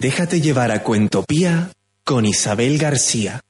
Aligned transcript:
Déjate 0.00 0.40
llevar 0.40 0.70
a 0.70 0.84
Cuentopía 0.84 1.72
con 2.04 2.24
Isabel 2.24 2.78
García. 2.78 3.40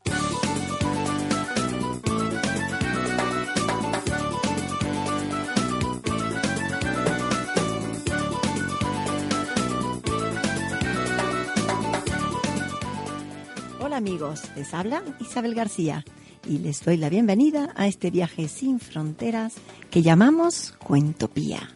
Hola 13.78 13.98
amigos, 13.98 14.44
les 14.56 14.72
habla 14.72 15.02
Isabel 15.20 15.54
García 15.54 16.06
y 16.48 16.60
les 16.60 16.82
doy 16.82 16.96
la 16.96 17.10
bienvenida 17.10 17.74
a 17.76 17.86
este 17.86 18.10
viaje 18.10 18.48
sin 18.48 18.80
fronteras 18.80 19.52
que 19.90 20.00
llamamos 20.00 20.74
Cuentopía. 20.78 21.68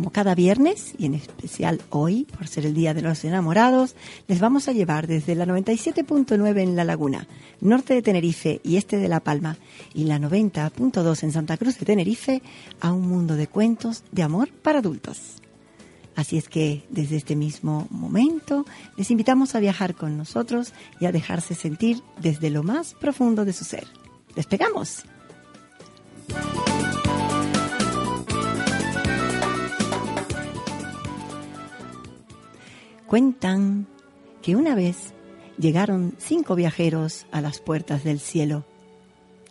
Como 0.00 0.12
cada 0.12 0.34
viernes, 0.34 0.94
y 0.96 1.04
en 1.04 1.12
especial 1.12 1.82
hoy, 1.90 2.24
por 2.24 2.48
ser 2.48 2.64
el 2.64 2.72
Día 2.72 2.94
de 2.94 3.02
los 3.02 3.22
Enamorados, 3.22 3.96
les 4.28 4.40
vamos 4.40 4.66
a 4.66 4.72
llevar 4.72 5.06
desde 5.06 5.34
la 5.34 5.44
97.9 5.44 6.58
en 6.58 6.74
La 6.74 6.84
Laguna, 6.84 7.28
norte 7.60 7.92
de 7.92 8.00
Tenerife 8.00 8.62
y 8.64 8.78
este 8.78 8.96
de 8.96 9.08
La 9.08 9.20
Palma, 9.20 9.58
y 9.92 10.04
la 10.04 10.18
90.2 10.18 11.22
en 11.22 11.32
Santa 11.32 11.58
Cruz 11.58 11.78
de 11.78 11.84
Tenerife, 11.84 12.40
a 12.80 12.94
un 12.94 13.08
mundo 13.08 13.36
de 13.36 13.46
cuentos 13.46 14.02
de 14.10 14.22
amor 14.22 14.48
para 14.50 14.78
adultos. 14.78 15.42
Así 16.16 16.38
es 16.38 16.48
que 16.48 16.82
desde 16.88 17.16
este 17.16 17.36
mismo 17.36 17.86
momento 17.90 18.64
les 18.96 19.10
invitamos 19.10 19.54
a 19.54 19.60
viajar 19.60 19.94
con 19.94 20.16
nosotros 20.16 20.72
y 20.98 21.04
a 21.04 21.12
dejarse 21.12 21.54
sentir 21.54 22.02
desde 22.18 22.48
lo 22.48 22.62
más 22.62 22.94
profundo 22.94 23.44
de 23.44 23.52
su 23.52 23.66
ser. 23.66 23.86
¡Despegamos! 24.34 25.04
Cuentan 33.10 33.88
que 34.40 34.54
una 34.54 34.76
vez 34.76 35.14
llegaron 35.58 36.14
cinco 36.18 36.54
viajeros 36.54 37.26
a 37.32 37.40
las 37.40 37.58
puertas 37.58 38.04
del 38.04 38.20
cielo. 38.20 38.64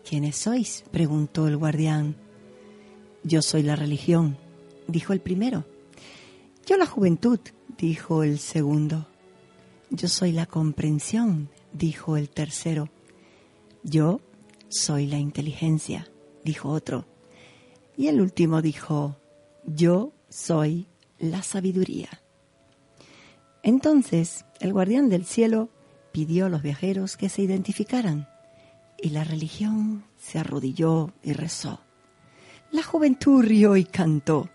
¿Quiénes 0.08 0.38
sois? 0.38 0.86
preguntó 0.92 1.46
el 1.46 1.58
guardián. 1.58 2.16
Yo 3.26 3.42
soy 3.42 3.64
la 3.64 3.76
religión, 3.76 4.38
dijo 4.88 5.12
el 5.12 5.20
primero. 5.20 5.66
Yo 6.66 6.78
la 6.78 6.86
juventud, 6.86 7.42
dijo 7.78 8.24
el 8.24 8.40
segundo. 8.40 9.08
Yo 9.90 10.08
soy 10.08 10.32
la 10.32 10.46
comprensión, 10.46 11.50
dijo 11.74 12.16
el 12.16 12.30
tercero. 12.30 12.88
Yo 13.84 14.22
soy 14.70 15.06
la 15.06 15.18
inteligencia, 15.18 16.10
dijo 16.46 16.70
otro. 16.70 17.08
Y 17.98 18.08
el 18.08 18.22
último 18.22 18.62
dijo, 18.62 19.18
yo 19.66 20.14
soy 20.30 20.88
la 21.18 21.44
sabiduría. 21.44 22.22
Entonces 23.64 24.46
el 24.60 24.74
guardián 24.74 25.10
del 25.10 25.26
cielo 25.26 25.70
pidió 26.12 26.48
a 26.48 26.50
los 26.50 26.62
viajeros 26.62 27.18
que 27.18 27.30
se 27.30 27.42
identificaran 27.42 28.28
y 29.02 29.10
la 29.10 29.24
religión 29.24 30.04
se 30.18 30.40
arrodilló 30.40 31.14
y 31.24 31.34
rezó. 31.34 31.80
La 32.72 32.84
juventud 32.84 33.44
rió 33.44 33.76
y 33.76 33.86
cantó. 33.86 34.50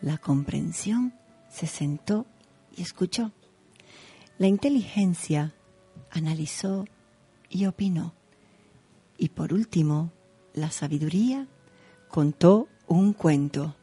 La 0.00 0.18
comprensión 0.18 1.14
se 1.50 1.66
sentó 1.66 2.26
y 2.76 2.82
escuchó. 2.82 3.32
La 4.38 4.46
inteligencia 4.46 5.54
analizó 6.10 6.86
y 7.48 7.66
opinó. 7.66 8.14
Y 9.16 9.28
por 9.28 9.52
último, 9.52 10.12
la 10.54 10.70
sabiduría 10.70 11.46
contó 12.08 12.68
un 12.86 13.12
cuento. 13.12 13.76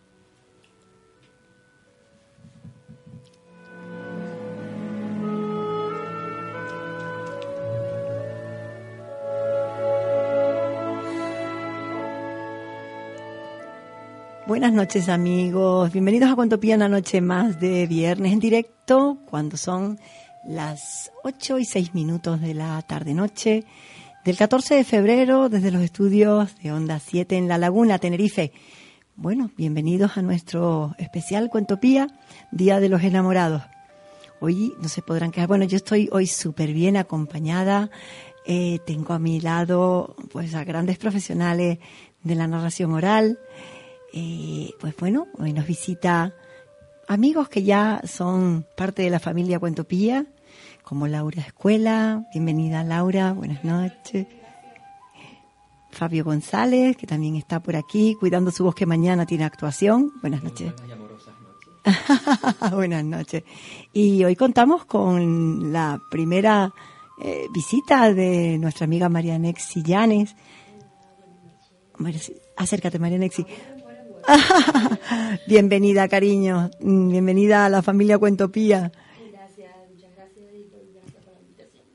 Buenas 14.51 14.73
noches 14.73 15.07
amigos, 15.07 15.93
bienvenidos 15.93 16.29
a 16.29 16.35
Cuentopía 16.35 16.75
una 16.75 16.89
noche 16.89 17.21
más 17.21 17.61
de 17.61 17.87
viernes 17.87 18.33
en 18.33 18.41
directo 18.41 19.17
cuando 19.29 19.55
son 19.55 19.97
las 20.45 21.09
8 21.23 21.57
y 21.59 21.63
6 21.63 21.93
minutos 21.93 22.41
de 22.41 22.53
la 22.53 22.81
tarde-noche 22.81 23.63
del 24.25 24.35
14 24.35 24.75
de 24.75 24.83
febrero 24.83 25.47
desde 25.47 25.71
los 25.71 25.81
estudios 25.81 26.53
de 26.61 26.73
Onda 26.73 26.99
7 26.99 27.37
en 27.37 27.47
La 27.47 27.57
Laguna, 27.57 27.97
Tenerife. 27.97 28.51
Bueno, 29.15 29.51
bienvenidos 29.55 30.17
a 30.17 30.21
nuestro 30.21 30.95
especial 30.97 31.49
Cuentopía, 31.49 32.07
Día 32.51 32.81
de 32.81 32.89
los 32.89 33.03
Enamorados. 33.03 33.63
Hoy 34.41 34.73
no 34.81 34.89
se 34.89 35.01
podrán 35.01 35.31
quedar, 35.31 35.47
bueno, 35.47 35.63
yo 35.63 35.77
estoy 35.77 36.09
hoy 36.11 36.27
súper 36.27 36.73
bien 36.73 36.97
acompañada, 36.97 37.89
eh, 38.45 38.79
tengo 38.85 39.13
a 39.13 39.19
mi 39.19 39.39
lado 39.39 40.17
pues 40.29 40.55
a 40.55 40.65
grandes 40.65 40.97
profesionales 40.97 41.79
de 42.21 42.35
la 42.35 42.47
narración 42.47 42.91
oral, 42.91 43.39
eh, 44.13 44.71
pues 44.79 44.95
bueno, 44.97 45.27
hoy 45.37 45.53
nos 45.53 45.65
visita 45.65 46.33
amigos 47.07 47.49
que 47.49 47.63
ya 47.63 48.01
son 48.05 48.65
parte 48.75 49.03
de 49.03 49.09
la 49.09 49.19
familia 49.19 49.59
Cuentopía, 49.59 50.25
como 50.83 51.07
Laura 51.07 51.41
Escuela. 51.41 52.25
Bienvenida 52.33 52.83
Laura, 52.83 53.33
buenas 53.33 53.63
noches. 53.63 54.27
Fabio 55.91 56.23
González, 56.23 56.95
que 56.97 57.07
también 57.07 57.35
está 57.35 57.61
por 57.61 57.75
aquí, 57.75 58.15
cuidando 58.19 58.51
su 58.51 58.63
voz 58.63 58.75
que 58.75 58.85
mañana 58.85 59.25
tiene 59.25 59.43
actuación. 59.43 60.11
Buenas 60.21 60.43
noches. 60.43 60.73
buenas 62.71 63.03
noches. 63.03 63.43
Y 63.93 64.23
hoy 64.23 64.35
contamos 64.35 64.85
con 64.85 65.73
la 65.73 65.99
primera 66.09 66.73
eh, 67.21 67.45
visita 67.53 68.13
de 68.13 68.57
nuestra 68.57 68.85
amiga 68.85 69.09
María 69.09 69.37
Nexi 69.37 69.83
Llanes. 69.83 70.35
Acércate, 72.57 72.99
María 72.99 73.17
Nexi. 73.17 73.45
Bienvenida, 75.47 76.07
cariño. 76.07 76.69
Bienvenida 76.79 77.65
a 77.65 77.69
la 77.69 77.81
familia 77.81 78.17
Cuentopía. 78.17 78.91
Gracias, 79.31 79.71
muchas 79.93 80.11
gracias 80.15 80.45
y 80.53 80.69
gracias 80.93 81.23
por 81.23 81.33
la 81.33 81.39
invitación. 81.41 81.85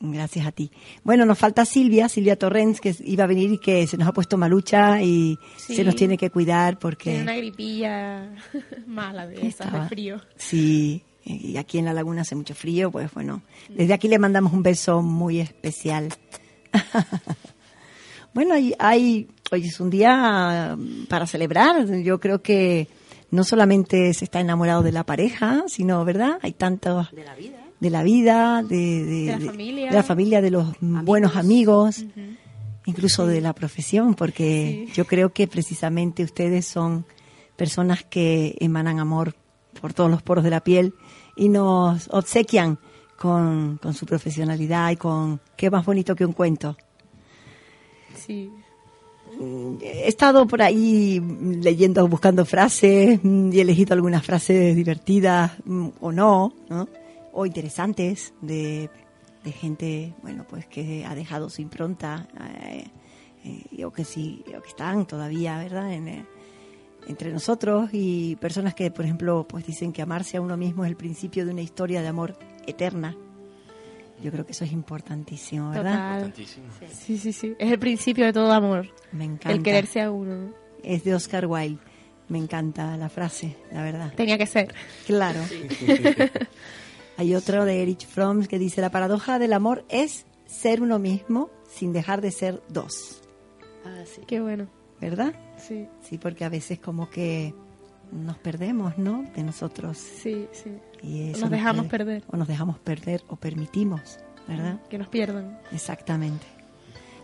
Gracias 0.00 0.46
a 0.46 0.52
ti. 0.52 0.70
Bueno, 1.02 1.26
nos 1.26 1.38
falta 1.38 1.64
Silvia, 1.64 2.08
Silvia 2.08 2.36
Torrens, 2.38 2.80
que 2.80 2.94
iba 3.04 3.24
a 3.24 3.26
venir 3.26 3.52
y 3.52 3.58
que 3.58 3.86
se 3.86 3.96
nos 3.96 4.08
ha 4.08 4.12
puesto 4.12 4.36
malucha 4.36 5.02
y 5.02 5.38
Sí. 5.56 5.76
se 5.76 5.84
nos 5.84 5.94
tiene 5.96 6.16
que 6.16 6.30
cuidar 6.30 6.78
porque... 6.78 7.10
Tiene 7.10 7.22
una 7.22 7.36
gripilla 7.36 8.34
mala 8.86 9.26
de 9.26 9.46
esas, 9.46 9.72
de 9.72 9.88
frío. 9.88 10.20
Sí, 10.36 11.02
y 11.24 11.56
aquí 11.56 11.78
en 11.78 11.86
la 11.86 11.92
laguna 11.94 12.22
hace 12.22 12.34
mucho 12.34 12.54
frío, 12.54 12.90
pues 12.90 13.12
bueno, 13.12 13.42
desde 13.68 13.94
aquí 13.94 14.08
le 14.08 14.18
mandamos 14.18 14.52
un 14.52 14.62
beso 14.62 15.00
muy 15.02 15.40
especial. 15.40 16.08
bueno, 18.34 18.54
hay, 18.54 18.74
hay, 18.78 19.28
hoy 19.54 19.66
es 19.68 19.80
un 19.80 19.90
día 19.90 20.76
para 21.08 21.26
celebrar. 21.26 21.86
Yo 22.02 22.20
creo 22.20 22.42
que 22.42 22.88
no 23.30 23.42
solamente 23.44 24.12
se 24.14 24.24
está 24.24 24.40
enamorado 24.40 24.82
de 24.82 24.92
la 24.92 25.04
pareja, 25.04 25.64
sino, 25.66 26.04
¿verdad? 26.04 26.38
Hay 26.42 26.52
tantos 26.52 27.10
de 27.12 27.24
la 27.24 27.34
vida. 27.34 27.58
de 27.80 27.90
la 27.90 28.02
vida, 28.02 28.62
de, 28.62 28.76
de- 28.76 29.04
De 29.04 29.26
la 29.32 29.38
de- 29.38 29.46
familia. 29.46 29.86
de 29.90 29.96
la 29.96 30.02
familia, 30.02 30.40
de 30.40 30.50
los 30.50 30.66
buenos 30.80 31.36
amigos, 31.36 32.04
incluso 32.86 33.26
de 33.26 33.40
la 33.40 33.52
profesión, 33.52 34.14
porque 34.14 34.84
Sí. 34.86 34.92
yo 34.94 35.04
creo 35.06 35.32
que 35.32 35.46
precisamente 35.48 36.22
ustedes 36.22 36.66
son 36.66 37.04
personas 37.56 38.04
que 38.04 38.56
emanan 38.60 39.00
amor 39.00 39.34
por 39.80 39.92
todos 39.92 40.10
los 40.10 40.22
poros 40.22 40.44
de 40.44 40.50
la 40.50 40.60
piel 40.60 40.94
y 41.36 41.48
nos 41.48 42.08
obsequian 42.10 42.78
con, 43.18 43.78
con 43.82 43.92
su 43.94 44.06
profesionalidad 44.06 44.90
y 44.90 44.96
con 44.96 45.40
qué 45.56 45.70
más 45.70 45.84
bonito 45.84 46.14
que 46.16 46.24
un 46.24 46.32
cuento. 46.32 46.76
Sí. 48.14 48.50
He 49.80 50.08
estado 50.08 50.46
por 50.46 50.62
ahí 50.62 51.20
leyendo, 51.62 52.06
buscando 52.08 52.44
frases 52.44 53.20
mm, 53.22 53.52
y 53.52 53.58
he 53.58 53.62
elegido 53.62 53.94
algunas 53.94 54.24
frases 54.24 54.74
divertidas 54.76 55.52
mm, 55.64 55.88
o 56.00 56.12
no, 56.12 56.52
¿no? 56.68 56.88
o 57.32 57.46
interesantes 57.46 58.32
de, 58.40 58.88
de 59.44 59.52
gente, 59.52 60.14
bueno, 60.22 60.44
pues 60.48 60.66
que 60.66 61.04
ha 61.04 61.14
dejado 61.14 61.50
su 61.50 61.62
impronta 61.62 62.26
eh, 62.62 62.86
eh, 63.44 63.84
o 63.84 63.92
que 63.92 64.04
sí, 64.04 64.42
o 64.56 64.62
que 64.62 64.68
están 64.68 65.06
todavía, 65.06 65.58
¿verdad? 65.58 65.92
Eh, 65.92 66.24
entre 67.06 67.32
nosotros 67.32 67.90
y 67.92 68.36
personas 68.36 68.74
que, 68.74 68.90
por 68.90 69.04
ejemplo, 69.04 69.46
pues 69.46 69.66
dicen 69.66 69.92
que 69.92 70.00
amarse 70.00 70.38
a 70.38 70.40
uno 70.40 70.56
mismo 70.56 70.84
es 70.84 70.90
el 70.90 70.96
principio 70.96 71.44
de 71.44 71.52
una 71.52 71.60
historia 71.60 72.00
de 72.00 72.08
amor 72.08 72.38
eterna. 72.66 73.14
Yo 74.22 74.30
creo 74.30 74.46
que 74.46 74.52
eso 74.52 74.64
es 74.64 74.72
importantísimo, 74.72 75.70
¿verdad? 75.70 75.82
Total. 75.92 76.22
Tantísimo. 76.22 76.66
Sí, 76.92 77.18
sí, 77.18 77.32
sí. 77.32 77.54
Es 77.58 77.70
el 77.72 77.78
principio 77.78 78.24
de 78.24 78.32
todo 78.32 78.50
amor. 78.52 78.88
Me 79.12 79.24
encanta. 79.24 79.52
El 79.52 79.62
quererse 79.62 80.00
a 80.00 80.10
uno. 80.10 80.52
Es 80.82 81.04
de 81.04 81.14
Oscar 81.14 81.46
Wilde. 81.46 81.80
Me 82.28 82.38
encanta 82.38 82.96
la 82.96 83.08
frase, 83.08 83.56
la 83.70 83.82
verdad. 83.82 84.12
Tenía 84.14 84.38
que 84.38 84.46
ser. 84.46 84.74
Claro. 85.06 85.40
Hay 87.16 87.34
otro 87.34 87.64
de 87.64 87.82
Erich 87.82 88.06
Fromm 88.06 88.44
que 88.46 88.58
dice, 88.58 88.80
la 88.80 88.90
paradoja 88.90 89.38
del 89.38 89.52
amor 89.52 89.84
es 89.88 90.26
ser 90.46 90.82
uno 90.82 90.98
mismo 90.98 91.50
sin 91.68 91.92
dejar 91.92 92.20
de 92.20 92.30
ser 92.30 92.62
dos. 92.68 93.20
Ah, 93.84 94.04
sí. 94.06 94.22
Qué 94.26 94.40
bueno. 94.40 94.68
¿Verdad? 95.00 95.34
Sí, 95.58 95.86
Sí, 96.02 96.18
porque 96.18 96.44
a 96.44 96.48
veces 96.48 96.78
como 96.78 97.10
que 97.10 97.54
nos 98.12 98.38
perdemos, 98.38 98.96
¿no? 98.98 99.24
De 99.34 99.42
nosotros. 99.42 99.96
sí, 99.98 100.46
sí. 100.52 100.70
Y 101.02 101.30
eso 101.30 101.40
Nos 101.42 101.50
dejamos 101.50 101.86
puede- 101.86 101.90
perder. 101.90 102.22
O 102.32 102.36
nos 102.36 102.48
dejamos 102.48 102.78
perder 102.78 103.22
o 103.28 103.36
permitimos, 103.36 104.18
¿verdad? 104.48 104.80
Que 104.88 104.96
nos 104.98 105.08
pierdan. 105.08 105.58
Exactamente. 105.70 106.46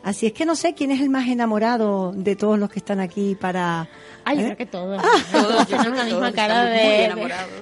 Así 0.03 0.27
es 0.27 0.33
que 0.33 0.47
no 0.47 0.55
sé 0.57 0.73
quién 0.75 0.91
es 0.91 1.01
el 1.03 1.11
más 1.11 1.29
enamorado 1.29 2.13
de 2.13 2.35
todos 2.37 2.59
los 2.59 2.71
que 2.71 2.79
están 2.79 3.01
aquí 3.01 3.35
para... 3.35 3.87
Ay, 4.25 4.37
yo 4.37 4.43
¿Eh? 4.43 4.45
creo 4.47 4.57
que 4.57 4.67
todos. 4.67 5.03
Todos, 5.33 5.67
tenemos 5.69 5.97
la 5.99 6.05
misma 6.05 6.21
todos 6.21 6.33
cara 6.35 6.65
de... 6.65 6.79
muy 6.95 7.05
enamorados. 7.05 7.53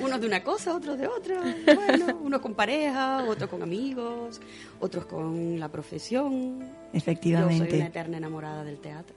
Unos 0.00 0.20
de 0.20 0.26
una 0.26 0.42
cosa, 0.44 0.74
otros 0.74 0.98
de 0.98 1.06
otra. 1.06 1.40
Bueno, 1.74 2.18
unos 2.22 2.40
con 2.42 2.54
pareja, 2.54 3.24
otros 3.24 3.48
con 3.48 3.62
amigos, 3.62 4.38
otros 4.80 5.06
con 5.06 5.58
la 5.58 5.68
profesión. 5.70 6.60
Yo 6.60 6.66
soy 6.66 6.98
Efectivamente. 6.98 7.76
una 7.76 7.86
eterna 7.86 8.16
enamorada 8.18 8.64
del 8.64 8.78
teatro. 8.80 9.16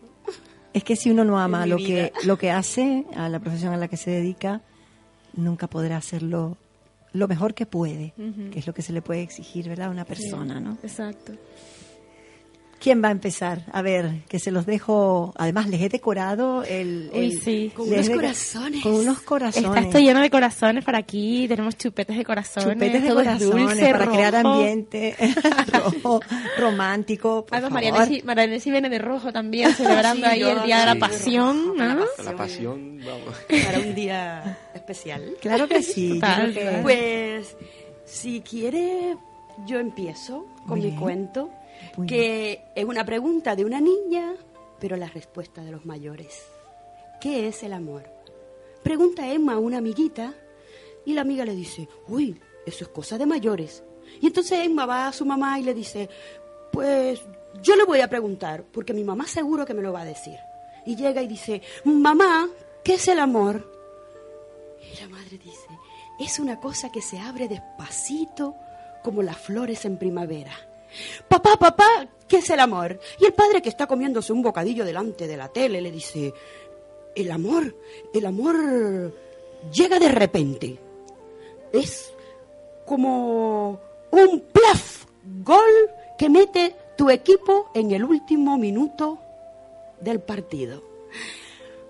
Es 0.74 0.84
que 0.84 0.96
si 0.96 1.12
uno 1.12 1.24
no 1.24 1.40
ama 1.40 1.66
lo 1.66 1.78
vida. 1.78 1.88
que, 1.88 2.14
lo 2.26 2.38
que 2.38 2.52
hace, 2.52 3.06
a 3.16 3.28
la 3.30 3.40
profesión 3.40 3.74
a 3.74 3.78
la 3.78 3.88
que 3.88 3.98
se 3.98 4.12
dedica, 4.12 4.62
nunca 5.34 5.68
podrá 5.68 5.98
hacerlo 5.98 6.58
lo 7.14 7.28
mejor 7.28 7.54
que 7.54 7.66
puede, 7.66 8.14
que 8.52 8.60
es 8.60 8.68
lo 8.68 8.74
que 8.74 8.82
se 8.82 8.94
le 8.94 9.02
puede 9.02 9.22
exigir, 9.22 9.68
¿verdad? 9.68 9.88
A 9.88 9.92
una 9.92 10.06
persona, 10.06 10.60
¿no? 10.60 10.78
Exacto. 10.82 11.34
¿Quién 12.81 13.04
va 13.04 13.10
a 13.10 13.12
empezar? 13.12 13.63
A 13.72 13.83
ver, 13.83 14.24
que 14.28 14.39
se 14.39 14.50
los 14.50 14.66
dejo. 14.66 15.33
Además, 15.38 15.68
les 15.69 15.81
he 15.81 15.89
decorado 15.89 16.63
el. 16.63 17.12
Uy, 17.13 17.19
el- 17.25 17.39
sí. 17.39 17.72
Con 17.75 17.88
unos 17.88 18.10
corazones. 18.10 18.81
Con 18.81 18.94
unos 18.95 19.19
corazones. 19.22 19.69
Está 19.69 19.80
esto 19.81 20.00
lleno 20.00 20.19
de 20.19 20.30
corazones 20.31 20.83
para 20.83 20.98
aquí. 20.98 21.45
Tenemos 21.48 21.78
chupetes 21.78 22.18
de 22.18 22.25
corazones. 22.25 22.74
chupetes 22.74 23.04
de 23.04 23.07
todo 23.10 23.18
corazones 23.19 23.51
dulce, 23.68 23.92
para 23.92 24.07
crear 24.07 24.36
ambiente 24.36 25.16
rojo, 25.72 26.22
romántico. 26.57 27.45
Por 27.45 27.56
Además. 27.57 27.72
Marianesi, 27.74 28.22
Marianesi 28.24 28.72
viene 28.72 28.89
de 28.89 28.98
rojo 29.00 29.31
también, 29.31 29.72
celebrando 29.75 30.25
Sí, 30.25 30.31
ahí 30.34 30.39
yo 30.39 30.50
el 30.51 30.63
Día 30.63 30.80
de 30.80 30.86
la 30.88 30.94
sí. 30.94 31.00
Pasión, 31.00 31.74
La 31.77 31.94
¿no? 31.94 32.01
pasión. 32.06 32.25
La 32.25 32.36
pasión, 32.36 33.00
vamos. 33.06 33.63
Para 33.66 33.80
un 33.80 33.95
día 33.95 34.57
especial. 34.74 35.34
Claro 35.42 35.68
que 35.68 35.84
sí. 35.84 36.19
creo 36.19 36.54
que-. 36.54 36.80
Pues, 36.81 37.56
si 38.06 38.42
quiere, 38.42 39.18
yo 39.68 39.80
empiezo 39.80 40.48
con 40.68 40.69
Muy 40.69 40.81
mi 40.81 40.86
bien. 40.88 41.00
cuento, 41.00 41.50
Que 42.07 42.63
es 42.75 42.86
una 42.86 43.06
pregunta 43.06 43.56
de 43.56 43.66
una 43.66 43.80
niña, 43.80 44.36
pero 44.80 44.98
la 44.98 45.07
respuesta 45.07 45.63
de 45.63 45.72
los 45.72 45.86
mayores. 45.86 46.44
¿Qué 47.19 47.48
es 47.48 47.63
el 47.63 47.74
amor? 47.74 48.04
Pregunta 48.83 49.31
Emma 49.31 49.54
a 49.54 49.60
una 49.60 49.78
amiguita 49.78 50.33
y 51.06 51.13
la 51.13 51.22
amiga 51.22 51.45
le 51.45 51.56
dice, 51.56 51.88
uy, 52.07 52.39
eso 52.66 52.83
es 52.86 52.89
cosa 52.89 53.18
de 53.18 53.25
mayores. 53.25 53.83
Y 54.19 54.28
entonces 54.28 54.60
Emma 54.66 54.86
va 54.86 55.07
a 55.07 55.13
su 55.13 55.25
mamá 55.25 55.60
y 55.60 55.63
le 55.63 55.74
dice, 55.74 56.10
pues 56.72 57.22
yo 57.62 57.75
le 57.75 57.84
voy 57.84 58.01
a 58.01 58.10
preguntar, 58.10 58.63
porque 58.72 58.94
mi 58.94 59.04
mamá 59.04 59.27
seguro 59.27 59.66
que 59.66 59.74
me 59.74 59.81
lo 59.81 59.94
va 59.94 60.01
a 60.01 60.06
decir. 60.06 60.38
Y 60.86 60.95
llega 60.95 61.22
y 61.22 61.27
dice, 61.27 61.62
mamá, 61.84 62.50
¿qué 62.84 62.95
es 62.95 63.07
el 63.07 63.19
amor? 63.19 63.72
Y 64.81 65.00
la 65.00 65.10
madre 65.10 65.38
dice, 65.38 65.68
es 66.19 66.39
una 66.39 66.60
cosa 66.60 66.92
que 66.92 67.01
se 67.01 67.19
abre 67.19 67.48
despacito 67.48 68.56
como 69.04 69.22
las 69.22 69.38
flores 69.38 69.86
en 69.86 69.98
primavera. 69.98 70.54
Papá, 71.28 71.58
papá, 71.58 72.08
¿qué 72.28 72.38
es 72.38 72.50
el 72.50 72.60
amor? 72.60 73.00
Y 73.20 73.26
el 73.26 73.34
padre 73.34 73.62
que 73.62 73.70
está 73.70 73.88
comiéndose 73.88 74.34
un 74.34 74.42
bocadillo 74.42 74.86
delante 74.86 75.28
de 75.28 75.38
la 75.38 75.50
tele 75.50 75.82
le 75.82 75.92
dice, 75.92 76.34
el 77.16 77.32
amor, 77.32 77.76
el 78.14 78.26
amor 78.26 79.14
llega 79.72 80.00
de 80.00 80.10
repente. 80.10 80.80
Es 81.72 82.14
como 82.86 83.80
un 84.12 84.42
plaf, 84.52 85.06
gol 85.44 85.90
que 86.18 86.30
mete 86.30 86.76
tu 86.98 87.10
equipo 87.10 87.70
en 87.74 87.92
el 87.92 88.04
último 88.04 88.58
minuto 88.58 89.20
del 90.00 90.20
partido. 90.20 90.84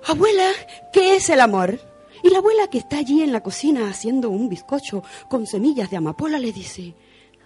Abuela, 0.05 0.51
¿qué 0.91 1.15
es 1.15 1.29
el 1.29 1.41
amor? 1.41 1.79
Y 2.23 2.29
la 2.29 2.39
abuela 2.39 2.67
que 2.67 2.77
está 2.77 2.97
allí 2.97 3.23
en 3.23 3.31
la 3.31 3.41
cocina 3.41 3.89
haciendo 3.89 4.29
un 4.29 4.49
bizcocho 4.49 5.03
con 5.27 5.47
semillas 5.47 5.89
de 5.89 5.97
amapola 5.97 6.37
le 6.37 6.51
dice, 6.51 6.93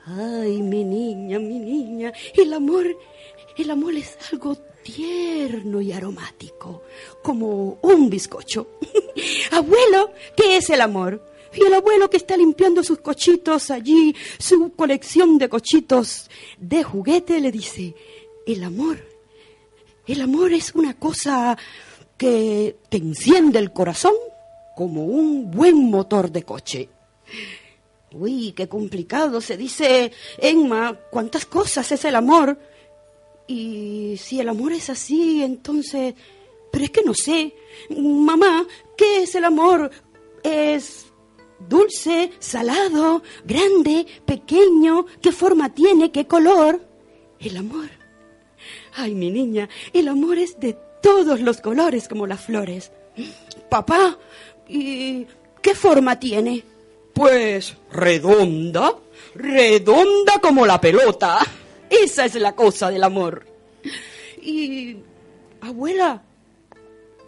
ay, 0.06 0.62
mi 0.62 0.84
niña, 0.84 1.40
mi 1.40 1.60
niña, 1.60 2.14
el 2.34 2.54
amor, 2.54 2.86
el 3.58 3.72
amor 3.72 3.96
es 3.96 4.18
algo 4.32 4.56
tierno 4.84 5.82
y 5.82 5.92
aromático, 5.92 6.84
como 7.24 7.80
un 7.82 8.10
bizcocho. 8.10 8.68
Abuelo, 9.52 10.12
¿qué 10.36 10.58
es 10.58 10.70
el 10.70 10.82
amor? 10.82 11.22
Y 11.54 11.66
el 11.66 11.74
abuelo 11.74 12.10
que 12.10 12.18
está 12.18 12.36
limpiando 12.36 12.84
sus 12.84 13.00
cochitos 13.00 13.72
allí, 13.72 14.14
su 14.38 14.74
colección 14.76 15.38
de 15.38 15.48
cochitos 15.48 16.30
de 16.58 16.84
juguete, 16.84 17.40
le 17.40 17.50
dice, 17.52 17.96
el 18.46 18.64
amor 18.64 19.16
el 20.08 20.22
amor 20.22 20.54
es 20.54 20.76
una 20.76 20.94
cosa 20.94 21.58
que 22.18 22.78
te 22.90 22.98
enciende 22.98 23.58
el 23.58 23.74
corazón 23.74 24.14
como 24.76 25.06
un 25.06 25.50
buen 25.50 25.90
motor 25.90 26.32
de 26.32 26.44
coche. 26.44 26.90
Uy, 28.18 28.54
qué 28.54 28.70
complicado. 28.70 29.42
Se 29.42 29.58
dice, 29.58 30.12
Emma, 30.38 30.98
¿cuántas 31.12 31.46
cosas 31.46 31.92
es 31.92 32.06
el 32.06 32.16
amor? 32.16 32.58
Y 33.46 34.16
si 34.18 34.40
el 34.40 34.48
amor 34.50 34.72
es 34.72 34.90
así, 34.90 35.44
entonces... 35.44 36.16
Pero 36.72 36.86
es 36.86 36.92
que 36.92 37.04
no 37.04 37.14
sé. 37.14 37.54
Mamá, 37.90 38.66
¿qué 38.98 39.24
es 39.24 39.36
el 39.36 39.44
amor? 39.44 39.92
¿Es 40.44 41.06
dulce, 41.68 42.32
salado, 42.40 43.22
grande, 43.46 44.06
pequeño? 44.26 45.06
¿Qué 45.22 45.32
forma 45.32 45.74
tiene? 45.74 46.12
¿Qué 46.12 46.26
color? 46.26 46.86
El 47.40 47.58
amor. 47.58 47.90
Ay, 48.94 49.14
mi 49.14 49.30
niña, 49.30 49.68
el 49.92 50.08
amor 50.08 50.38
es 50.38 50.60
de 50.60 50.78
todos 51.02 51.42
los 51.42 51.60
colores 51.60 52.08
como 52.08 52.28
las 52.28 52.46
flores. 52.46 52.92
Papá, 53.70 54.18
¿y 54.68 55.28
qué 55.62 55.76
forma 55.76 56.20
tiene? 56.20 56.64
Pues 57.16 57.78
redonda, 57.94 58.94
redonda 59.36 60.34
como 60.42 60.66
la 60.66 60.82
pelota. 60.82 61.40
Esa 61.90 62.26
es 62.26 62.36
la 62.36 62.54
cosa 62.54 62.90
del 62.92 63.06
amor. 63.06 63.48
Y, 64.42 64.98
abuela, 65.62 66.22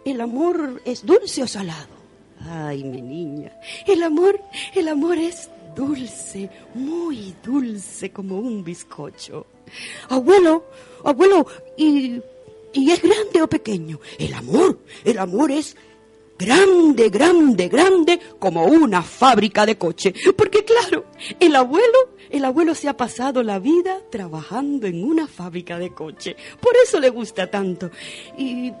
¿el 0.04 0.20
amor 0.20 0.82
es 0.84 1.06
dulce 1.06 1.42
o 1.42 1.46
salado? 1.46 1.88
Ay, 2.38 2.84
mi 2.84 3.00
niña, 3.00 3.50
el 3.86 4.02
amor, 4.02 4.38
el 4.74 4.88
amor 4.88 5.16
es 5.16 5.48
dulce, 5.74 6.50
muy 6.74 7.34
dulce 7.42 8.12
como 8.12 8.38
un 8.38 8.62
bizcocho. 8.62 9.46
Abuelo, 10.10 10.66
abuelo, 11.02 11.46
¿y, 11.78 12.20
¿y 12.74 12.90
es 12.90 13.00
grande 13.00 13.40
o 13.40 13.48
pequeño? 13.48 14.00
El 14.18 14.34
amor, 14.34 14.80
el 15.02 15.18
amor 15.18 15.50
es 15.50 15.76
grande, 16.38 17.10
grande, 17.10 17.68
grande 17.68 18.20
como 18.38 18.64
una 18.64 19.02
fábrica 19.02 19.66
de 19.66 19.76
coche. 19.76 20.14
Porque 20.36 20.64
claro, 20.64 21.06
el 21.40 21.56
abuelo, 21.56 21.98
el 22.30 22.44
abuelo 22.44 22.74
se 22.74 22.88
ha 22.88 22.96
pasado 22.96 23.42
la 23.42 23.58
vida 23.58 24.00
trabajando 24.10 24.86
en 24.86 25.04
una 25.04 25.26
fábrica 25.26 25.78
de 25.78 25.92
coche. 25.92 26.36
Por 26.60 26.74
eso 26.82 27.00
le 27.00 27.10
gusta 27.10 27.50
tanto. 27.50 27.90
Y 28.36 28.72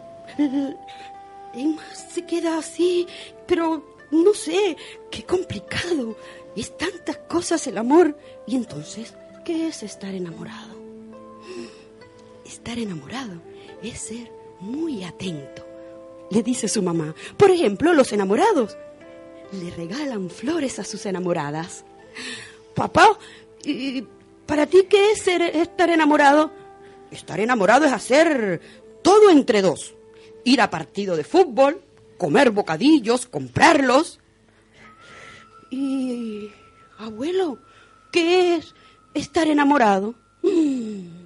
Emma 1.54 1.82
se 1.94 2.24
queda 2.24 2.58
así, 2.58 3.06
pero 3.46 3.96
no 4.10 4.32
sé, 4.34 4.76
qué 5.10 5.24
complicado. 5.24 6.16
Es 6.56 6.76
tantas 6.76 7.18
cosas 7.28 7.66
el 7.66 7.78
amor. 7.78 8.16
Y 8.46 8.56
entonces, 8.56 9.14
¿qué 9.44 9.68
es 9.68 9.82
estar 9.82 10.14
enamorado? 10.14 10.76
Estar 12.44 12.78
enamorado 12.78 13.40
es 13.82 13.98
ser 13.98 14.30
muy 14.60 15.04
atento, 15.04 15.64
le 16.30 16.42
dice 16.42 16.68
su 16.68 16.82
mamá. 16.82 17.14
Por 17.36 17.50
ejemplo, 17.50 17.92
los 17.94 18.12
enamorados 18.12 18.76
le 19.52 19.70
regalan 19.70 20.28
flores 20.30 20.78
a 20.78 20.84
sus 20.84 21.06
enamoradas. 21.06 21.84
Papá, 22.74 23.18
¿y 23.64 24.04
para 24.46 24.66
ti 24.66 24.86
qué 24.88 25.12
es 25.12 25.22
ser- 25.22 25.42
estar 25.42 25.88
enamorado? 25.90 26.50
Estar 27.10 27.40
enamorado 27.40 27.86
es 27.86 27.92
hacer 27.92 28.60
todo 29.02 29.30
entre 29.30 29.62
dos. 29.62 29.94
Ir 30.44 30.60
a 30.60 30.70
partido 30.70 31.16
de 31.16 31.24
fútbol, 31.24 31.80
comer 32.18 32.50
bocadillos, 32.50 33.26
comprarlos. 33.26 34.20
Y, 35.70 36.50
abuelo, 36.98 37.58
¿qué 38.12 38.56
es 38.56 38.74
estar 39.14 39.46
enamorado? 39.48 40.14
Mm, 40.42 41.17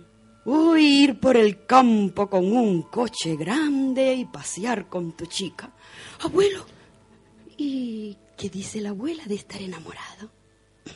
Uy, 0.45 1.05
ir 1.05 1.21
por 1.21 1.37
el 1.37 1.67
campo 1.67 2.29
con 2.29 2.53
un 2.53 2.83
coche 2.83 3.37
grande 3.37 4.15
y 4.15 4.25
pasear 4.25 4.89
con 4.89 5.13
tu 5.13 5.27
chica. 5.27 5.71
Abuelo, 6.21 6.67
¿y 7.57 8.17
qué 8.37 8.49
dice 8.49 8.81
la 8.81 8.91
abuela 8.91 9.25
de 9.27 9.37
estar 9.37 9.63
enamorado? 9.63 10.31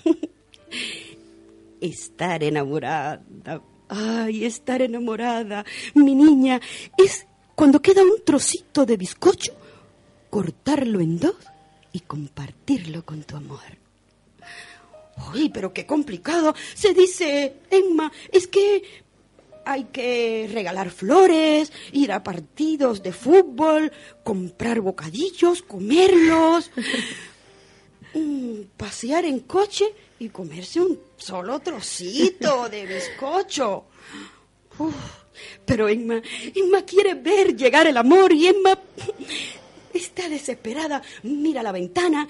estar 1.80 2.42
enamorada. 2.42 3.22
Ay, 3.88 4.44
estar 4.44 4.82
enamorada. 4.82 5.64
Mi 5.94 6.16
niña, 6.16 6.60
es 6.98 7.26
cuando 7.54 7.80
queda 7.80 8.02
un 8.02 8.24
trocito 8.24 8.84
de 8.84 8.96
bizcocho, 8.96 9.52
cortarlo 10.28 11.00
en 11.00 11.20
dos 11.20 11.36
y 11.92 12.00
compartirlo 12.00 13.04
con 13.04 13.22
tu 13.22 13.36
amor. 13.36 13.60
Uy, 15.32 15.48
pero 15.48 15.72
qué 15.72 15.86
complicado. 15.86 16.54
Se 16.74 16.92
dice, 16.92 17.56
Emma, 17.70 18.12
es 18.30 18.46
que 18.46 19.05
hay 19.66 19.84
que 19.86 20.48
regalar 20.52 20.90
flores, 20.90 21.72
ir 21.92 22.12
a 22.12 22.22
partidos 22.22 23.02
de 23.02 23.12
fútbol, 23.12 23.92
comprar 24.22 24.80
bocadillos, 24.80 25.62
comerlos, 25.62 26.70
pasear 28.76 29.24
en 29.24 29.40
coche 29.40 29.84
y 30.20 30.28
comerse 30.28 30.80
un 30.80 30.98
solo 31.16 31.58
trocito 31.58 32.68
de 32.68 32.86
bizcocho. 32.86 33.86
Uf, 34.78 34.94
pero 35.64 35.88
Emma, 35.88 36.22
Emma 36.54 36.82
quiere 36.82 37.14
ver 37.14 37.56
llegar 37.56 37.88
el 37.88 37.96
amor 37.96 38.32
y 38.32 38.46
Emma 38.46 38.78
está 39.92 40.28
desesperada. 40.28 41.02
Mira 41.24 41.60
a 41.60 41.64
la 41.64 41.72
ventana, 41.72 42.28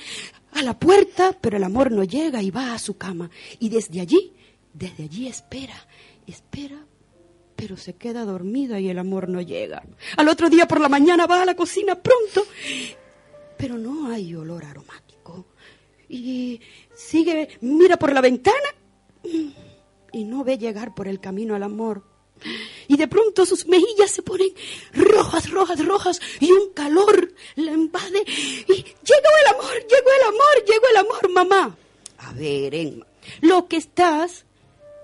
a 0.52 0.62
la 0.62 0.78
puerta, 0.78 1.37
pero 1.38 1.59
el 1.59 1.64
amor 1.64 1.93
no 1.93 2.02
llega 2.02 2.43
y 2.43 2.50
va 2.50 2.73
a 2.73 2.78
su 2.78 2.97
cama. 2.97 3.31
Y 3.59 3.69
desde 3.69 4.00
allí, 4.00 4.33
desde 4.73 5.05
allí 5.05 5.28
espera, 5.28 5.87
espera, 6.26 6.86
pero 7.56 7.76
se 7.76 7.96
queda 7.96 8.25
dormida 8.25 8.78
y 8.78 8.88
el 8.88 8.98
amor 8.98 9.28
no 9.28 9.40
llega. 9.40 9.82
Al 10.16 10.28
otro 10.28 10.50
día 10.50 10.68
por 10.68 10.80
la 10.80 10.88
mañana 10.88 11.26
va 11.26 11.42
a 11.42 11.46
la 11.46 11.56
cocina 11.56 11.94
pronto, 11.94 12.46
pero 13.56 13.78
no 13.78 14.10
hay 14.10 14.34
olor 14.34 14.64
aromático. 14.64 15.46
Y 16.08 16.60
sigue, 16.94 17.48
mira 17.62 17.96
por 17.96 18.12
la 18.12 18.20
ventana 18.20 18.68
y 19.25 20.25
no 20.25 20.44
ve 20.44 20.58
llegar 20.58 20.94
por 20.94 21.08
el 21.08 21.18
camino 21.18 21.54
al 21.54 21.62
amor. 21.62 22.02
Y 22.88 22.96
de 22.96 23.08
pronto 23.08 23.44
sus 23.46 23.66
mejillas 23.66 24.10
se 24.10 24.22
ponen 24.22 24.48
rojas, 24.92 25.50
rojas, 25.50 25.84
rojas 25.84 26.20
y 26.40 26.52
un 26.52 26.72
calor 26.72 27.32
la 27.56 27.72
invade. 27.72 28.22
Y 28.26 28.75
llegó 28.75 29.30
el 29.42 29.54
amor, 29.54 29.75
llegó 29.75 30.10
el 30.18 30.28
amor, 30.28 30.64
llegó 30.66 30.88
el 30.90 30.96
amor, 30.96 31.30
mamá. 31.30 31.76
A 32.18 32.32
ver, 32.32 32.75
Emma, 32.75 33.06
lo 33.40 33.66
que 33.66 33.76
estás 33.76 34.44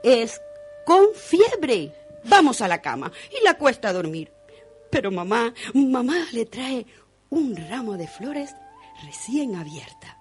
es 0.05 0.41
con 0.85 1.09
fiebre. 1.15 1.93
Vamos 2.25 2.61
a 2.61 2.69
la 2.69 2.81
cama 2.81 3.11
y 3.31 3.45
la 3.45 3.55
cuesta 3.55 3.89
a 3.89 3.93
dormir. 3.93 4.31
Pero 4.91 5.11
mamá, 5.11 5.53
mamá 5.75 6.27
le 6.33 6.47
trae 6.47 6.87
un 7.31 7.57
ramo 7.57 7.97
de 7.97 8.07
flores 8.07 8.55
recién 9.05 9.57
abierta. 9.57 10.19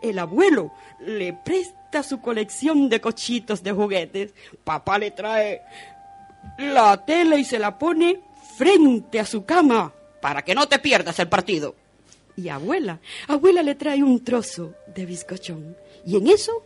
El 0.00 0.18
abuelo 0.18 0.72
le 1.00 1.32
presta 1.32 2.02
su 2.02 2.20
colección 2.20 2.88
de 2.88 3.00
cochitos 3.00 3.62
de 3.62 3.72
juguetes. 3.72 4.34
Papá 4.62 4.98
le 4.98 5.10
trae 5.10 5.62
la 6.58 7.04
tela 7.04 7.36
y 7.36 7.44
se 7.44 7.58
la 7.58 7.78
pone 7.78 8.20
frente 8.56 9.18
a 9.18 9.26
su 9.26 9.44
cama 9.44 9.92
para 10.20 10.42
que 10.42 10.54
no 10.54 10.68
te 10.68 10.78
pierdas 10.78 11.18
el 11.18 11.28
partido. 11.28 11.74
Y 12.36 12.48
abuela, 12.48 13.00
abuela 13.28 13.62
le 13.62 13.74
trae 13.74 14.02
un 14.02 14.22
trozo 14.24 14.74
de 14.94 15.06
bizcochón. 15.06 15.76
Y 16.06 16.16
en 16.16 16.28
eso 16.28 16.64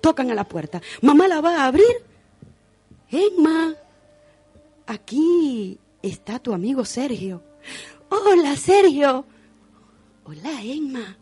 tocan 0.00 0.30
a 0.30 0.34
la 0.34 0.44
puerta. 0.44 0.82
Mamá 1.00 1.28
la 1.28 1.40
va 1.40 1.62
a 1.62 1.66
abrir. 1.66 2.13
Emma, 3.10 3.74
aquí 4.86 5.78
está 6.02 6.38
tu 6.38 6.52
amigo 6.52 6.84
Sergio. 6.84 7.42
Hola, 8.08 8.56
Sergio. 8.56 9.24
Hola, 10.24 10.62
Emma. 10.62 11.16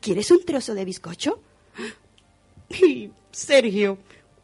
¿Quieres 0.00 0.30
un 0.30 0.44
trozo 0.44 0.74
de 0.74 0.84
bizcocho? 0.84 1.40
Y 2.70 3.10
Sergio, 3.30 3.98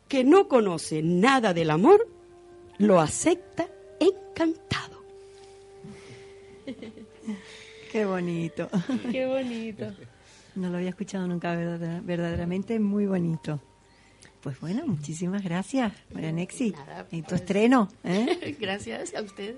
que 0.08 0.24
no 0.24 0.48
conoce 0.48 1.02
nada 1.02 1.52
del 1.54 1.70
amor, 1.70 2.06
lo 2.78 3.00
acepta 3.00 3.68
encantado. 4.00 5.02
Qué 7.92 8.04
bonito. 8.04 8.68
Qué 9.10 9.26
bonito. 9.26 9.92
No 10.56 10.70
lo 10.70 10.76
había 10.78 10.90
escuchado 10.90 11.26
nunca, 11.26 11.54
verdadera- 11.54 12.00
verdaderamente 12.04 12.78
muy 12.80 13.06
bonito. 13.06 13.60
Pues 14.44 14.60
bueno, 14.60 14.86
muchísimas 14.86 15.42
gracias, 15.42 15.92
María 16.12 16.30
Nexi. 16.30 16.70
Nada, 16.72 17.06
En 17.10 17.24
tu 17.24 17.34
estreno, 17.34 17.88
¿eh? 18.04 18.54
Gracias 18.60 19.14
a 19.14 19.22
ustedes. 19.22 19.56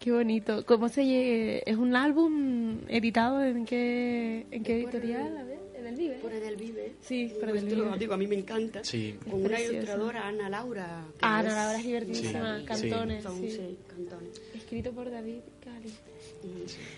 Qué 0.00 0.10
bonito. 0.12 0.66
¿Cómo 0.66 0.88
se 0.88 1.02
lle- 1.04 1.62
¿Es 1.64 1.76
un 1.76 1.94
álbum 1.96 2.78
editado 2.88 3.42
en 3.44 3.64
qué, 3.64 4.44
en 4.50 4.62
qué 4.64 4.82
editorial? 4.82 5.36
A 5.38 5.44
ver, 5.44 5.58
¿en 5.78 5.86
el 5.86 5.94
Vive? 5.94 6.14
Por 6.16 6.32
el 6.32 6.56
Vive. 6.56 6.92
Sí, 7.02 7.32
por 7.38 7.48
el 7.50 7.54
Nuestro- 7.64 7.84
Vive. 7.84 7.98
digo, 7.98 8.14
a 8.14 8.16
mí 8.16 8.26
me 8.26 8.34
encanta. 8.36 8.82
Sí. 8.82 9.14
Con 9.30 9.44
una 9.44 9.60
ilustradora, 9.60 10.26
Ana 10.26 10.48
Laura. 10.50 11.04
Ah, 11.22 11.42
no, 11.42 11.48
es- 11.48 11.54
la 11.54 11.60
verdad 11.66 11.76
es 11.80 11.86
divertidísima. 11.86 12.58
Sí. 12.58 12.64
Cantones, 12.66 13.22
Son, 13.22 13.38
sí. 13.40 13.50
sí, 13.52 13.78
cantones. 13.88 14.42
Escrito 14.56 14.90
por 14.92 15.08
David 15.08 15.38
Cali. 15.62 15.92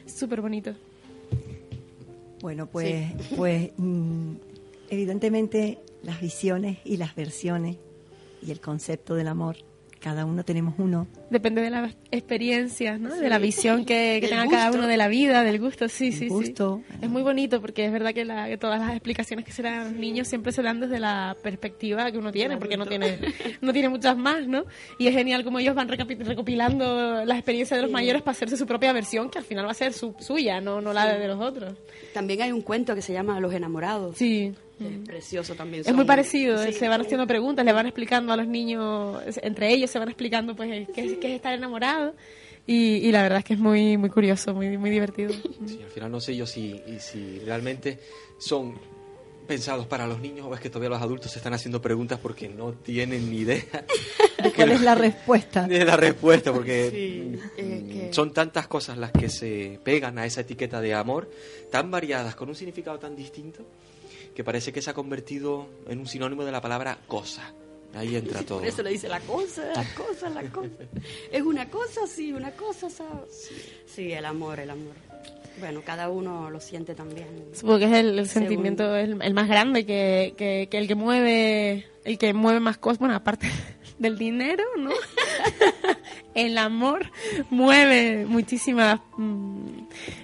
Súper 0.06 0.40
bonito. 0.40 0.72
Bueno, 2.40 2.66
pues, 2.66 3.04
pues 3.36 3.70
mm, 3.76 4.32
evidentemente 4.90 5.78
las 6.02 6.20
visiones 6.20 6.78
y 6.84 6.96
las 6.96 7.14
versiones 7.14 7.76
y 8.46 8.50
el 8.50 8.60
concepto 8.60 9.14
del 9.14 9.28
amor, 9.28 9.56
cada 10.00 10.24
uno 10.24 10.44
tenemos 10.44 10.74
uno. 10.78 11.08
Depende 11.28 11.60
de 11.60 11.70
las 11.70 11.96
experiencias, 12.12 13.00
¿no? 13.00 13.16
De 13.16 13.28
la 13.28 13.38
visión 13.38 13.84
que, 13.84 14.18
que 14.20 14.28
tenga 14.28 14.46
cada 14.46 14.66
gusto. 14.68 14.78
uno 14.78 14.86
de 14.86 14.96
la 14.96 15.08
vida, 15.08 15.42
del 15.42 15.58
gusto, 15.58 15.88
sí, 15.88 16.10
Del 16.10 16.18
sí, 16.20 16.28
gusto. 16.28 16.82
sí. 16.88 16.96
Es 17.02 17.10
muy 17.10 17.22
bonito 17.22 17.60
porque 17.60 17.84
es 17.84 17.90
verdad 17.90 18.14
que, 18.14 18.24
la- 18.24 18.46
que 18.46 18.56
todas 18.56 18.78
las 18.78 18.92
explicaciones 18.92 19.44
que 19.44 19.50
se 19.50 19.62
dan 19.62 19.74
a 19.80 19.84
los 19.86 19.94
niños 19.94 20.28
siempre 20.28 20.52
se 20.52 20.62
dan 20.62 20.78
desde 20.78 21.00
la 21.00 21.36
perspectiva 21.42 22.12
que 22.12 22.18
uno 22.18 22.30
tiene, 22.30 22.56
porque 22.58 22.76
no 22.76 22.86
tiene, 22.86 23.18
no 23.60 23.72
tiene 23.72 23.88
muchas 23.88 24.16
más, 24.16 24.46
¿no? 24.46 24.66
Y 25.00 25.08
es 25.08 25.14
genial 25.14 25.42
como 25.42 25.58
ellos 25.58 25.74
van 25.74 25.88
recopilando 25.88 27.24
las 27.24 27.36
experiencias 27.38 27.76
de 27.78 27.82
los 27.82 27.90
mayores 27.90 28.22
para 28.22 28.32
hacerse 28.32 28.56
su 28.56 28.66
propia 28.66 28.92
versión, 28.92 29.30
que 29.30 29.38
al 29.38 29.44
final 29.44 29.66
va 29.66 29.72
a 29.72 29.74
ser 29.74 29.92
su, 29.92 30.14
suya, 30.20 30.60
no, 30.60 30.80
no 30.80 30.92
la 30.92 31.06
de 31.18 31.26
los 31.26 31.40
otros. 31.40 31.74
También 32.14 32.42
hay 32.42 32.52
un 32.52 32.62
cuento 32.62 32.94
que 32.94 33.02
se 33.02 33.12
llama 33.12 33.40
Los 33.40 33.52
enamorados. 33.52 34.16
Sí. 34.16 34.54
Que 34.78 34.88
Es 34.94 34.98
precioso 35.06 35.54
también. 35.54 35.82
Es 35.86 35.92
muy 35.94 36.04
parecido, 36.04 36.64
sí, 36.64 36.72
se 36.72 36.88
van 36.88 37.00
haciendo 37.00 37.26
preguntas, 37.26 37.64
le 37.64 37.72
van 37.72 37.86
explicando 37.86 38.32
a 38.32 38.36
los 38.36 38.46
niños, 38.46 39.20
entre 39.42 39.72
ellos 39.72 39.90
se 39.90 39.98
van 39.98 40.08
explicando 40.08 40.54
pues 40.56 40.88
qué, 40.94 41.02
es- 41.02 41.18
qué 41.18 41.28
es 41.28 41.34
estar 41.34 41.52
enamorado 41.52 42.14
y, 42.66 42.96
y 42.96 43.12
la 43.12 43.22
verdad 43.22 43.38
es 43.40 43.44
que 43.44 43.54
es 43.54 43.58
muy 43.60 43.96
muy 43.96 44.10
curioso, 44.10 44.54
muy 44.54 44.76
muy 44.78 44.90
divertido. 44.90 45.32
Sí, 45.66 45.80
al 45.82 45.90
final 45.90 46.10
no 46.12 46.20
sé 46.20 46.36
yo 46.36 46.46
si, 46.46 46.80
y 46.86 46.98
si 47.00 47.38
realmente 47.40 47.98
son 48.38 48.74
pensados 49.46 49.86
para 49.86 50.06
los 50.06 50.20
niños 50.20 50.46
o 50.46 50.54
es 50.54 50.60
que 50.60 50.68
todavía 50.68 50.90
los 50.90 51.00
adultos 51.02 51.32
se 51.32 51.38
están 51.38 51.54
haciendo 51.54 51.80
preguntas 51.80 52.18
porque 52.22 52.50
no 52.50 52.72
tienen 52.72 53.30
ni 53.30 53.38
idea 53.38 53.64
¿De 54.42 54.52
cuál 54.52 54.72
es 54.72 54.82
la 54.82 54.94
respuesta? 54.94 55.62
de 55.66 55.84
la 55.86 55.96
respuesta, 55.96 56.52
porque 56.52 56.90
Sí, 56.90 57.32
es 57.56 57.64
mm, 57.64 57.88
que- 57.88 58.10
son 58.12 58.32
tantas 58.34 58.68
cosas 58.68 58.98
las 58.98 59.10
que 59.10 59.28
se 59.30 59.80
pegan 59.82 60.18
a 60.18 60.26
esa 60.26 60.42
etiqueta 60.42 60.80
de 60.82 60.92
amor, 60.94 61.30
tan 61.70 61.90
variadas, 61.90 62.34
con 62.36 62.48
un 62.50 62.54
significado 62.54 62.98
tan 62.98 63.16
distinto, 63.16 63.64
que 64.38 64.44
parece 64.44 64.72
que 64.72 64.80
se 64.80 64.88
ha 64.88 64.94
convertido 64.94 65.66
en 65.88 65.98
un 65.98 66.06
sinónimo 66.06 66.44
de 66.44 66.52
la 66.52 66.60
palabra 66.60 66.96
cosa. 67.08 67.52
Ahí 67.92 68.14
entra 68.14 68.40
todo. 68.46 68.60
Por 68.60 68.68
eso 68.68 68.84
le 68.84 68.90
dice 68.90 69.08
la 69.08 69.18
cosa, 69.18 69.64
la 69.74 69.84
cosa, 69.96 70.30
la 70.30 70.44
cosa. 70.44 70.84
Es 71.32 71.42
una 71.42 71.68
cosa, 71.68 72.06
sí, 72.06 72.32
una 72.32 72.52
cosa, 72.52 72.88
¿sabes? 72.88 73.50
Sí, 73.84 74.12
el 74.12 74.24
amor, 74.24 74.60
el 74.60 74.70
amor. 74.70 74.94
Bueno, 75.58 75.82
cada 75.84 76.08
uno 76.08 76.50
lo 76.50 76.60
siente 76.60 76.94
también. 76.94 77.26
Supongo 77.52 77.80
que 77.80 77.86
es 77.86 77.92
el, 77.94 78.28
sentimiento 78.28 78.94
el, 78.94 79.20
el 79.20 79.34
más 79.34 79.48
grande 79.48 79.84
que, 79.84 80.34
que, 80.36 80.68
que 80.70 80.78
el 80.78 80.86
que 80.86 80.94
mueve 80.94 81.88
el 82.04 82.16
que 82.16 82.32
mueve 82.32 82.60
más 82.60 82.78
cosas, 82.78 83.00
bueno, 83.00 83.16
aparte 83.16 83.50
del 83.98 84.16
dinero, 84.18 84.64
¿no? 84.78 84.90
el 86.34 86.58
amor 86.58 87.10
mueve 87.50 88.26
muchísimas 88.26 89.00
mm, 89.16 89.58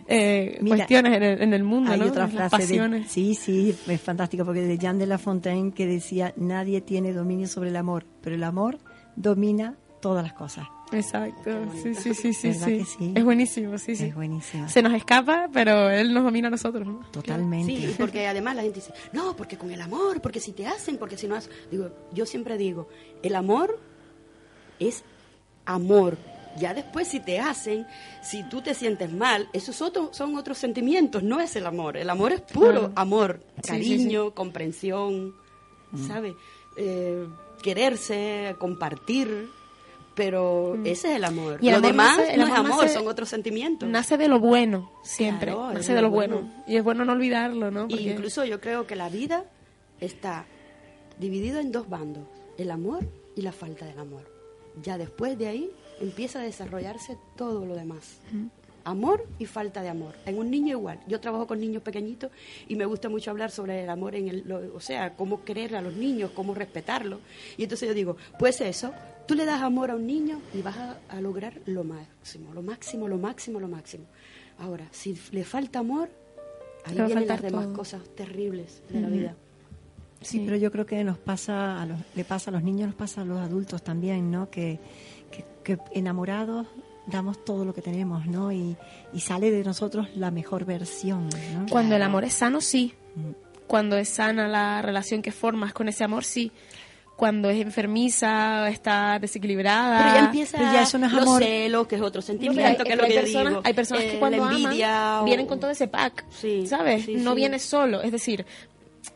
eh, 0.07 0.59
Mira, 0.61 0.77
cuestiones 0.77 1.17
en 1.17 1.23
el, 1.23 1.43
en 1.43 1.55
el 1.55 1.65
mundo, 1.65 1.93
Hay 1.93 2.01
¿no? 2.01 2.07
otra 2.07 2.27
de, 2.27 2.49
pasiones. 2.51 3.11
sí, 3.11 3.35
sí, 3.35 3.75
es 3.87 4.01
fantástico 4.01 4.45
porque 4.45 4.61
de 4.63 4.79
Jean 4.79 4.99
de 4.99 5.07
La 5.07 5.19
Fontaine 5.19 5.73
que 5.73 5.87
decía 5.87 6.33
nadie 6.37 6.81
tiene 6.81 7.13
dominio 7.13 7.49
sobre 7.49 7.71
el 7.71 7.77
amor, 7.77 8.07
pero 8.21 8.37
el 8.37 8.45
amor 8.45 8.79
domina 9.17 9.75
todas 10.01 10.23
las 10.23 10.35
cosas. 10.35 10.67
Exacto, 10.93 11.51
sí, 11.83 11.95
sí, 11.95 12.15
sí, 12.15 12.33
sí, 12.33 12.49
¿Verdad 12.49 12.67
sí. 12.67 12.79
que 12.79 12.85
sí? 12.85 13.13
Es 13.17 13.25
buenísimo, 13.25 13.79
sí, 13.79 13.97
sí. 13.97 14.05
Es 14.05 14.15
buenísima. 14.15 14.69
Se 14.69 14.83
nos 14.83 14.93
escapa, 14.95 15.49
pero 15.53 15.91
él 15.91 16.13
nos 16.15 16.23
domina 16.25 16.49
a 16.49 16.51
nosotros, 16.51 16.87
¿no? 16.87 17.01
Totalmente. 17.11 17.75
Sí, 17.75 17.95
porque 17.99 18.27
además 18.27 18.55
la 18.57 18.63
gente 18.63 18.81
dice, 18.81 18.93
no, 19.13 19.35
porque 19.35 19.57
con 19.57 19.71
el 19.71 19.81
amor, 19.81 20.21
porque 20.21 20.41
si 20.41 20.53
te 20.53 20.67
hacen, 20.67 20.97
porque 20.99 21.17
si 21.17 21.27
no 21.27 21.35
has... 21.35 21.51
Digo, 21.71 21.91
yo 22.13 22.27
siempre 22.27 22.57
digo, 22.59 22.89
el 23.23 23.35
amor 23.35 23.81
es 24.79 25.05
amor. 25.65 26.17
Ya 26.57 26.73
después 26.73 27.09
si 27.09 27.19
te 27.19 27.41
hacen, 27.41 27.85
si 28.23 28.49
tú 28.49 28.63
te 28.63 28.75
sientes 28.75 29.11
mal, 29.13 29.49
esos 29.53 29.83
otros 29.83 30.17
son 30.17 30.37
otros 30.37 30.57
sentimientos, 30.59 31.25
no 31.25 31.41
es 31.41 31.57
el 31.57 31.67
amor. 31.67 31.97
El 31.97 32.09
amor 32.09 32.33
es 32.33 32.43
puro 32.43 32.93
amor, 32.95 33.41
Sí, 33.57 33.71
cariño, 33.71 34.33
comprensión, 34.35 35.35
¿sabe? 36.07 36.37
eh, 36.77 37.27
quererse, 37.63 38.55
compartir, 38.59 39.49
pero 40.15 40.75
ese 40.85 41.11
es 41.11 41.17
el 41.17 41.25
amor. 41.25 41.59
Y 41.61 41.69
el 41.69 41.73
lo 41.73 41.79
amor 41.79 41.91
demás 41.91 42.19
nace- 42.19 42.33
el 42.35 42.41
no 42.41 42.47
es 42.47 42.53
amor 42.53 42.67
amor, 42.73 42.85
nace- 42.85 42.95
son 42.95 43.09
otros 43.09 43.29
sentimientos. 43.29 43.89
Nace 43.89 44.17
de 44.17 44.29
lo 44.29 44.39
bueno, 44.41 44.91
siempre. 45.03 45.53
Claro, 45.53 45.71
es 45.71 45.75
nace 45.77 45.89
de 45.93 45.97
de 45.97 46.03
lo 46.03 46.11
bueno. 46.11 46.37
bueno. 46.41 46.65
Y 46.67 46.77
es 46.77 46.85
bueno 46.85 47.05
no 47.05 47.13
olvidarlo, 47.13 47.71
¿no? 47.71 47.89
Porque- 47.89 48.03
incluso 48.03 48.45
yo 48.45 48.61
creo 48.61 48.87
que 48.87 48.97
la 48.97 49.09
vida 49.09 49.45
está 50.01 50.45
dividida 51.19 51.61
en 51.61 51.73
dos 51.73 51.89
bandos, 51.89 52.25
el 52.59 52.71
amor 52.71 53.07
y 53.37 53.43
la 53.43 53.53
falta 53.53 53.87
del 53.87 53.99
amor. 53.99 54.31
Ya 54.83 54.99
después 54.99 55.39
de 55.39 55.49
ahí 55.49 55.71
empieza 56.01 56.41
a 56.41 56.43
desarrollarse 56.43 57.17
todo 57.37 57.65
lo 57.65 57.75
demás. 57.77 58.19
Amor 58.85 59.27
y 59.39 59.47
falta 59.47 59.81
de 59.83 59.89
amor. 59.89 60.15
En 60.27 60.39
un 60.39 60.51
niño 60.51 60.77
igual. 60.79 61.01
Yo 61.09 61.19
trabajo 61.19 61.47
con 61.47 61.59
niños 61.59 61.83
pequeñitos 61.83 62.31
y 62.69 62.77
me 62.77 62.85
gusta 62.85 63.09
mucho 63.09 63.31
hablar 63.31 63.51
sobre 63.51 63.83
el 63.85 63.89
amor 63.91 64.15
en 64.15 64.29
el, 64.29 64.43
lo- 64.47 64.75
o 64.75 64.81
sea, 64.81 65.15
cómo 65.17 65.43
querer 65.45 65.75
a 65.77 65.81
los 65.83 65.95
niños, 65.95 66.31
cómo 66.35 66.55
respetarlos. 66.55 67.21
Y 67.57 67.63
entonces 67.63 67.89
yo 67.89 67.95
digo, 67.95 68.17
pues 68.39 68.61
eso, 68.61 68.93
tú 69.27 69.35
le 69.35 69.47
das 69.47 69.63
amor 69.63 69.91
a 69.91 69.97
un 69.97 70.07
niño 70.07 70.39
y 70.53 70.61
vas 70.61 70.77
a, 70.77 70.99
a 71.09 71.21
lograr 71.23 71.55
lo 71.67 71.83
máximo, 71.85 72.53
lo 72.53 72.63
máximo, 72.63 73.09
lo 73.09 73.17
máximo, 73.17 73.59
lo 73.59 73.69
máximo. 73.69 74.05
Ahora, 74.59 74.87
si 74.91 75.19
le 75.33 75.45
falta 75.45 75.79
amor, 75.79 76.11
ahí 76.85 76.99
a 76.99 77.07
vienen 77.07 77.27
las 77.27 77.41
demás 77.41 77.65
todo. 77.65 77.75
cosas 77.75 78.03
terribles 78.15 78.83
de 78.91 79.01
la 79.01 79.09
vida. 79.09 79.35
Sí, 80.21 80.43
pero 80.45 80.57
yo 80.57 80.71
creo 80.71 80.87
que 80.87 81.03
nos 81.05 81.19
pasa, 81.19 81.81
a 81.83 81.87
los, 81.87 81.99
le 82.15 82.25
pasa 82.25 82.51
a 82.51 82.53
los 82.53 82.63
niños, 82.63 82.87
nos 82.89 82.97
pasa 82.97 83.23
a 83.23 83.25
los 83.25 83.39
adultos 83.41 83.83
también, 83.83 84.31
¿no? 84.31 84.49
Que, 84.51 84.79
que, 85.31 85.45
que 85.63 85.79
enamorados 85.93 86.67
damos 87.07 87.45
todo 87.45 87.65
lo 87.65 87.75
que 87.75 87.83
tenemos, 87.83 88.27
¿no? 88.27 88.51
Y, 88.53 88.77
y 89.13 89.21
sale 89.21 89.51
de 89.51 89.63
nosotros 89.65 90.09
la 90.17 90.31
mejor 90.31 90.65
versión, 90.65 91.29
¿no? 91.55 91.67
Cuando 91.71 91.97
el 91.97 92.03
amor 92.03 92.25
es 92.25 92.35
sano, 92.35 92.61
sí. 92.61 92.95
Mm. 93.15 93.31
Cuando 93.67 93.97
es 93.97 94.09
sana 94.09 94.47
la 94.49 94.83
relación 94.83 95.23
que 95.23 95.33
formas 95.33 95.73
con 95.73 95.89
ese 95.89 96.05
amor, 96.05 96.25
sí. 96.25 96.51
Cuando 97.17 97.49
es 97.49 97.61
enfermiza, 97.61 98.69
está 98.69 99.19
desequilibrada. 99.21 99.99
Pero 100.03 100.15
ya 100.15 100.21
empieza 100.25 100.59
Pero 100.59 100.73
ya 100.73 100.83
eso 100.83 100.99
no 100.99 101.07
es 101.07 101.13
los 101.13 101.23
amor. 101.23 101.43
celos, 101.43 101.87
que 101.87 101.95
es 101.97 102.03
otro 102.03 102.21
No, 102.21 102.27
sentimiento, 102.27 102.83
hay- 102.83 102.87
que 102.89 102.93
es 102.93 102.99
lo 102.99 103.05
que 103.07 103.15
personas, 103.15 103.49
digo. 103.51 103.63
Hay 103.65 103.73
personas 103.75 104.05
Eh, 104.05 104.11
que 104.11 104.19
cuando 104.19 104.45
la 104.45 104.51
envidia 104.53 105.11
aman 105.13 105.23
o- 105.23 105.25
vienen 105.25 105.47
con 105.47 105.61
todo 105.61 105.71
ese 105.71 105.87
pack, 105.87 106.25
Sí, 106.31 106.67
¿sabes? 106.67 107.05
sí, 107.05 107.15
no 107.15 107.31
sí. 107.31 107.37
viene 107.37 107.59
solo, 107.61 108.03
es 108.03 108.11
decir, 108.11 108.45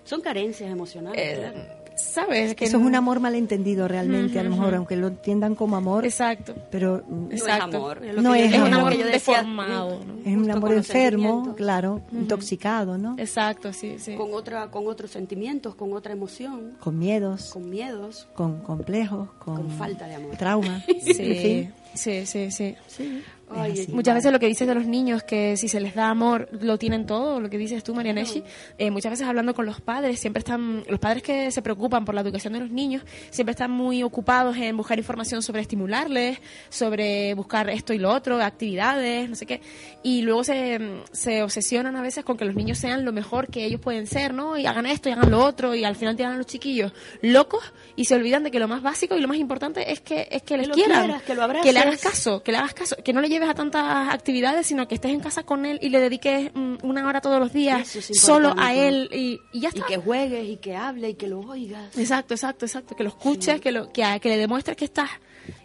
Son 0.04 0.20
carencias 0.20 0.70
emocionales. 0.70 1.20
eh. 1.20 1.52
¿Sabes? 1.98 2.54
Que 2.54 2.64
Eso 2.66 2.78
es 2.78 2.82
un 2.82 2.94
amor 2.94 3.20
malentendido 3.20 3.86
realmente, 3.88 4.38
a 4.38 4.42
lo 4.42 4.50
mejor, 4.50 4.74
aunque 4.74 4.96
lo 4.96 5.08
entiendan 5.08 5.54
como 5.54 5.76
amor, 5.76 6.04
Exacto. 6.04 6.54
pero 6.70 7.02
No 7.08 7.28
Exacto. 7.30 7.68
es 7.68 7.74
amor. 7.74 8.04
Es, 8.04 8.14
No 8.22 8.30
un 8.66 8.74
amor. 8.74 8.96
Deformado, 8.96 10.00
¿no? 10.04 10.14
es 10.24 10.36
un 10.36 10.50
amor 10.50 10.72
enfermo, 10.74 11.54
claro, 11.56 12.00
intoxicado, 12.12 12.96
¿no? 12.98 13.16
Exacto, 13.18 13.72
sí, 13.72 13.96
sí. 13.98 14.14
Con, 14.14 14.32
otra, 14.34 14.70
con 14.70 14.86
otros 14.86 15.10
sentimientos, 15.10 15.74
con 15.74 15.92
otra 15.92 16.12
emoción, 16.12 16.74
Con 16.80 16.98
miedos, 16.98 17.50
con 17.52 17.68
miedos. 17.68 18.28
con 18.34 18.60
complejos, 18.60 19.28
con, 19.38 19.56
Con 19.56 19.70
falta 19.70 20.06
de 20.06 20.14
amor. 20.16 20.36
trauma, 20.36 20.82
Sí, 21.00 21.12
en 21.18 21.36
fin. 21.36 21.74
Sí, 21.94 22.26
sí, 22.26 22.50
sí. 22.50 22.76
Ay. 23.50 23.86
Muchas 23.88 24.14
veces 24.14 24.32
lo 24.32 24.38
que 24.38 24.46
dices 24.46 24.68
de 24.68 24.74
los 24.74 24.86
niños, 24.86 25.22
que 25.22 25.56
si 25.56 25.68
se 25.68 25.80
les 25.80 25.94
da 25.94 26.10
amor, 26.10 26.48
lo 26.60 26.78
tienen 26.78 27.06
todo, 27.06 27.40
lo 27.40 27.48
que 27.48 27.56
dices 27.56 27.82
tú, 27.82 27.94
Marianeshi, 27.94 28.42
eh, 28.76 28.90
muchas 28.90 29.10
veces 29.10 29.26
hablando 29.26 29.54
con 29.54 29.64
los 29.64 29.80
padres, 29.80 30.20
siempre 30.20 30.40
están, 30.40 30.84
los 30.88 30.98
padres 31.00 31.22
que 31.22 31.50
se 31.50 31.62
preocupan 31.62 32.04
por 32.04 32.14
la 32.14 32.20
educación 32.20 32.52
de 32.52 32.60
los 32.60 32.70
niños, 32.70 33.02
siempre 33.30 33.52
están 33.52 33.70
muy 33.70 34.02
ocupados 34.02 34.56
en 34.56 34.76
buscar 34.76 34.98
información 34.98 35.42
sobre 35.42 35.62
estimularles, 35.62 36.38
sobre 36.68 37.34
buscar 37.34 37.70
esto 37.70 37.92
y 37.94 37.98
lo 37.98 38.10
otro, 38.12 38.40
actividades, 38.42 39.28
no 39.30 39.34
sé 39.34 39.46
qué, 39.46 39.62
y 40.02 40.22
luego 40.22 40.44
se, 40.44 40.78
se 41.12 41.42
obsesionan 41.42 41.96
a 41.96 42.02
veces 42.02 42.24
con 42.24 42.36
que 42.36 42.44
los 42.44 42.54
niños 42.54 42.78
sean 42.78 43.04
lo 43.04 43.12
mejor 43.12 43.48
que 43.48 43.64
ellos 43.64 43.80
pueden 43.80 44.06
ser, 44.06 44.34
¿no? 44.34 44.58
Y 44.58 44.66
hagan 44.66 44.86
esto 44.86 45.08
y 45.08 45.12
hagan 45.12 45.30
lo 45.30 45.42
otro, 45.42 45.74
y 45.74 45.84
al 45.84 45.96
final 45.96 46.16
tiran 46.16 46.34
a 46.34 46.36
los 46.36 46.46
chiquillos 46.46 46.92
locos 47.22 47.72
y 47.96 48.04
se 48.04 48.14
olvidan 48.14 48.44
de 48.44 48.50
que 48.50 48.58
lo 48.58 48.68
más 48.68 48.82
básico 48.82 49.16
y 49.16 49.20
lo 49.20 49.28
más 49.28 49.38
importante 49.38 49.90
es 49.90 50.00
que, 50.00 50.28
es 50.30 50.42
que 50.42 50.58
les 50.58 50.68
lo 50.68 50.74
quieran, 50.74 51.04
quieras, 51.04 51.22
que 51.22 51.34
lo 51.34 51.42
le 51.78 51.88
hagas 51.90 52.00
caso, 52.00 52.42
que 52.42 52.52
le 52.52 52.58
hagas 52.58 52.74
caso, 52.74 52.96
que 53.04 53.12
no 53.12 53.20
le 53.20 53.28
lleves 53.28 53.48
a 53.48 53.54
tantas 53.54 54.12
actividades, 54.12 54.66
sino 54.66 54.86
que 54.88 54.94
estés 54.96 55.12
en 55.12 55.20
casa 55.20 55.42
con 55.44 55.66
él 55.66 55.78
y 55.82 55.88
le 55.88 56.00
dediques 56.00 56.50
mm, 56.54 56.76
una 56.82 57.06
hora 57.06 57.20
todos 57.20 57.38
los 57.40 57.52
días 57.52 57.94
es 57.96 58.20
solo 58.20 58.54
a 58.56 58.74
él 58.74 59.08
y, 59.12 59.40
y 59.52 59.60
ya 59.60 59.70
Y 59.72 59.78
está. 59.78 59.86
que 59.86 59.96
juegues 59.96 60.48
y 60.48 60.56
que 60.56 60.76
hable 60.76 61.10
y 61.10 61.14
que 61.14 61.28
lo 61.28 61.40
oigas. 61.40 61.96
Exacto, 61.98 62.34
exacto, 62.34 62.66
exacto, 62.66 62.96
que 62.96 63.02
lo 63.04 63.10
escuches, 63.10 63.60
que, 63.60 63.72
lo, 63.72 63.92
que 63.92 64.20
le 64.24 64.36
demuestres 64.36 64.76
que 64.76 64.84
estás. 64.86 65.10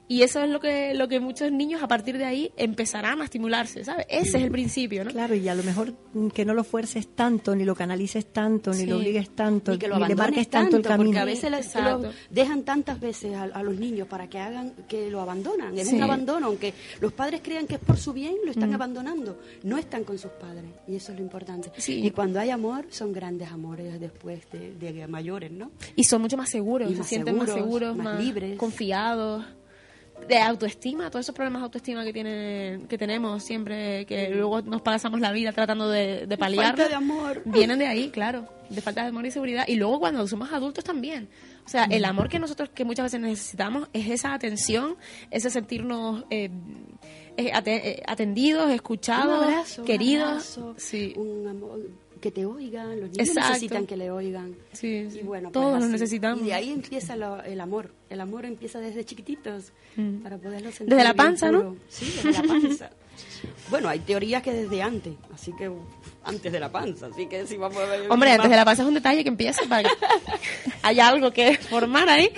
Y 0.07 0.21
eso 0.23 0.41
es 0.43 0.49
lo 0.49 0.59
que, 0.59 0.93
lo 0.93 1.07
que 1.07 1.21
muchos 1.21 1.49
niños 1.51 1.81
a 1.81 1.87
partir 1.87 2.17
de 2.17 2.25
ahí 2.25 2.51
empezarán 2.57 3.21
a 3.21 3.23
estimularse, 3.23 3.85
¿sabes? 3.85 4.05
Ese 4.09 4.37
es 4.37 4.43
el 4.43 4.51
principio, 4.51 5.05
¿no? 5.05 5.11
Claro, 5.11 5.33
y 5.33 5.47
a 5.47 5.55
lo 5.55 5.63
mejor 5.63 5.93
mm, 6.13 6.27
que 6.27 6.43
no 6.43 6.53
lo 6.53 6.65
fuerces 6.65 7.07
tanto, 7.15 7.55
ni 7.55 7.63
lo 7.63 7.73
canalices 7.73 8.25
tanto, 8.33 8.71
ni 8.71 8.79
Sí. 8.81 8.85
lo 8.85 8.97
obligues 8.97 9.29
tanto, 9.29 9.73
y 9.73 9.77
que 9.77 9.87
lo 9.87 9.95
ni 9.95 9.99
le 10.01 10.05
abandones 10.07 10.31
marques 10.35 10.49
tanto, 10.49 10.71
tanto 10.71 10.77
el 10.77 10.83
camino. 10.93 11.09
porque 11.11 11.19
a 11.19 11.25
veces 11.25 11.53
Exacto. 11.53 12.07
lo 12.07 12.13
dejan 12.29 12.63
tantas 12.63 12.99
veces 12.99 13.33
a, 13.33 13.43
a 13.43 13.63
los 13.63 13.75
niños 13.77 14.07
para 14.09 14.29
que 14.29 14.39
hagan 14.39 14.73
que 14.89 15.09
lo 15.09 15.21
abandonan 15.21 15.77
es 15.77 15.87
Sí. 15.87 15.95
un 15.95 16.03
abandono 16.03 16.47
aunque 16.47 16.73
los 16.99 17.13
padres 17.13 17.39
crean 17.41 17.65
que 17.65 17.75
es 17.75 17.81
por 17.81 17.97
su 17.97 18.11
bien 18.13 18.35
lo 18.43 18.51
están 18.51 18.71
Mm. 18.71 18.75
abandonando 18.75 19.39
no 19.63 19.77
están 19.77 20.03
con 20.03 20.17
sus 20.19 20.31
padres 20.31 20.65
y 20.87 20.95
eso 20.97 21.13
es 21.13 21.17
lo 21.17 21.23
importante 21.23 21.71
Sí. 21.77 22.05
y 22.05 22.11
cuando 22.11 22.39
hay 22.41 22.49
amor 22.49 22.85
son 22.89 23.13
grandes 23.13 23.49
amores 23.49 23.99
después 24.01 24.41
de, 24.51 24.73
de 24.73 25.07
mayores 25.07 25.49
no 25.51 25.71
Y 25.95 26.03
son 26.03 26.21
mucho 26.21 26.35
más 26.37 26.49
seguros, 26.49 26.89
Y 26.89 26.93
se 26.93 26.99
más 26.99 27.07
sienten 27.07 27.37
más 27.37 27.45
seguros, 27.47 27.65
seguros, 27.65 27.95
más 27.97 28.05
más, 28.15 28.23
libres. 28.23 28.57
confiados. 28.57 29.45
De 30.27 30.39
autoestima, 30.39 31.09
todos 31.09 31.25
esos 31.25 31.35
problemas 31.35 31.61
de 31.61 31.63
autoestima 31.65 32.03
que 32.05 32.13
tienen, 32.13 32.87
que 32.87 32.97
tenemos 32.97 33.43
siempre, 33.43 34.05
que 34.05 34.29
luego 34.29 34.61
nos 34.61 34.81
pasamos 34.81 35.19
la 35.19 35.33
vida 35.33 35.51
tratando 35.51 35.89
de, 35.89 36.25
de 36.27 36.37
paliar. 36.37 36.67
falta 36.67 36.87
de 36.87 36.95
amor. 36.95 37.41
Vienen 37.43 37.77
de 37.79 37.87
ahí, 37.87 38.09
claro, 38.09 38.47
de 38.69 38.81
falta 38.81 39.01
de 39.01 39.09
amor 39.09 39.25
y 39.25 39.31
seguridad. 39.31 39.65
Y 39.67 39.75
luego 39.75 39.99
cuando 39.99 40.25
somos 40.25 40.51
adultos 40.53 40.83
también. 40.83 41.27
O 41.65 41.69
sea, 41.69 41.85
el 41.85 42.05
amor 42.05 42.29
que 42.29 42.39
nosotros 42.39 42.69
que 42.69 42.85
muchas 42.85 43.05
veces 43.05 43.19
necesitamos 43.19 43.89
es 43.91 44.09
esa 44.09 44.33
atención, 44.33 44.95
ese 45.29 45.49
sentirnos 45.49 46.23
eh, 46.29 46.49
eh, 47.37 47.51
eh, 47.65 48.03
atendidos, 48.05 48.71
escuchados, 48.71 49.39
un 49.39 49.43
abrazo, 49.51 49.81
un 49.81 49.87
queridos. 49.87 50.27
abrazo, 50.57 50.75
sí. 50.77 51.13
un 51.17 51.47
amor, 51.47 51.79
que 52.23 52.31
te 52.31 52.45
oigan 52.45 53.01
los 53.01 53.09
niños 53.11 53.27
Exacto. 53.27 53.49
necesitan 53.49 53.85
que 53.85 53.97
le 53.97 54.09
oigan 54.09 54.55
Sí, 54.71 55.09
sí. 55.11 55.19
y 55.19 55.23
bueno 55.23 55.49
pues 55.51 55.61
Todos 55.61 55.79
lo 55.79 55.83
así. 55.85 55.91
necesitamos. 55.91 56.41
y 56.41 56.45
de 56.47 56.53
ahí 56.53 56.71
empieza 56.71 57.15
lo- 57.17 57.43
el 57.43 57.59
amor 57.59 57.91
el 58.09 58.21
amor 58.21 58.45
empieza 58.45 58.79
desde 58.79 59.03
chiquititos 59.03 59.73
Mm. 59.97 60.23
para 60.23 60.37
poderlo 60.37 60.71
sentir 60.71 60.95
Desde 60.95 61.03
la 61.03 61.13
panza, 61.13 61.51
¿no? 61.51 61.75
sí 61.89 62.05
desde 62.23 62.31
la 62.31 62.47
panza 62.47 62.89
bueno 63.69 63.89
hay 63.89 63.99
teorías 63.99 64.41
que 64.41 64.53
desde 64.53 64.81
antes 64.81 65.13
así 65.33 65.51
que 65.57 65.69
antes 66.23 66.51
de 66.51 66.59
la 66.59 66.71
panza 66.71 67.07
así 67.07 67.27
que 67.27 67.45
si 67.45 67.57
vamos 67.57 67.77
a 67.77 67.85
ver 67.85 68.09
Hombre, 68.09 68.31
antes 68.31 68.49
de 68.49 68.55
la 68.55 68.63
panza 68.65 68.83
es 68.83 68.87
un 68.87 68.93
detalle 68.95 69.21
que 69.23 69.29
empieza 69.29 69.61
para 69.67 69.83
que 69.83 69.95
haya 70.81 71.07
algo 71.09 71.29
que 71.31 71.57
formar 71.57 72.07
ahí. 72.09 72.29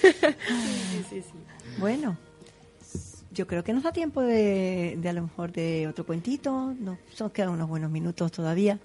sí, 0.00 1.04
sí, 1.10 1.22
sí. 1.22 1.32
Bueno, 1.78 2.16
yo 3.38 3.46
creo 3.46 3.62
que 3.62 3.72
nos 3.72 3.84
da 3.84 3.92
tiempo 3.92 4.20
de, 4.20 4.96
de 4.98 5.08
a 5.08 5.12
lo 5.12 5.22
mejor 5.22 5.52
de 5.52 5.86
otro 5.86 6.04
cuentito. 6.04 6.74
Nos, 6.78 6.98
nos 7.20 7.30
quedan 7.30 7.50
unos 7.50 7.68
buenos 7.68 7.88
minutos 7.88 8.32
todavía. 8.32 8.80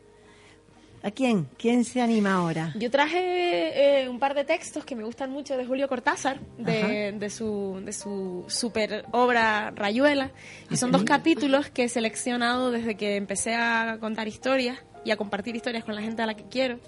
¿A 1.01 1.09
quién? 1.09 1.47
¿Quién 1.57 1.83
se 1.83 2.01
anima 2.01 2.35
ahora? 2.35 2.71
Yo 2.75 2.89
traje 2.91 4.03
eh, 4.03 4.07
un 4.07 4.19
par 4.19 4.35
de 4.35 4.45
textos 4.45 4.85
que 4.85 4.95
me 4.95 5.03
gustan 5.03 5.31
mucho 5.31 5.57
de 5.57 5.65
Julio 5.65 5.89
Cortázar, 5.89 6.39
de, 6.57 7.13
de 7.13 7.29
su, 7.29 7.81
de 7.83 7.91
su 7.91 8.45
super 8.47 9.05
obra 9.11 9.71
Rayuela. 9.71 10.31
Y 10.69 10.77
son 10.77 10.91
dos 10.91 11.03
capítulos 11.03 11.69
que 11.71 11.85
he 11.85 11.89
seleccionado 11.89 12.69
desde 12.69 12.95
que 12.95 13.15
empecé 13.15 13.55
a 13.55 13.97
contar 13.99 14.27
historias 14.27 14.77
y 15.03 15.11
a 15.11 15.17
compartir 15.17 15.55
historias 15.55 15.83
con 15.83 15.95
la 15.95 16.01
gente 16.01 16.21
a 16.21 16.27
la 16.27 16.35
que 16.35 16.43
quiero. 16.43 16.79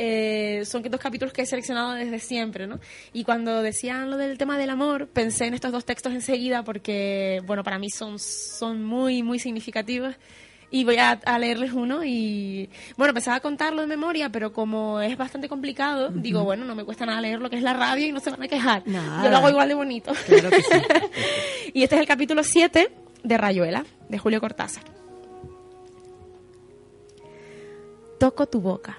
Eh, 0.00 0.62
son 0.64 0.84
dos 0.84 1.00
capítulos 1.00 1.32
que 1.32 1.42
he 1.42 1.46
seleccionado 1.46 1.94
desde 1.94 2.20
siempre, 2.20 2.68
¿no? 2.68 2.78
Y 3.12 3.24
cuando 3.24 3.62
decían 3.62 4.10
lo 4.10 4.16
del 4.16 4.38
tema 4.38 4.56
del 4.56 4.70
amor, 4.70 5.08
pensé 5.08 5.46
en 5.46 5.54
estos 5.54 5.72
dos 5.72 5.84
textos 5.84 6.12
enseguida 6.12 6.62
porque, 6.62 7.42
bueno, 7.46 7.64
para 7.64 7.80
mí 7.80 7.90
son, 7.90 8.20
son 8.20 8.84
muy, 8.84 9.24
muy 9.24 9.40
significativos. 9.40 10.14
Y 10.70 10.84
voy 10.84 10.98
a, 10.98 11.12
a 11.24 11.38
leerles 11.40 11.72
uno 11.72 12.04
y, 12.04 12.70
bueno, 12.96 13.12
pensaba 13.12 13.40
contarlo 13.40 13.80
de 13.80 13.88
memoria, 13.88 14.30
pero 14.30 14.52
como 14.52 15.00
es 15.00 15.16
bastante 15.16 15.48
complicado, 15.48 16.10
digo, 16.10 16.44
bueno, 16.44 16.64
no 16.64 16.76
me 16.76 16.84
cuesta 16.84 17.04
nada 17.04 17.20
leer 17.20 17.40
lo 17.40 17.50
que 17.50 17.56
es 17.56 17.62
la 17.62 17.72
radio 17.72 18.06
y 18.06 18.12
no 18.12 18.20
se 18.20 18.30
van 18.30 18.42
a 18.44 18.48
quejar. 18.48 18.84
Nada. 18.86 19.24
Yo 19.24 19.30
lo 19.30 19.38
hago 19.38 19.50
igual 19.50 19.68
de 19.68 19.74
bonito. 19.74 20.12
Claro 20.26 20.50
que 20.50 20.62
sí. 20.62 20.78
y 21.74 21.82
este 21.82 21.96
es 21.96 22.00
el 22.02 22.06
capítulo 22.06 22.44
7 22.44 22.92
de 23.24 23.36
Rayuela, 23.36 23.84
de 24.08 24.18
Julio 24.18 24.40
Cortázar. 24.40 24.84
Toco 28.20 28.46
tu 28.46 28.60
boca. 28.60 28.98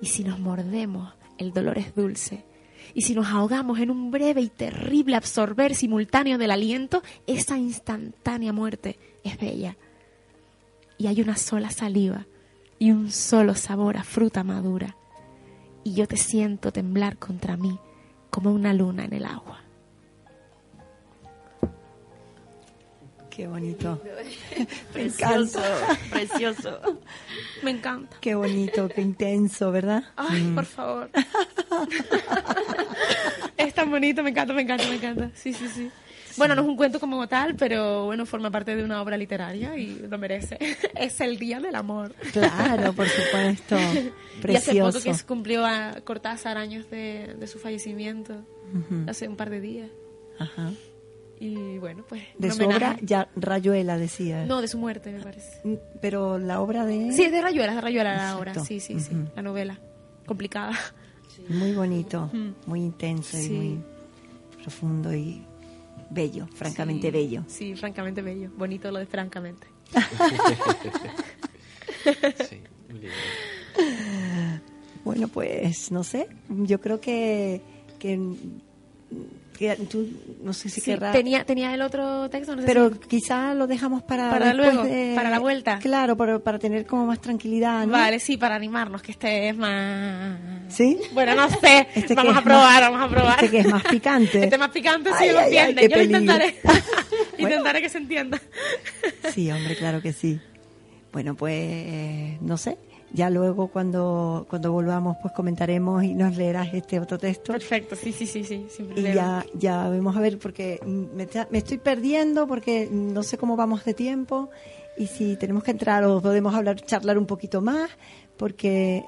Y 0.00 0.06
si 0.06 0.24
nos 0.24 0.38
mordemos, 0.38 1.14
el 1.38 1.52
dolor 1.52 1.78
es 1.78 1.94
dulce. 1.94 2.44
Y 2.94 3.02
si 3.02 3.14
nos 3.14 3.26
ahogamos 3.26 3.78
en 3.78 3.90
un 3.90 4.10
breve 4.10 4.40
y 4.40 4.48
terrible 4.48 5.16
absorber 5.16 5.74
simultáneo 5.74 6.38
del 6.38 6.50
aliento, 6.50 7.02
esa 7.26 7.58
instantánea 7.58 8.52
muerte 8.52 8.98
es 9.24 9.38
bella. 9.38 9.76
Y 10.98 11.08
hay 11.08 11.20
una 11.20 11.36
sola 11.36 11.70
saliva 11.70 12.26
y 12.78 12.92
un 12.92 13.10
solo 13.10 13.54
sabor 13.54 13.96
a 13.96 14.04
fruta 14.04 14.44
madura. 14.44 14.96
Y 15.84 15.94
yo 15.94 16.06
te 16.06 16.16
siento 16.16 16.72
temblar 16.72 17.18
contra 17.18 17.56
mí 17.56 17.78
como 18.30 18.52
una 18.52 18.72
luna 18.72 19.04
en 19.04 19.12
el 19.12 19.24
agua. 19.24 19.65
Qué 23.36 23.46
bonito. 23.46 24.00
Precioso, 24.94 25.60
precioso. 26.10 26.80
Me 27.62 27.72
encanta. 27.72 28.16
Qué 28.18 28.34
bonito, 28.34 28.88
qué 28.88 29.02
intenso, 29.02 29.70
¿verdad? 29.70 30.04
Ay, 30.16 30.52
por 30.54 30.64
favor. 30.64 31.10
es 33.58 33.74
tan 33.74 33.90
bonito, 33.90 34.22
me 34.22 34.30
encanta, 34.30 34.54
me 34.54 34.62
encanta, 34.62 34.88
me 34.88 34.94
encanta. 34.94 35.30
Sí, 35.34 35.52
sí, 35.52 35.68
sí. 35.68 35.90
Bueno, 36.38 36.54
no 36.54 36.62
es 36.62 36.68
un 36.68 36.76
cuento 36.76 36.98
como 36.98 37.28
tal, 37.28 37.56
pero 37.56 38.06
bueno, 38.06 38.24
forma 38.24 38.50
parte 38.50 38.74
de 38.74 38.82
una 38.82 39.02
obra 39.02 39.18
literaria 39.18 39.76
y 39.76 39.96
lo 40.08 40.16
merece. 40.16 40.58
Es 40.94 41.20
el 41.20 41.38
Día 41.38 41.60
del 41.60 41.74
Amor. 41.74 42.14
Claro, 42.32 42.94
por 42.94 43.06
supuesto. 43.08 43.76
Y 43.76 43.80
hace 43.80 44.10
poco 44.10 44.40
Precioso. 44.40 45.02
que 45.02 45.12
se 45.14 45.26
cumplió 45.26 45.66
a 45.66 45.92
Cortázar 46.04 46.56
años 46.56 46.88
de, 46.90 47.34
de 47.38 47.46
su 47.46 47.58
fallecimiento, 47.58 48.32
Ujú. 48.74 49.10
hace 49.10 49.28
un 49.28 49.36
par 49.36 49.50
de 49.50 49.60
días. 49.60 49.90
Ajá. 50.38 50.70
Y 51.38 51.78
bueno, 51.78 52.04
pues... 52.08 52.22
De 52.38 52.50
su 52.50 52.56
homenaje. 52.64 52.76
obra, 52.76 52.98
ya 53.02 53.28
Rayuela 53.36 53.98
decía. 53.98 54.46
No, 54.46 54.60
de 54.60 54.68
su 54.68 54.78
muerte, 54.78 55.12
me 55.12 55.20
parece. 55.20 55.60
Mm, 55.64 55.74
Pero 56.00 56.38
la 56.38 56.60
obra 56.60 56.86
de... 56.86 57.12
Sí, 57.12 57.24
es 57.24 57.32
de 57.32 57.42
Rayuela, 57.42 57.72
es 57.72 57.76
de 57.76 57.80
Rayuela 57.82 58.16
la 58.16 58.38
obra. 58.38 58.54
Sí, 58.54 58.80
sí, 58.80 58.98
sí. 59.00 59.14
La 59.34 59.42
novela. 59.42 59.78
Complicada. 60.26 60.72
Muy 61.48 61.72
bonito, 61.74 62.30
muy 62.66 62.80
intenso 62.80 63.38
y 63.38 63.48
muy 63.50 63.78
profundo 64.62 65.14
y 65.14 65.44
bello, 66.10 66.46
francamente 66.54 67.08
Sí, 67.08 67.12
bello. 67.12 67.44
Sí, 67.46 67.74
francamente 67.76 68.22
bello. 68.22 68.50
Bonito 68.56 68.90
lo 68.90 68.98
de 68.98 69.06
francamente. 69.06 69.66
Sí, 72.48 72.60
muy 72.88 73.00
lindo. 73.00 73.14
Bueno, 75.04 75.28
pues 75.28 75.90
no 75.92 76.02
sé, 76.04 76.28
yo 76.48 76.80
creo 76.80 77.00
que, 77.00 77.60
que, 77.98 78.18
que 79.56 79.74
tú, 79.76 80.08
no 80.42 80.52
sé 80.52 80.68
si 80.68 80.80
Sí, 80.80 80.90
querrás... 80.92 81.12
tenía, 81.12 81.44
tenía 81.44 81.72
el 81.74 81.82
otro 81.82 82.28
texto, 82.30 82.54
no 82.54 82.62
sé 82.62 82.66
Pero 82.66 82.90
si- 82.92 82.98
quizá 83.08 83.54
lo 83.54 83.66
dejamos 83.66 84.02
para, 84.02 84.30
Para 84.30 84.54
luego, 84.54 84.84
de- 84.84 85.12
para 85.14 85.30
la 85.30 85.38
vuelta. 85.38 85.78
Claro, 85.80 86.16
para, 86.16 86.38
para 86.38 86.58
tener 86.58 86.86
como 86.86 87.06
más 87.06 87.20
tranquilidad, 87.20 87.86
¿no? 87.86 87.92
Vale, 87.92 88.18
sí, 88.20 88.36
para 88.36 88.54
animarnos, 88.54 89.02
que 89.02 89.12
este 89.12 89.48
es 89.48 89.56
más... 89.56 90.38
¿Sí? 90.68 90.98
Bueno, 91.12 91.34
no 91.34 91.48
sé. 91.48 91.88
Este 91.94 92.14
vamos 92.14 92.36
a 92.36 92.42
probar, 92.42 92.82
más- 92.82 92.90
vamos 92.92 93.06
a 93.06 93.08
probar. 93.14 93.34
este 93.44 93.50
que 93.50 93.58
es 93.60 93.66
más 93.68 93.84
picante. 93.84 94.42
Este 94.44 94.54
es 94.56 94.58
más 94.58 94.70
picante, 94.70 95.10
sí, 95.10 95.16
Ay, 95.24 95.30
lo 95.32 95.40
entiende. 95.40 95.82
Yo 95.82 95.88
lo 95.88 95.94
peligro. 95.94 96.18
intentaré. 96.20 96.56
intentaré 97.38 97.82
que 97.82 97.88
se 97.88 97.98
entienda. 97.98 98.40
Sí, 99.32 99.50
hombre, 99.50 99.76
claro 99.76 100.02
que 100.02 100.12
sí. 100.12 100.38
Bueno, 101.12 101.34
pues 101.34 102.40
no 102.42 102.56
sé. 102.58 102.76
Ya 103.12 103.30
luego 103.30 103.68
cuando, 103.68 104.46
cuando 104.50 104.72
volvamos 104.72 105.16
pues 105.22 105.32
comentaremos 105.32 106.02
y 106.04 106.14
nos 106.14 106.36
leerás 106.36 106.74
este 106.74 106.98
otro 107.00 107.18
texto. 107.18 107.52
Perfecto, 107.52 107.94
sí, 107.96 108.12
sí, 108.12 108.26
sí, 108.26 108.42
sí. 108.44 108.66
sin 108.68 108.86
Y 108.86 108.88
problema. 108.88 109.14
ya, 109.14 109.46
ya 109.54 109.88
vamos 109.88 110.16
a 110.16 110.20
ver 110.20 110.38
porque 110.38 110.80
me, 110.84 111.26
me 111.50 111.58
estoy 111.58 111.78
perdiendo 111.78 112.46
porque 112.46 112.88
no 112.90 113.22
sé 113.22 113.38
cómo 113.38 113.56
vamos 113.56 113.84
de 113.84 113.94
tiempo 113.94 114.50
y 114.98 115.06
si 115.06 115.36
tenemos 115.36 115.62
que 115.62 115.70
entrar 115.70 116.04
o 116.04 116.20
podemos 116.20 116.54
hablar, 116.54 116.80
charlar 116.80 117.16
un 117.16 117.26
poquito 117.26 117.60
más 117.60 117.90
porque, 118.36 119.04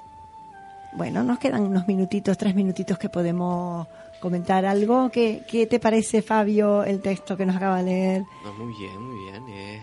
bueno, 0.94 1.22
nos 1.24 1.38
quedan 1.38 1.62
unos 1.62 1.86
minutitos, 1.88 2.38
tres 2.38 2.54
minutitos 2.54 2.98
que 2.98 3.08
podemos 3.08 3.86
comentar 4.20 4.64
algo. 4.64 5.10
¿Qué, 5.10 5.42
qué 5.48 5.66
te 5.66 5.80
parece, 5.80 6.22
Fabio, 6.22 6.82
el 6.84 7.00
texto 7.00 7.36
que 7.36 7.44
nos 7.46 7.56
acaba 7.56 7.78
de 7.78 7.84
leer? 7.84 8.22
No, 8.44 8.52
muy 8.64 8.74
bien, 8.78 9.02
muy 9.02 9.24
bien. 9.24 9.48
Es, 9.48 9.82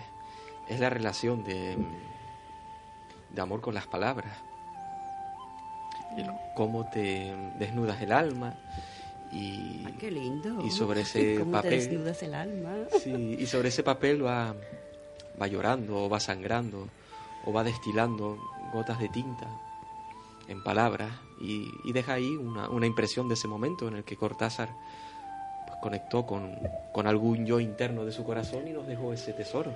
es 0.70 0.80
la 0.80 0.90
relación 0.90 1.44
de, 1.44 1.78
de 3.36 3.42
amor 3.42 3.62
con 3.62 3.74
las 3.74 3.86
palabras. 3.88 4.32
El 6.18 6.32
cómo 6.56 6.90
te 6.90 7.34
desnudas 7.60 8.02
el 8.02 8.12
alma 8.14 8.54
y, 9.32 9.84
Ah, 9.86 9.92
qué 10.00 10.10
lindo. 10.12 10.62
y 10.66 10.72
sobre 10.72 11.02
ese 11.08 11.40
¿Cómo 11.40 11.52
te 11.52 11.58
papel 11.58 11.72
desnudas 11.80 12.24
el 12.24 12.34
alma? 12.34 12.72
sí, 13.04 13.36
y 13.38 13.46
sobre 13.48 13.70
ese 13.70 13.84
papel 13.84 14.26
va, 14.26 14.56
va 15.42 15.48
llorando 15.48 16.06
o 16.06 16.10
va 16.10 16.20
sangrando 16.20 16.88
o 17.46 17.52
va 17.52 17.64
destilando 17.64 18.38
gotas 18.74 18.98
de 19.00 19.10
tinta 19.10 19.48
en 20.48 20.64
palabras 20.64 21.12
y, 21.42 21.68
y 21.84 21.92
deja 21.92 22.14
ahí 22.14 22.30
una, 22.38 22.70
una 22.70 22.86
impresión 22.86 23.28
de 23.28 23.34
ese 23.34 23.48
momento 23.48 23.88
en 23.90 23.96
el 23.98 24.04
que 24.06 24.16
Cortázar 24.16 24.70
pues, 25.68 25.78
conectó 25.82 26.26
con, 26.26 26.56
con 26.94 27.08
algún 27.08 27.46
yo 27.46 27.60
interno 27.60 28.06
de 28.06 28.12
su 28.14 28.24
corazón 28.24 28.68
y 28.68 28.72
nos 28.72 28.88
dejó 28.88 29.12
ese 29.12 29.34
tesoro. 29.34 29.74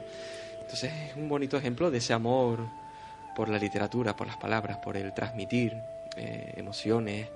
Entonces 0.61 0.93
es 1.09 1.15
un 1.17 1.27
bonito 1.27 1.57
ejemplo 1.57 1.91
de 1.91 1.97
ese 1.97 2.13
amor 2.13 2.59
por 3.39 3.47
la 3.47 3.57
literatura, 3.57 4.17
por 4.17 4.27
las 4.27 4.35
palabras, 4.35 4.79
por 4.79 4.97
el 4.97 5.13
transmitir 5.13 5.71
eh, 6.17 6.55
emociones, 6.57 7.29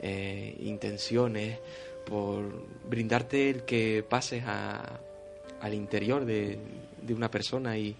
eh, 0.00 0.56
intenciones, 0.60 1.58
por 2.06 2.64
brindarte 2.88 3.50
el 3.50 3.64
que 3.64 4.02
pases 4.02 4.44
a, 4.46 4.98
al 5.60 5.74
interior 5.74 6.24
de, 6.24 6.58
de 7.02 7.12
una 7.12 7.30
persona 7.30 7.76
y 7.76 7.94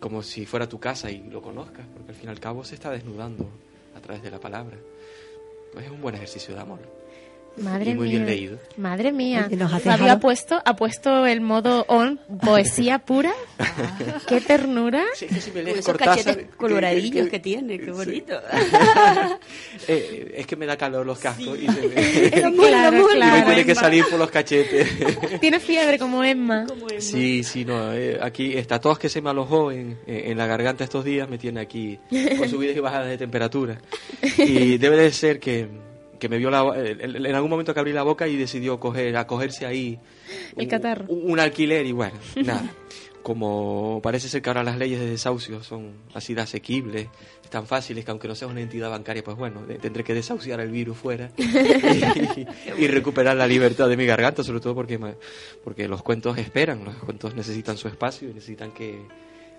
como 0.00 0.22
si 0.22 0.46
fuera 0.46 0.66
tu 0.66 0.80
casa 0.80 1.10
y 1.10 1.24
lo 1.24 1.42
conozcas, 1.42 1.84
porque 1.92 2.12
al 2.12 2.16
fin 2.16 2.30
y 2.30 2.32
al 2.32 2.40
cabo 2.40 2.64
se 2.64 2.76
está 2.76 2.90
desnudando 2.90 3.46
a 3.94 4.00
través 4.00 4.22
de 4.22 4.30
la 4.30 4.40
palabra. 4.40 4.78
Pues 5.74 5.84
es 5.84 5.90
un 5.90 6.00
buen 6.00 6.14
ejercicio 6.14 6.54
de 6.54 6.60
amor. 6.62 6.97
Madre 7.60 7.90
y 7.90 7.94
muy 7.94 8.08
mía. 8.08 8.16
bien 8.18 8.26
leído. 8.26 8.58
Madre 8.76 9.12
mía. 9.12 9.48
Nos 9.50 9.82
Fabio 9.82 10.12
ha 10.12 10.18
puesto, 10.20 10.60
ha 10.64 10.76
puesto 10.76 11.26
el 11.26 11.40
modo 11.40 11.84
on, 11.88 12.18
poesía 12.40 12.98
pura. 13.00 13.32
Qué 14.28 14.40
ternura. 14.40 15.04
Sí, 15.14 15.26
es 15.28 15.34
que 15.34 15.40
si 15.40 15.50
me 15.50 15.56
Con 15.56 15.64
lees 15.64 15.78
esos 15.80 15.96
cachetes 15.96 16.36
que- 16.36 16.46
coloradillos 16.56 17.24
que- 17.26 17.30
que 17.30 17.38
tiene, 17.40 17.78
qué 17.78 17.86
sí. 17.86 17.90
bonito. 17.90 18.40
Eh, 19.86 20.34
es 20.36 20.46
que 20.46 20.56
me 20.56 20.66
da 20.66 20.76
calor 20.76 21.06
los 21.06 21.18
cascos 21.18 21.58
y, 21.58 21.66
se 21.66 21.88
me- 21.88 22.30
Claro, 22.56 22.96
amor, 22.96 23.10
y 23.10 23.14
me 23.14 23.20
claro. 23.20 23.46
tiene 23.46 23.64
que 23.64 23.74
salir 23.74 24.04
por 24.10 24.18
los 24.18 24.30
cachetes. 24.30 24.88
Tiene 25.40 25.60
fiebre 25.60 25.98
como 25.98 26.22
Emma. 26.24 26.66
Sí, 26.98 27.42
sí, 27.44 27.64
no. 27.64 27.92
eh, 27.92 28.18
aquí 28.20 28.54
está 28.56 28.80
todos 28.80 28.98
que 28.98 29.08
se 29.08 29.22
me 29.22 29.30
alojó 29.30 29.70
en, 29.72 29.98
en 30.06 30.36
la 30.36 30.46
garganta 30.46 30.84
estos 30.84 31.04
días, 31.04 31.28
me 31.28 31.38
tiene 31.38 31.60
aquí 31.60 31.98
con 32.38 32.48
subidas 32.48 32.76
y 32.76 32.80
bajadas 32.80 33.08
de 33.08 33.18
temperatura. 33.18 33.78
Y 34.38 34.78
debe 34.78 34.96
de 34.96 35.12
ser 35.12 35.38
que, 35.40 35.68
que 36.18 36.28
me 36.28 36.38
vio 36.38 36.50
la, 36.50 36.62
en 36.76 37.34
algún 37.34 37.50
momento 37.50 37.72
que 37.74 37.80
abrí 37.80 37.92
la 37.92 38.02
boca 38.02 38.26
y 38.28 38.36
decidió 38.36 38.78
coger, 38.80 39.16
acogerse 39.16 39.66
ahí 39.66 39.98
El 40.56 40.64
un- 40.64 40.68
catarro. 40.68 41.04
Un, 41.08 41.32
un 41.32 41.40
alquiler 41.40 41.86
y 41.86 41.92
bueno, 41.92 42.18
nada. 42.44 42.70
Como 43.22 44.00
parece 44.02 44.28
ser 44.28 44.40
que 44.40 44.48
ahora 44.48 44.62
las 44.62 44.78
leyes 44.78 45.00
de 45.00 45.06
desahucio 45.10 45.62
son 45.62 45.92
así 46.14 46.32
de 46.34 46.40
asequibles, 46.42 47.08
tan 47.50 47.66
fáciles 47.66 48.04
que 48.04 48.10
aunque 48.10 48.26
no 48.28 48.34
sea 48.34 48.48
una 48.48 48.60
entidad 48.60 48.88
bancaria, 48.90 49.22
pues 49.22 49.36
bueno, 49.36 49.60
tendré 49.82 50.02
que 50.04 50.14
desahuciar 50.14 50.60
el 50.60 50.70
virus 50.70 50.96
fuera 50.96 51.30
y, 51.36 52.46
y 52.78 52.86
recuperar 52.86 53.36
la 53.36 53.46
libertad 53.46 53.88
de 53.88 53.96
mi 53.96 54.06
garganta, 54.06 54.42
sobre 54.42 54.60
todo 54.60 54.74
porque, 54.74 54.98
porque 55.62 55.88
los 55.88 56.02
cuentos 56.02 56.38
esperan, 56.38 56.84
los 56.84 56.94
cuentos 56.96 57.34
necesitan 57.34 57.76
su 57.76 57.88
espacio 57.88 58.30
y 58.30 58.34
necesitan 58.34 58.70
que, 58.72 58.98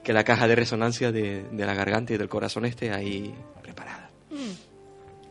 que 0.04 0.13
la 0.13 0.24
caja 0.24 0.48
de 0.48 0.56
resonancia 0.56 1.12
de, 1.12 1.43
de 1.52 1.65
la 1.65 1.76
garganta 1.76 2.13
y 2.13 2.17
del 2.17 2.30
corazón 2.30 2.65
esté 2.65 2.91
ahí 2.91 3.36
preparada. 3.62 4.10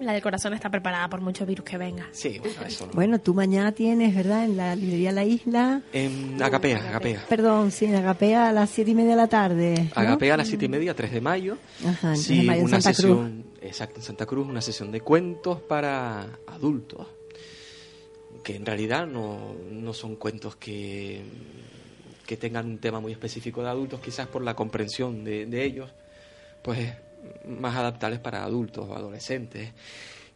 La 0.00 0.12
del 0.12 0.22
corazón 0.22 0.54
está 0.54 0.70
preparada 0.70 1.08
por 1.08 1.20
muchos 1.20 1.46
virus 1.46 1.64
que 1.64 1.76
venga. 1.76 2.06
Sí, 2.12 2.38
bueno, 2.38 2.54
eso 2.66 2.86
no. 2.86 2.92
Bueno, 2.92 3.18
tú 3.20 3.34
mañana 3.34 3.72
tienes, 3.72 4.14
¿verdad? 4.14 4.44
En 4.44 4.56
la 4.56 4.76
librería 4.76 5.10
La 5.10 5.24
Isla. 5.24 5.82
En 5.92 6.40
Agapea, 6.40 6.78
Agapea. 6.88 7.24
Perdón, 7.28 7.72
sí, 7.72 7.86
en 7.86 7.96
Agapea 7.96 8.48
a 8.48 8.52
las 8.52 8.70
siete 8.70 8.92
y 8.92 8.94
media 8.94 9.10
de 9.10 9.16
la 9.16 9.26
tarde. 9.26 9.74
¿no? 9.94 10.00
Agapea 10.00 10.34
a 10.34 10.36
las 10.36 10.46
siete 10.48 10.66
y 10.66 10.68
media, 10.68 10.94
3 10.94 11.10
de 11.12 11.20
mayo. 11.20 11.58
Ajá, 11.84 12.08
en 12.08 12.14
3 12.14 12.22
Sí, 12.22 12.36
de 12.38 12.42
mayo 12.44 12.58
en 12.60 12.64
una 12.66 12.80
Santa 12.80 12.94
sesión, 12.94 13.44
exacto, 13.60 13.96
en 13.96 14.02
Santa 14.02 14.26
Cruz, 14.26 14.46
una 14.46 14.60
sesión 14.60 14.92
de 14.92 15.00
cuentos 15.00 15.60
para 15.62 16.38
adultos. 16.46 17.06
Que 18.44 18.54
en 18.54 18.64
realidad 18.64 19.06
no, 19.06 19.56
no 19.70 19.92
son 19.92 20.14
cuentos 20.14 20.54
que, 20.56 21.22
que 22.24 22.36
tengan 22.36 22.66
un 22.66 22.78
tema 22.78 23.00
muy 23.00 23.10
específico 23.10 23.62
de 23.62 23.68
adultos, 23.68 24.00
quizás 24.00 24.28
por 24.28 24.42
la 24.42 24.54
comprensión 24.54 25.24
de, 25.24 25.46
de 25.46 25.64
ellos, 25.64 25.90
pues 26.62 26.92
más 27.46 27.76
adaptables 27.76 28.20
para 28.20 28.44
adultos 28.44 28.86
o 28.88 28.94
adolescentes. 28.94 29.72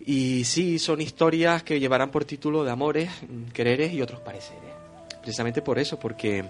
Y 0.04 0.44
sí, 0.44 0.78
son 0.78 1.00
historias 1.00 1.62
que 1.62 1.78
llevarán 1.78 2.10
por 2.10 2.24
título 2.24 2.64
de 2.64 2.70
amores, 2.70 3.10
quereres 3.52 3.92
y 3.92 4.02
otros 4.02 4.20
pareceres. 4.20 4.72
Precisamente 5.20 5.62
por 5.62 5.78
eso, 5.78 5.98
porque 5.98 6.44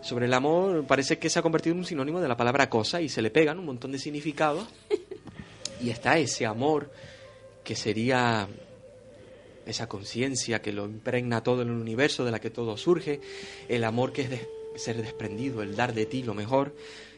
sobre 0.00 0.26
el 0.26 0.34
amor 0.34 0.84
parece 0.86 1.18
que 1.18 1.28
se 1.28 1.38
ha 1.38 1.42
convertido 1.42 1.74
en 1.74 1.80
un 1.80 1.84
sinónimo 1.84 2.20
de 2.20 2.28
la 2.28 2.36
palabra 2.36 2.68
cosa 2.68 3.00
y 3.00 3.08
se 3.08 3.22
le 3.22 3.30
pegan 3.30 3.58
un 3.58 3.66
montón 3.66 3.92
de 3.92 3.98
significados. 3.98 4.68
Y 5.80 5.90
está 5.90 6.18
ese 6.18 6.46
amor 6.46 6.92
que 7.64 7.74
sería 7.74 8.48
esa 9.66 9.88
conciencia 9.88 10.60
que 10.60 10.72
lo 10.72 10.84
impregna 10.84 11.42
todo 11.42 11.62
en 11.62 11.68
el 11.68 11.74
universo, 11.74 12.24
de 12.24 12.30
la 12.30 12.40
que 12.40 12.50
todo 12.50 12.76
surge, 12.76 13.20
el 13.68 13.84
amor 13.84 14.12
que 14.12 14.22
es 14.22 14.30
de 14.30 14.48
ser 14.76 14.96
desprendido, 15.02 15.62
el 15.62 15.76
dar 15.76 15.94
de 15.94 16.06
ti 16.06 16.22
lo 16.22 16.34
mejor, 16.34 16.74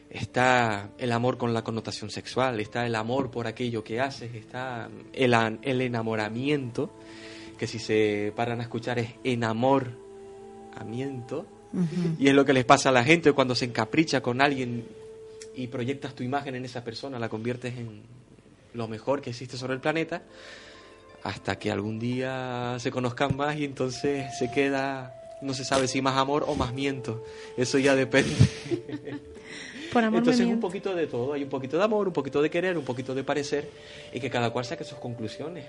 está 0.09 0.89
el 0.97 1.11
amor 1.11 1.37
con 1.37 1.53
la 1.53 1.63
connotación 1.63 2.09
sexual, 2.09 2.59
está 2.59 2.85
el 2.85 2.95
amor 2.95 3.31
por 3.31 3.47
aquello 3.47 3.83
que 3.83 3.99
haces, 3.99 4.33
está 4.33 4.89
el, 5.13 5.33
el 5.61 5.81
enamoramiento, 5.81 6.91
que 7.57 7.67
si 7.67 7.79
se 7.79 8.33
paran 8.35 8.59
a 8.59 8.63
escuchar 8.63 8.99
es 8.99 9.09
enamoramiento, 9.23 11.47
y 12.17 12.29
es 12.29 12.33
lo 12.33 12.45
que 12.45 12.53
les 12.53 12.63
pasa 12.63 12.89
a 12.89 12.91
la 12.93 13.03
gente 13.03 13.33
cuando 13.33 13.53
se 13.53 13.65
encapricha 13.65 14.21
con 14.21 14.41
alguien 14.41 14.87
y 15.55 15.67
proyectas 15.67 16.15
tu 16.15 16.23
imagen 16.23 16.55
en 16.55 16.63
esa 16.63 16.85
persona, 16.85 17.19
la 17.19 17.27
conviertes 17.27 17.77
en 17.77 18.01
lo 18.73 18.87
mejor 18.87 19.21
que 19.21 19.31
existe 19.31 19.57
sobre 19.57 19.73
el 19.73 19.81
planeta, 19.81 20.23
hasta 21.23 21.57
que 21.57 21.71
algún 21.71 21.99
día 21.99 22.77
se 22.79 22.91
conozcan 22.91 23.35
más 23.35 23.57
y 23.57 23.65
entonces 23.65 24.37
se 24.37 24.51
queda, 24.51 25.15
no 25.41 25.53
se 25.53 25.65
sabe 25.65 25.87
si 25.87 26.01
más 26.01 26.17
amor 26.17 26.45
o 26.47 26.55
más 26.55 26.73
miento. 26.73 27.23
Eso 27.57 27.77
ya 27.77 27.95
depende. 27.95 28.35
Por 29.95 30.03
amor 30.03 30.19
Entonces 30.19 30.45
un 30.45 30.59
poquito 30.59 30.93
de 30.93 31.07
todo, 31.07 31.31
hay 31.31 31.43
un 31.43 31.49
poquito 31.49 31.77
de 31.77 31.83
amor, 31.85 32.05
un 32.05 32.13
poquito 32.13 32.41
de 32.41 32.49
querer, 32.49 32.77
un 32.77 32.83
poquito 32.83 33.15
de 33.15 33.23
parecer 33.23 33.69
y 34.11 34.19
que 34.19 34.29
cada 34.29 34.49
cual 34.49 34.65
saque 34.65 34.83
sus 34.83 34.97
conclusiones. 34.97 35.67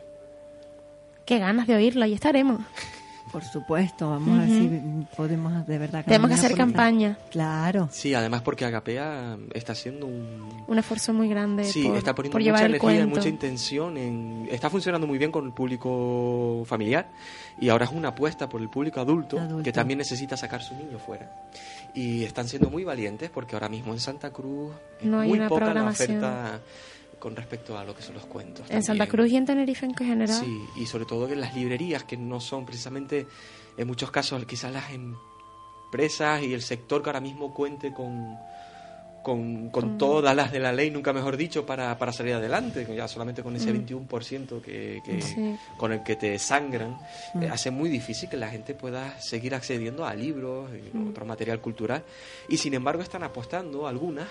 Qué 1.25 1.39
ganas 1.39 1.69
de 1.69 1.77
oírlo, 1.77 2.05
ahí 2.05 2.13
estaremos. 2.13 2.61
Por 3.33 3.43
supuesto, 3.45 4.09
vamos 4.11 4.39
a 4.39 4.43
ver 4.43 4.49
si 4.51 5.07
podemos 5.17 5.67
de 5.67 5.79
verdad. 5.79 6.05
Tenemos 6.05 6.29
que 6.29 6.35
hacer 6.35 6.53
esta- 6.53 6.63
campaña. 6.63 7.19
Claro. 7.31 7.89
Sí, 7.91 8.15
además 8.15 8.43
porque 8.43 8.65
Agapea 8.65 9.37
está 9.53 9.73
haciendo 9.73 10.07
un... 10.07 10.65
Un 10.67 10.79
esfuerzo 10.79 11.13
muy 11.13 11.29
grande 11.29 11.65
Sí, 11.65 11.85
por, 11.87 11.97
está 11.97 12.15
poniendo 12.15 12.33
por 12.35 12.41
mucha 12.41 12.45
llevar 12.45 12.65
energía 12.71 13.07
mucha 13.07 13.29
intención 13.29 13.97
en... 13.99 14.49
Está 14.51 14.71
funcionando 14.71 15.07
muy 15.07 15.19
bien 15.19 15.33
con 15.33 15.45
el 15.45 15.53
público 15.53 16.63
familiar 16.67 17.09
y 17.61 17.69
ahora 17.69 17.85
es 17.87 17.91
una 17.93 18.09
apuesta 18.09 18.49
por 18.49 18.61
el 18.63 18.69
público 18.69 19.01
adulto, 19.01 19.39
Adulto. 19.39 19.63
que 19.65 19.73
también 19.73 19.99
necesita 19.99 20.37
sacar 20.37 20.63
su 20.63 20.75
niño 20.75 20.99
fuera. 20.99 21.31
Y 21.95 22.23
están 22.25 22.47
siendo 22.49 22.71
muy 22.71 22.85
valientes 22.85 23.29
porque 23.31 23.57
ahora 23.57 23.69
mismo 23.69 23.93
en 23.93 24.01
Santa 24.01 24.31
Cruz 24.31 24.73
es 25.01 25.07
No 25.07 25.21
hay 25.21 25.29
muy 25.31 25.39
una 25.39 25.49
poca 25.49 25.61
la 25.67 25.73
programación. 25.73 26.11
oferta 26.19 26.61
con 27.19 27.35
respecto 27.37 27.77
a 27.79 27.85
lo 27.85 27.95
que 27.95 28.03
son 28.03 28.15
los 28.15 28.27
cuentos. 28.27 28.67
En 28.71 28.83
Santa 28.83 29.05
también. 29.05 29.09
Cruz 29.09 29.33
y 29.33 29.37
en 29.37 29.45
Tenerife 29.47 29.87
en 29.87 29.95
general. 29.95 30.29
Sí, 30.45 30.65
y 30.77 30.87
sobre 30.87 31.05
todo 31.07 31.29
en 31.29 31.41
las 31.41 31.55
librerías, 31.55 32.05
que 32.05 32.17
no 32.17 32.41
son 32.41 32.65
precisamente, 32.67 33.27
en 33.77 33.87
muchos 33.87 34.11
casos, 34.11 34.45
quizás 34.45 34.73
las 34.73 34.91
empresas 34.93 36.43
y 36.43 36.53
el 36.55 36.63
sector 36.63 37.03
que 37.03 37.09
ahora 37.09 37.21
mismo 37.21 37.55
cuente 37.55 37.93
con, 37.93 38.37
con, 39.23 39.71
con 39.71 39.99
todas 39.99 40.37
las 40.37 40.53
de 40.53 40.61
la 40.61 40.73
ley, 40.73 40.91
nunca 40.91 41.13
mejor 41.13 41.37
dicho, 41.37 41.65
para, 41.67 41.97
para 41.99 42.13
salir 42.13 42.35
adelante, 42.35 42.87
ya 42.95 43.09
solamente 43.09 43.43
con 43.43 43.57
ese 43.57 43.73
21% 43.73 44.61
que, 44.61 45.01
que- 45.05 45.13
Mm. 45.17 45.23
Sí. 45.23 45.57
con 45.79 45.93
el 45.93 46.03
que 46.03 46.17
te 46.17 46.39
sangran, 46.39 46.99
eh, 47.41 47.49
hace 47.51 47.71
muy 47.71 47.89
difícil 47.89 48.29
que 48.29 48.37
la 48.37 48.49
gente 48.51 48.75
pueda 48.75 49.19
seguir 49.21 49.55
accediendo 49.55 50.05
a 50.07 50.15
libros 50.15 50.71
y 50.73 50.97
Mm. 50.97 51.11
otro 51.11 51.25
material 51.27 51.61
cultural. 51.61 52.05
Y 52.49 52.57
sin 52.59 52.75
embargo 52.75 53.03
están 53.03 53.23
apostando 53.23 53.89
algunas 53.89 54.29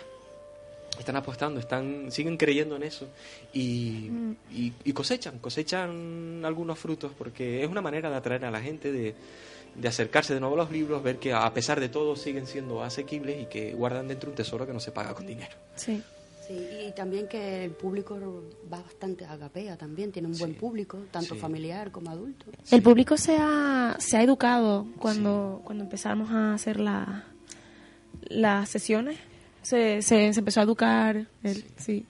están 0.99 1.15
apostando, 1.15 1.59
están, 1.59 2.11
siguen 2.11 2.37
creyendo 2.37 2.75
en 2.75 2.83
eso 2.83 3.07
y, 3.53 4.09
y- 4.51 4.73
y 4.83 4.93
cosechan, 4.93 5.39
cosechan 5.39 6.41
algunos 6.45 6.77
frutos 6.79 7.11
porque 7.17 7.63
es 7.63 7.69
una 7.69 7.81
manera 7.81 8.09
de 8.09 8.15
atraer 8.15 8.45
a 8.45 8.51
la 8.51 8.61
gente, 8.61 8.91
de, 8.91 9.15
de 9.75 9.87
acercarse 9.87 10.33
de 10.33 10.39
nuevo 10.39 10.55
a 10.55 10.59
los 10.59 10.71
libros, 10.71 11.03
ver 11.03 11.17
que 11.17 11.33
a 11.33 11.53
pesar 11.53 11.79
de 11.79 11.89
todo 11.89 12.15
siguen 12.15 12.47
siendo 12.47 12.83
asequibles 12.83 13.41
y 13.43 13.45
que 13.45 13.73
guardan 13.73 14.07
dentro 14.07 14.29
un 14.29 14.35
tesoro 14.35 14.65
que 14.65 14.73
no 14.73 14.79
se 14.79 14.91
paga 14.91 15.13
con 15.13 15.25
dinero. 15.27 15.55
Sí. 15.75 16.01
Sí, 16.47 16.53
y 16.87 16.91
también 16.91 17.27
que 17.27 17.65
el 17.65 17.71
público 17.71 18.43
va 18.71 18.79
bastante 18.79 19.25
a 19.25 19.31
Agapea 19.31 19.77
también, 19.77 20.11
tiene 20.11 20.27
un 20.27 20.37
buen 20.37 20.51
Sí. 20.53 20.59
público, 20.59 20.99
tanto 21.09 21.33
Sí. 21.33 21.41
familiar 21.41 21.89
como 21.91 22.11
adulto. 22.11 22.45
El 22.69 22.83
público 22.83 23.17
se 23.17 23.35
ha, 23.39 23.95
se 23.97 24.17
ha 24.17 24.21
educado 24.21 24.85
cuando, 24.99 25.61
cuando 25.65 25.83
empezamos 25.83 26.29
a 26.29 26.53
hacer 26.53 26.79
la, 26.79 27.25
las 28.27 28.69
sesiones. 28.69 29.17
Se, 29.65 30.01
se, 30.01 30.31
se 30.33 30.39
empezó 30.39 30.59
a 30.59 30.63
educar. 30.63 31.25
el- 31.43 31.65
sí. 31.77 32.05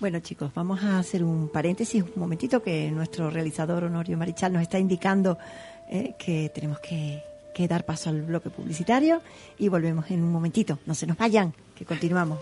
Bueno, 0.00 0.20
chicos, 0.20 0.52
vamos 0.54 0.82
a 0.82 0.98
hacer 0.98 1.24
un 1.24 1.48
paréntesis 1.48 2.02
un 2.02 2.10
momentito 2.16 2.62
que 2.62 2.90
nuestro 2.90 3.30
realizador 3.30 3.84
Honorio 3.84 4.18
Marichal 4.18 4.52
nos 4.52 4.62
está 4.62 4.78
indicando 4.78 5.38
eh, 5.90 6.14
que 6.18 6.50
tenemos 6.54 6.78
que, 6.80 7.22
que 7.54 7.66
dar 7.68 7.86
paso 7.86 8.10
al 8.10 8.22
bloque 8.22 8.50
publicitario 8.50 9.22
y 9.58 9.68
volvemos 9.68 10.10
en 10.10 10.22
un 10.22 10.30
momentito. 10.32 10.78
No 10.86 10.94
se 10.94 11.06
nos 11.06 11.16
vayan, 11.16 11.54
que 11.74 11.84
continuamos. 11.84 12.38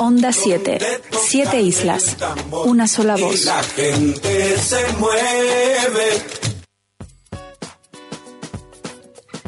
Onda 0.00 0.32
7. 0.32 0.78
Siete 1.10 1.60
islas. 1.62 2.16
Una 2.66 2.86
sola 2.86 3.16
voz. 3.16 3.44
La 3.46 3.62
gente 3.62 4.58
se 4.58 4.92
mueve. 4.98 6.22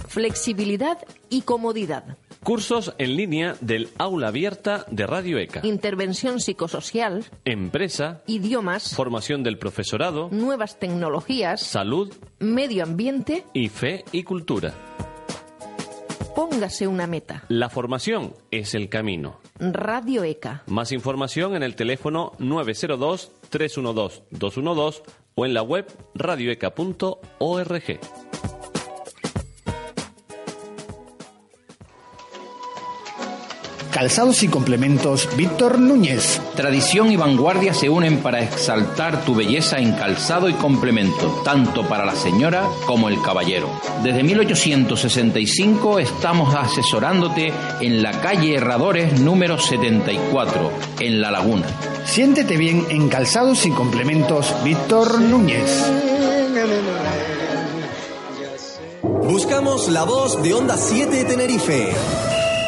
Flexibilidad 0.09 0.99
y 1.29 1.43
comodidad. 1.43 2.17
Cursos 2.43 2.95
en 2.99 3.17
línea 3.17 3.57
del 3.61 3.89
aula 3.99 4.29
abierta 4.29 4.87
de 4.91 5.07
Radio 5.07 5.39
ECA. 5.39 5.61
Intervención 5.63 6.41
psicosocial. 6.41 7.25
Empresa, 7.45 8.23
Idiomas. 8.27 8.95
formación 8.95 9.43
del 9.43 9.59
profesorado, 9.59 10.29
Nuevas 10.31 10.79
tecnologías. 10.79 11.61
salud 11.63 12.13
Medio 12.39 12.85
ambiente. 12.85 13.45
y 13.55 13.69
fe 13.69 14.05
y 14.13 14.23
cultura. 14.25 14.75
Póngase 16.35 16.89
una 16.89 17.07
meta. 17.07 17.45
La 17.49 17.71
formación 17.71 18.35
es 18.51 18.75
el 18.75 18.89
camino. 18.89 19.39
Radio 19.61 20.25
ECA. 20.25 20.65
Más 20.67 20.91
información 20.91 21.55
en 21.55 21.63
el 21.63 21.77
teléfono 21.77 22.33
902-312-212 22.41 25.03
o 25.37 25.47
en 25.47 25.55
la 25.55 25.63
web 25.63 25.87
radioeca.org. 26.15 28.01
Calzados 33.95 34.43
y 34.43 34.49
complementos 34.49 35.29
Víctor 35.37 35.79
Núñez. 35.79 36.41
Tradición 36.57 37.13
y 37.13 37.17
vanguardia 37.17 37.73
se 37.73 37.89
unen 37.89 38.23
para 38.23 38.43
exaltar 38.43 39.25
tu 39.25 39.37
belleza 39.37 39.79
en 39.79 39.93
calzado 39.93 40.49
y 40.49 40.55
complemento, 40.55 41.43
tanto 41.45 41.87
para 41.89 42.05
la 42.05 42.17
señora 42.17 42.65
como 42.87 43.09
el 43.09 43.23
caballero. 43.23 43.71
Desde 44.03 44.25
1865 44.25 46.01
estamos 46.01 46.53
asesorándote 46.57 47.53
en 47.81 48.03
la 48.03 48.21
calle 48.21 48.57
Herradores 48.57 49.21
número 49.21 49.61
74, 49.61 50.73
en 50.99 51.21
La 51.21 51.31
Laguna. 51.31 51.67
Siéntete 52.05 52.57
bien 52.57 52.85
en 52.89 53.09
Calzados 53.09 53.65
y 53.65 53.71
complementos 53.71 54.53
Víctor 54.65 55.21
Núñez. 55.21 55.89
Buscamos 59.03 59.89
la 59.89 60.03
voz 60.03 60.43
de 60.43 60.53
Onda 60.53 60.77
7 60.77 61.15
de 61.15 61.25
Tenerife. 61.25 61.95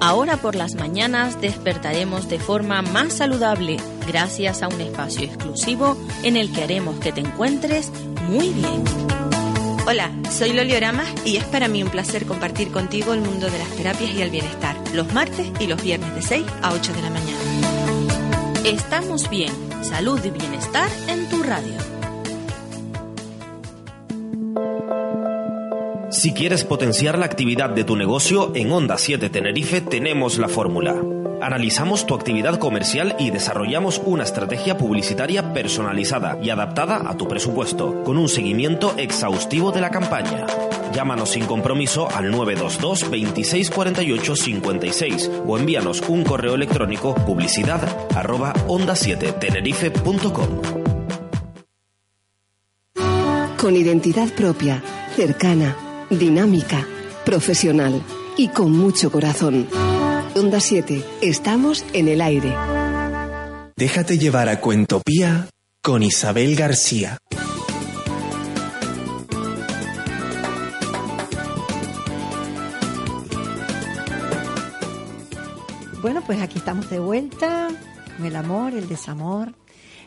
Ahora 0.00 0.38
por 0.38 0.54
las 0.54 0.76
mañanas 0.76 1.40
despertaremos 1.42 2.28
de 2.28 2.38
forma 2.38 2.80
más 2.80 3.12
saludable 3.12 3.76
gracias 4.06 4.62
a 4.62 4.68
un 4.68 4.80
espacio 4.80 5.24
exclusivo 5.24 5.96
en 6.22 6.38
el 6.38 6.50
que 6.52 6.62
haremos 6.62 6.98
que 7.00 7.12
te 7.12 7.20
encuentres 7.20 7.92
muy 8.26 8.48
bien. 8.48 8.82
Hola, 9.86 10.10
soy 10.30 10.54
Loli 10.54 10.74
Oramas 10.74 11.06
y 11.26 11.36
es 11.36 11.44
para 11.44 11.68
mí 11.68 11.82
un 11.82 11.90
placer 11.90 12.24
compartir 12.24 12.70
contigo 12.70 13.12
el 13.12 13.20
mundo 13.20 13.50
de 13.50 13.58
las 13.58 13.68
terapias 13.76 14.10
y 14.12 14.22
el 14.22 14.30
bienestar, 14.30 14.76
los 14.94 15.12
martes 15.12 15.52
y 15.60 15.66
los 15.66 15.82
viernes 15.82 16.14
de 16.14 16.22
6 16.22 16.46
a 16.62 16.72
8 16.72 16.92
de 16.94 17.02
la 17.02 17.10
mañana. 17.10 17.38
Estamos 18.64 19.28
bien, 19.28 19.52
salud 19.82 20.20
y 20.24 20.30
bienestar 20.30 20.88
en 21.08 21.28
tu 21.28 21.42
radio. 21.42 21.89
Si 26.20 26.34
quieres 26.34 26.64
potenciar 26.64 27.16
la 27.16 27.24
actividad 27.24 27.70
de 27.70 27.82
tu 27.82 27.96
negocio, 27.96 28.52
en 28.54 28.70
Onda 28.72 28.98
7 28.98 29.30
Tenerife 29.30 29.80
tenemos 29.80 30.36
la 30.36 30.48
fórmula. 30.48 30.94
Analizamos 31.40 32.04
tu 32.04 32.14
actividad 32.14 32.58
comercial 32.58 33.16
y 33.18 33.30
desarrollamos 33.30 34.02
una 34.04 34.24
estrategia 34.24 34.76
publicitaria 34.76 35.54
personalizada 35.54 36.36
y 36.42 36.50
adaptada 36.50 37.08
a 37.08 37.16
tu 37.16 37.26
presupuesto, 37.26 38.04
con 38.04 38.18
un 38.18 38.28
seguimiento 38.28 38.92
exhaustivo 38.98 39.72
de 39.72 39.80
la 39.80 39.90
campaña. 39.90 40.46
Llámanos 40.92 41.30
sin 41.30 41.46
compromiso 41.46 42.06
al 42.14 42.30
922 42.30 43.10
26 43.10 43.70
48 43.70 44.36
56 44.36 45.30
o 45.46 45.56
envíanos 45.56 46.02
un 46.06 46.22
correo 46.24 46.54
electrónico 46.54 47.14
publicidad 47.14 47.80
arroba 48.14 48.52
onda 48.68 48.94
7 48.94 49.32
tenerife.com. 49.40 50.48
Con 53.56 53.74
identidad 53.74 54.28
propia, 54.34 54.82
cercana, 55.16 55.74
dinámica, 56.10 56.86
profesional 57.24 58.02
y 58.36 58.48
con 58.48 58.72
mucho 58.72 59.10
corazón. 59.10 59.68
Onda 60.34 60.60
7, 60.60 61.02
estamos 61.22 61.84
en 61.92 62.08
el 62.08 62.20
aire. 62.20 62.54
Déjate 63.76 64.18
llevar 64.18 64.48
a 64.48 64.60
Cuentopía 64.60 65.48
con 65.82 66.02
Isabel 66.02 66.54
García. 66.56 67.18
Bueno, 76.02 76.22
pues 76.24 76.40
aquí 76.40 76.58
estamos 76.58 76.88
de 76.88 76.98
vuelta 76.98 77.68
con 78.16 78.26
el 78.26 78.36
amor, 78.36 78.72
el 78.74 78.88
desamor. 78.88 79.54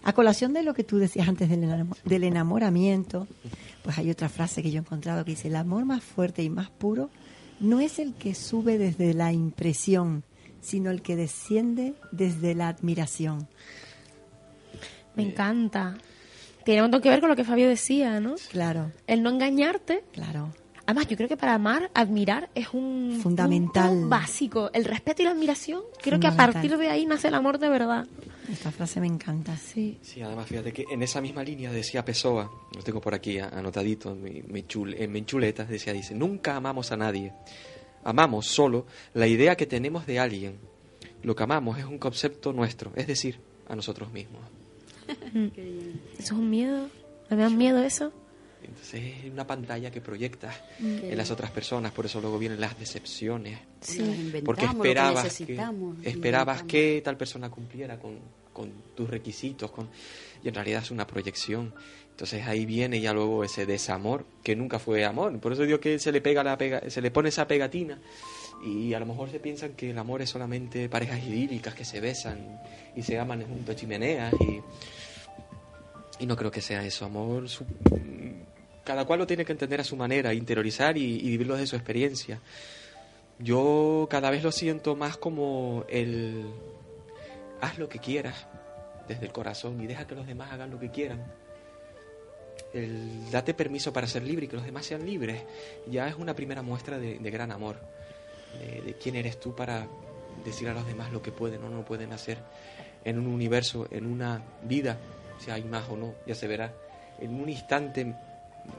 A 0.04 0.14
colación 0.14 0.54
de 0.54 0.64
lo 0.64 0.74
que 0.74 0.84
tú 0.84 0.98
decías 0.98 1.28
antes 1.28 1.50
del, 1.50 1.64
enamo- 1.64 1.98
del 2.04 2.24
enamoramiento, 2.26 3.28
pues 3.84 3.98
hay 3.98 4.10
otra 4.10 4.30
frase 4.30 4.62
que 4.62 4.70
yo 4.72 4.78
he 4.78 4.82
encontrado 4.82 5.24
que 5.24 5.32
dice, 5.32 5.48
el 5.48 5.56
amor 5.56 5.86
más 5.86 6.04
fuerte 6.04 6.44
y 6.44 6.50
más 6.50 6.70
puro 6.70 7.10
no 7.60 7.80
es 7.80 8.00
el 8.00 8.14
que 8.14 8.36
sube 8.36 8.78
desde 8.78 9.14
la 9.14 9.32
impresión, 9.32 10.24
sino 10.62 10.92
el 10.92 11.02
que 11.02 11.16
desciende 11.16 11.94
desde 12.12 12.56
la 12.56 12.68
admiración. 12.68 13.48
Me 15.16 15.24
encanta. 15.24 15.96
Tiene 16.66 16.82
un 16.82 16.86
montón 16.86 17.02
que 17.02 17.10
ver 17.10 17.20
con 17.20 17.30
lo 17.30 17.36
que 17.36 17.44
Fabio 17.44 17.68
decía, 17.70 18.20
¿no? 18.20 18.36
Claro. 18.52 18.92
El 19.08 19.22
no 19.24 19.30
engañarte. 19.30 20.04
Claro. 20.12 20.54
Además, 20.86 21.08
yo 21.08 21.16
creo 21.16 21.30
que 21.30 21.38
para 21.38 21.54
amar, 21.54 21.90
admirar 21.94 22.50
es 22.56 22.68
un 22.74 23.20
Fundamental. 23.24 23.90
punto 23.90 24.10
básico. 24.10 24.70
El 24.74 24.84
respeto 24.84 25.22
y 25.22 25.26
la 25.26 25.32
admiración, 25.32 25.82
creo 26.02 26.20
que 26.20 26.28
a 26.28 26.36
partir 26.36 26.78
de 26.78 26.90
ahí 26.90 27.06
nace 27.06 27.30
el 27.30 27.36
amor 27.36 27.58
de 27.58 27.70
verdad. 27.70 28.06
Esta 28.52 28.70
frase 28.72 29.00
me 29.00 29.08
encanta. 29.08 29.56
Sí. 29.56 29.98
Sí, 30.02 30.22
además 30.22 30.46
fíjate 30.48 30.74
que 30.74 30.84
en 30.92 31.02
esa 31.02 31.22
misma 31.22 31.42
línea 31.42 31.72
decía 31.72 32.04
Pessoa, 32.04 32.52
lo 32.76 32.84
tengo 32.84 33.00
por 33.00 33.14
aquí 33.14 33.40
a- 33.40 33.48
anotadito 33.48 34.12
en 34.12 34.22
mi, 34.24 34.42
mi 34.42 34.64
chul- 34.64 34.96
en 35.00 35.10
mi 35.12 35.24
chuleta, 35.26 35.64
decía, 35.64 35.94
dice, 35.94 36.14
nunca 36.14 36.58
amamos 36.58 36.92
a 36.92 36.98
nadie, 36.98 37.32
amamos 38.04 38.46
solo 38.48 38.86
la 39.14 39.26
idea 39.28 39.56
que 39.56 39.66
tenemos 39.66 40.06
de 40.06 40.20
alguien. 40.20 40.58
Lo 41.22 41.34
que 41.34 41.44
amamos 41.44 41.78
es 41.80 41.86
un 41.86 41.98
concepto 41.98 42.52
nuestro, 42.52 42.92
es 42.98 43.08
decir, 43.08 43.40
a 43.70 43.76
nosotros 43.78 44.12
mismos. 44.12 44.42
Mm. 45.34 45.48
Eso 46.16 46.20
es 46.20 46.32
un 46.32 46.50
miedo. 46.50 46.90
¿Me 47.30 47.38
da 47.38 47.50
miedo 47.50 47.82
eso? 47.82 48.12
Entonces 48.64 49.02
es 49.26 49.32
una 49.32 49.46
pantalla 49.46 49.92
que 49.92 50.02
proyectas 50.02 50.56
en 50.80 51.18
las 51.18 51.30
otras 51.32 51.52
personas, 51.52 51.92
por 51.92 52.06
eso 52.06 52.20
luego 52.22 52.38
vienen 52.40 52.60
las 52.62 52.78
decepciones. 52.80 53.60
Sí. 53.82 54.42
Porque 54.46 54.66
que 54.66 54.72
esperabas, 54.72 55.22
que, 55.24 55.24
necesitamos, 55.44 55.98
esperabas 56.04 56.64
que 56.64 57.02
tal 57.04 57.18
persona 57.18 57.50
cumpliera 57.50 58.00
con, 58.00 58.20
con 58.54 58.72
tus 58.96 59.10
requisitos, 59.10 59.72
con, 59.72 59.90
y 60.44 60.48
en 60.48 60.54
realidad 60.56 60.82
es 60.84 60.92
una 60.92 61.06
proyección. 61.08 61.74
Entonces 62.12 62.46
ahí 62.46 62.66
viene 62.66 63.02
ya 63.02 63.12
luego 63.12 63.44
ese 63.44 63.66
desamor, 63.66 64.26
que 64.44 64.56
nunca 64.56 64.78
fue 64.80 65.04
amor. 65.04 65.40
Por 65.40 65.54
eso 65.54 65.64
digo 65.64 65.80
que 65.80 65.98
se 66.00 66.12
le 66.12 66.22
pega 66.22 66.44
la 66.44 66.58
pega, 66.58 66.90
se 66.90 67.02
le 67.02 67.10
pone 67.12 67.30
esa 67.30 67.48
pegatina 67.48 68.00
y 68.64 68.94
a 68.94 69.00
lo 69.00 69.06
mejor 69.08 69.30
se 69.32 69.40
piensan 69.40 69.74
que 69.74 69.90
el 69.90 69.98
amor 69.98 70.22
es 70.22 70.30
solamente 70.30 70.88
parejas 70.90 71.20
idílicas 71.24 71.74
que 71.74 71.84
se 71.84 72.00
besan 72.00 72.62
y 72.96 73.02
se 73.02 73.18
aman 73.18 73.44
junto 73.48 73.72
a 73.72 73.76
chimeneas 73.76 74.32
y, 74.40 74.62
y 76.24 76.26
no 76.28 76.36
creo 76.38 76.52
que 76.52 76.62
sea 76.62 76.86
eso. 76.86 77.04
Amor, 77.06 77.50
su- 77.50 77.66
cada 78.84 79.06
cual 79.06 79.20
lo 79.20 79.28
tiene 79.28 79.46
que 79.46 79.52
entender 79.52 79.80
a 79.80 79.84
su 79.84 79.96
manera, 79.96 80.34
interiorizar 80.34 80.98
y, 80.98 81.22
vivirlo 81.22 81.56
desde 81.56 81.68
su 81.68 81.76
experiencia. 81.76 82.40
Yo 83.40 84.08
cada 84.10 84.30
vez 84.30 84.44
lo 84.44 84.52
siento 84.52 84.96
más 84.96 85.18
como 85.18 85.86
el 85.90 86.46
haz 87.62 87.78
lo 87.78 87.90
que 87.90 88.00
quieras 88.00 88.48
desde 89.08 89.26
el 89.26 89.32
corazón 89.32 89.82
y 89.82 89.88
deja 89.88 90.06
que 90.06 90.16
los 90.16 90.28
demás 90.28 90.52
hagan 90.52 90.70
lo 90.70 90.80
que 90.80 90.92
quieran. 90.92 91.24
El 92.74 93.30
date 93.32 93.54
permiso 93.54 93.94
para 93.94 94.08
ser 94.08 94.24
libre 94.24 94.46
y 94.46 94.48
que 94.48 94.56
los 94.56 94.66
demás 94.66 94.86
sean 94.86 95.06
libres 95.06 95.44
ya 95.88 96.08
es 96.08 96.16
una 96.16 96.36
primera 96.36 96.62
muestra 96.62 96.98
de, 96.98 97.20
de 97.20 97.32
gran 97.32 97.52
amor, 97.52 97.78
de, 98.60 98.82
de 98.82 98.94
quién 98.96 99.16
eres 99.16 99.40
tú 99.40 99.56
para 99.56 99.88
decir 100.44 100.68
a 100.68 100.74
los 100.74 100.86
demás 100.86 101.12
lo 101.12 101.22
que 101.22 101.32
pueden 101.32 101.64
o 101.64 101.70
no 101.70 101.86
pueden 101.86 102.14
hacer 102.14 102.38
en 103.04 103.20
un 103.20 103.28
universo, 103.28 103.88
en 103.92 104.06
una 104.06 104.42
vida, 104.64 104.98
si 105.40 105.52
hay 105.52 105.64
más 105.64 105.90
o 105.90 105.98
no, 105.98 106.16
ya 106.26 106.36
se 106.36 106.48
verá, 106.48 106.74
en 107.20 107.40
un 107.40 107.50
instante 107.50 108.16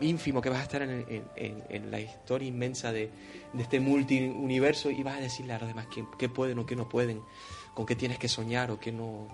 ínfimo 0.01 0.40
que 0.40 0.49
vas 0.49 0.61
a 0.61 0.62
estar 0.62 0.83
en, 0.83 0.90
en- 1.09 1.25
en- 1.37 1.62
en 1.68 1.90
la 1.90 2.01
historia 2.01 2.49
inmensa 2.49 2.92
de, 2.92 3.11
de 3.53 3.62
este 3.62 3.81
multiuniverso 3.81 4.90
y 4.90 5.03
vas 5.03 5.18
a 5.18 5.20
decirle 5.20 5.53
a 5.53 5.59
los 5.59 5.68
demás 5.68 5.87
qué, 5.94 6.05
qué 6.18 6.29
pueden 6.29 6.59
o 6.59 6.66
qué 6.66 6.75
no 6.77 6.88
pueden, 6.88 7.20
con 7.75 7.85
qué 7.87 7.94
tienes 7.97 8.18
que 8.18 8.29
soñar 8.29 8.70
o 8.70 8.79
qué 8.81 8.92
no. 8.92 9.29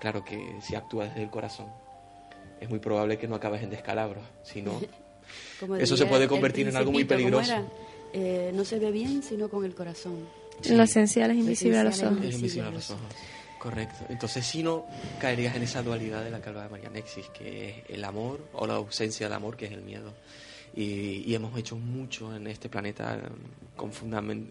Claro 0.00 0.24
que 0.24 0.56
si 0.60 0.74
actúas 0.74 1.08
desde 1.10 1.22
el 1.22 1.30
corazón, 1.30 1.66
es 2.60 2.68
muy 2.68 2.78
probable 2.80 3.18
que 3.18 3.28
no 3.28 3.34
acabes 3.34 3.62
en 3.62 3.70
descalabros, 3.70 4.24
sino 4.42 4.80
Como 5.60 5.76
eso 5.76 5.96
se 5.96 6.06
puede 6.06 6.28
convertir 6.28 6.68
en 6.68 6.76
algo 6.76 6.92
muy 6.92 7.04
Principito, 7.04 7.36
¿cómo 7.36 7.42
peligroso. 7.42 7.68
era? 7.68 7.72
Eh, 8.12 8.52
no 8.54 8.64
se 8.64 8.78
ve 8.78 8.90
bien 8.92 9.22
sino 9.22 9.48
con 9.48 9.64
el 9.64 9.74
corazón. 9.74 10.28
Lo 10.70 10.82
esencial 10.82 11.30
es 11.32 11.36
invisible 11.38 11.78
a 11.78 11.84
los 11.84 12.02
ojos. 12.02 12.24
Es 12.24 12.34
invisible 12.36 12.68
a 12.68 12.70
los 12.70 12.90
ojos. 12.90 13.02
Correcto. 13.66 14.04
Entonces, 14.10 14.46
si 14.46 14.62
no, 14.62 14.86
caerías 15.18 15.56
en 15.56 15.64
esa 15.64 15.82
dualidad 15.82 16.22
de 16.22 16.30
la 16.30 16.40
que 16.40 16.50
hablaba 16.50 16.68
María 16.68 16.88
Nexis, 16.88 17.26
que 17.30 17.68
es 17.68 17.76
el 17.88 18.04
amor 18.04 18.38
o 18.52 18.64
la 18.64 18.74
ausencia 18.74 19.26
del 19.26 19.32
amor, 19.32 19.56
que 19.56 19.66
es 19.66 19.72
el 19.72 19.82
miedo. 19.82 20.14
Y, 20.72 21.34
hemos 21.34 21.58
hecho 21.58 21.74
mucho 21.74 22.32
en 22.36 22.46
este 22.46 22.68
planeta 22.68 23.18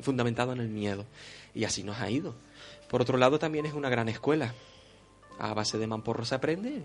fundamentado 0.01 0.51
en 0.51 0.59
el 0.59 0.67
miedo. 0.67 1.05
Y 1.53 1.63
así 1.63 1.81
nos 1.81 1.97
ha 2.01 2.09
ido. 2.09 2.35
Por 2.89 3.01
otro 3.01 3.17
lado, 3.17 3.39
también 3.39 3.65
es 3.65 3.73
una 3.73 3.87
gran 3.87 4.09
escuela. 4.09 4.53
A 5.39 5.53
base 5.53 5.77
de 5.77 5.87
mamporro 5.87 6.25
se 6.25 6.35
aprende. 6.35 6.81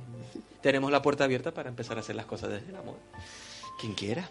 Tenemos 0.62 0.93
la 0.93 1.03
puerta 1.03 1.25
abierta 1.25 1.53
para 1.53 1.69
empezar 1.69 1.97
a 1.97 2.01
hacer 2.01 2.14
las 2.14 2.27
cosas 2.27 2.51
desde 2.51 2.69
el 2.69 2.77
amor. 2.77 2.99
Quien 3.81 3.95
quiera. 3.95 4.31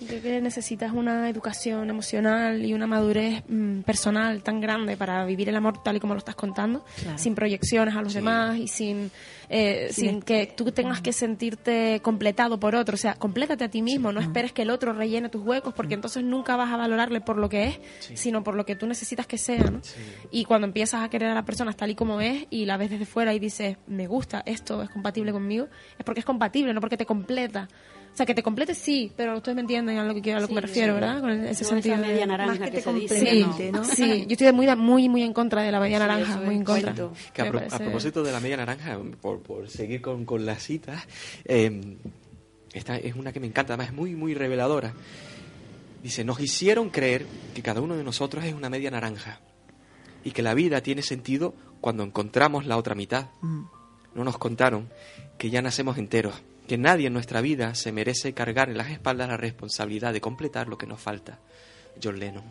Yo 0.00 0.06
Creo 0.06 0.22
que 0.22 0.40
necesitas 0.40 0.92
una 0.92 1.28
educación 1.28 1.90
emocional 1.90 2.64
y 2.64 2.72
una 2.72 2.86
madurez 2.86 3.42
mm, 3.48 3.80
personal 3.82 4.42
tan 4.42 4.60
grande 4.60 4.96
para 4.96 5.24
vivir 5.26 5.48
el 5.50 5.56
amor 5.56 5.82
tal 5.82 5.96
y 5.96 6.00
como 6.00 6.14
lo 6.14 6.18
estás 6.18 6.34
contando, 6.34 6.84
Claro. 7.02 7.18
sin 7.18 7.34
proyecciones 7.34 7.94
a 7.94 8.00
los 8.02 8.14
demás 8.14 8.56
y 8.56 8.66
sin, 8.66 9.10
eh, 9.50 9.88
Sin 9.92 10.22
que 10.22 10.52
tú 10.56 10.72
tengas 10.72 11.00
que 11.00 11.12
sentirte 11.12 12.00
completado 12.02 12.58
por 12.58 12.74
otro. 12.74 12.94
O 12.94 12.98
sea, 12.98 13.14
complétate 13.14 13.64
a 13.64 13.68
ti 13.68 13.82
mismo, 13.82 14.10
no 14.10 14.20
esperes 14.20 14.52
que 14.52 14.62
el 14.62 14.70
otro 14.70 14.92
rellene 14.92 15.28
tus 15.28 15.42
huecos 15.44 15.74
porque 15.74 15.94
entonces 15.94 16.24
nunca 16.24 16.56
vas 16.56 16.72
a 16.72 16.76
valorarle 16.76 17.20
por 17.20 17.36
lo 17.36 17.48
que 17.48 17.64
es, 17.64 17.80
sino 18.14 18.42
por 18.42 18.54
lo 18.54 18.64
que 18.64 18.76
tú 18.76 18.86
necesitas 18.86 19.26
que 19.26 19.36
sea. 19.38 19.64
¿no? 19.70 19.80
Y 20.30 20.44
cuando 20.44 20.66
empiezas 20.66 21.02
a 21.04 21.10
querer 21.10 21.28
a 21.28 21.34
la 21.34 21.44
persona 21.44 21.72
tal 21.74 21.90
y 21.90 21.94
como 21.94 22.20
es 22.20 22.46
y 22.50 22.64
la 22.64 22.76
ves 22.76 22.90
desde 22.90 23.04
fuera 23.06 23.34
y 23.34 23.38
dices, 23.38 23.76
me 23.86 24.06
gusta, 24.06 24.42
esto 24.46 24.82
es 24.82 24.88
compatible 24.90 25.32
conmigo, 25.32 25.68
es 25.98 26.04
porque 26.04 26.20
es 26.20 26.26
compatible, 26.26 26.72
no 26.72 26.80
porque 26.80 26.96
te 26.96 27.06
completa. 27.06 27.68
O 28.12 28.16
sea, 28.20 28.26
que 28.26 28.34
te 28.34 28.42
complete 28.42 28.74
sí, 28.74 29.10
pero 29.16 29.36
ustedes 29.36 29.54
me 29.54 29.62
entienden 29.62 29.96
a 29.98 30.04
lo 30.04 30.12
que, 30.14 30.20
quiero- 30.20 30.38
a 30.38 30.40
lo 30.42 30.48
que 30.48 30.54
me 30.54 30.60
refiero, 30.60 30.94
sí. 30.94 31.00
¿verdad? 31.00 31.20
Con 31.20 31.30
ese 31.30 31.42
No 31.44 31.50
esa 31.50 31.64
sentido 31.64 31.96
de- 31.96 32.02
media 32.06 32.26
naranja 32.26 32.50
más 32.50 32.58
que 32.58 32.64
que, 32.64 32.70
te 32.76 32.82
se 32.82 32.92
dice. 32.92 33.14
complemente, 33.44 33.72
¿no? 33.72 33.84
Sí, 33.84 34.26
yo 34.26 34.32
estoy 34.32 34.46
de 34.48 34.52
muy, 34.52 34.66
muy, 34.76 35.08
muy 35.08 35.22
en 35.22 35.32
contra 35.32 35.62
de 35.62 35.72
la 35.72 35.80
media 35.80 35.98
Sí, 35.98 36.06
naranja, 36.06 36.36
muy 36.40 36.54
en 36.56 36.64
contra. 36.64 36.94
Que 37.32 37.42
a, 37.42 37.48
pro- 37.50 37.60
propósito 37.68 38.22
de 38.22 38.32
la 38.32 38.40
media 38.40 38.56
naranja, 38.58 38.98
por, 39.22 39.40
por 39.40 39.68
seguir 39.70 40.02
con, 40.02 40.24
con 40.26 40.44
las 40.44 40.62
citas, 40.62 41.02
eh, 41.46 41.96
esta 42.74 42.96
es 42.98 43.14
una 43.16 43.32
que 43.32 43.40
me 43.40 43.46
encanta, 43.46 43.72
además 43.74 43.88
es 43.88 43.94
muy, 43.94 44.14
muy 44.14 44.34
reveladora. 44.34 44.92
Dice, 46.02 46.24
nos 46.24 46.40
hicieron 46.40 46.90
creer 46.90 47.26
que 47.54 47.62
cada 47.62 47.80
uno 47.80 47.96
de 47.96 48.04
nosotros 48.04 48.44
es 48.44 48.54
una 48.54 48.70
media 48.70 48.90
naranja 48.90 49.40
y 50.24 50.30
que 50.32 50.42
la 50.42 50.54
vida 50.54 50.82
tiene 50.82 51.02
sentido 51.02 51.54
cuando 51.80 52.02
encontramos 52.02 52.66
la 52.66 52.76
otra 52.76 52.94
mitad. 52.94 53.26
Mm. 53.42 53.62
No 54.14 54.24
nos 54.24 54.38
contaron 54.38 54.88
que 55.38 55.50
ya 55.50 55.62
nacemos 55.62 55.96
enteros, 55.98 56.34
que 56.70 56.78
nadie 56.78 57.08
en 57.08 57.12
nuestra 57.12 57.40
vida 57.40 57.74
se 57.74 57.90
merece 57.90 58.32
cargar 58.32 58.70
en 58.70 58.78
las 58.78 58.90
espaldas 58.90 59.26
la 59.28 59.36
responsabilidad 59.36 60.12
de 60.12 60.20
completar 60.20 60.68
lo 60.68 60.78
que 60.78 60.86
nos 60.86 61.00
falta. 61.00 61.40
John 62.00 62.20
Lennon. 62.20 62.44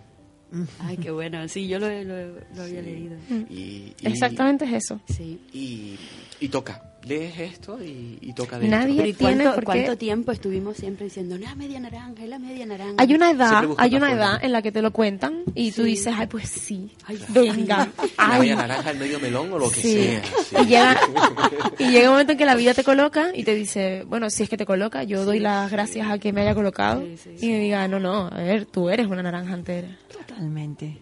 Ay, 0.81 0.97
qué 0.97 1.09
bueno. 1.09 1.47
Sí, 1.47 1.69
yo 1.69 1.79
lo, 1.79 1.87
lo- 2.03 2.33
lo 2.53 2.61
había 2.63 2.81
leído. 2.81 3.15
Y, 3.49 3.93
y- 3.97 4.07
Exactamente 4.07 4.65
es 4.65 4.73
eso. 4.73 4.99
Sí. 5.07 5.39
Y, 5.53 5.97
y 6.41 6.49
toca. 6.49 6.98
Lees 7.07 7.39
esto 7.39 7.81
y, 7.81 8.17
y 8.21 8.33
toca 8.33 8.57
Nadie 8.59 8.69
dentro. 8.69 8.95
Pero 8.97 9.07
¿y 9.07 9.13
tiene 9.13 9.43
cuánto, 9.43 9.55
por 9.55 9.59
qué- 9.61 9.65
cuánto 9.65 9.97
tiempo 9.97 10.31
estuvimos 10.33 10.75
siempre 10.77 11.05
diciendo, 11.05 11.37
la 11.37 11.55
media 11.55 11.79
naranja, 11.79 12.25
la 12.25 12.37
media 12.39 12.65
naranja? 12.65 12.95
Hay 12.97 13.13
una 13.13 13.31
edad, 13.31 13.63
hay 13.77 13.95
una 13.95 14.09
forma. 14.09 14.11
edad 14.23 14.43
en 14.43 14.51
la 14.51 14.61
que 14.61 14.71
te 14.73 14.81
lo 14.81 14.91
cuentan 14.91 15.43
y 15.55 15.71
tú 15.71 15.83
Sí. 15.83 15.89
dices, 15.91 16.13
ay, 16.17 16.27
pues 16.27 16.49
sí, 16.49 16.91
Ay, 17.05 17.17
venga, 17.29 17.77
La 17.87 17.89
ay, 18.17 18.39
media 18.41 18.55
naranja, 18.57 18.91
el 18.91 18.97
medio 18.99 19.19
melón 19.19 19.51
o 19.53 19.57
lo 19.59 19.71
que 19.71 19.81
Sí. 19.81 19.93
sea. 19.93 20.21
sí. 20.43 20.55
Y 20.61 20.65
llega, 20.65 20.97
y 21.79 21.83
llega 21.89 22.09
un 22.09 22.13
momento 22.15 22.33
en 22.33 22.37
que 22.37 22.45
la 22.45 22.55
vida 22.55 22.73
te 22.73 22.83
coloca 22.83 23.29
y 23.33 23.43
te 23.45 23.55
dice, 23.55 24.03
bueno, 24.05 24.29
si 24.29 24.43
es 24.43 24.49
que 24.49 24.57
te 24.57 24.65
coloca, 24.65 25.03
yo 25.03 25.23
doy 25.23 25.39
las 25.39 25.71
gracias 25.71 26.09
a 26.11 26.19
que 26.19 26.33
me 26.33 26.41
haya 26.41 26.53
colocado 26.53 27.01
Sí, 27.01 27.17
sí, 27.37 27.45
y 27.47 27.49
me 27.49 27.59
diga, 27.59 27.87
no, 27.87 27.99
no, 27.99 28.27
a 28.27 28.37
ver, 28.43 28.65
tú 28.65 28.89
eres 28.89 29.07
una 29.07 29.23
naranja 29.23 29.53
entera. 29.53 29.97
Totalmente. 30.11 30.97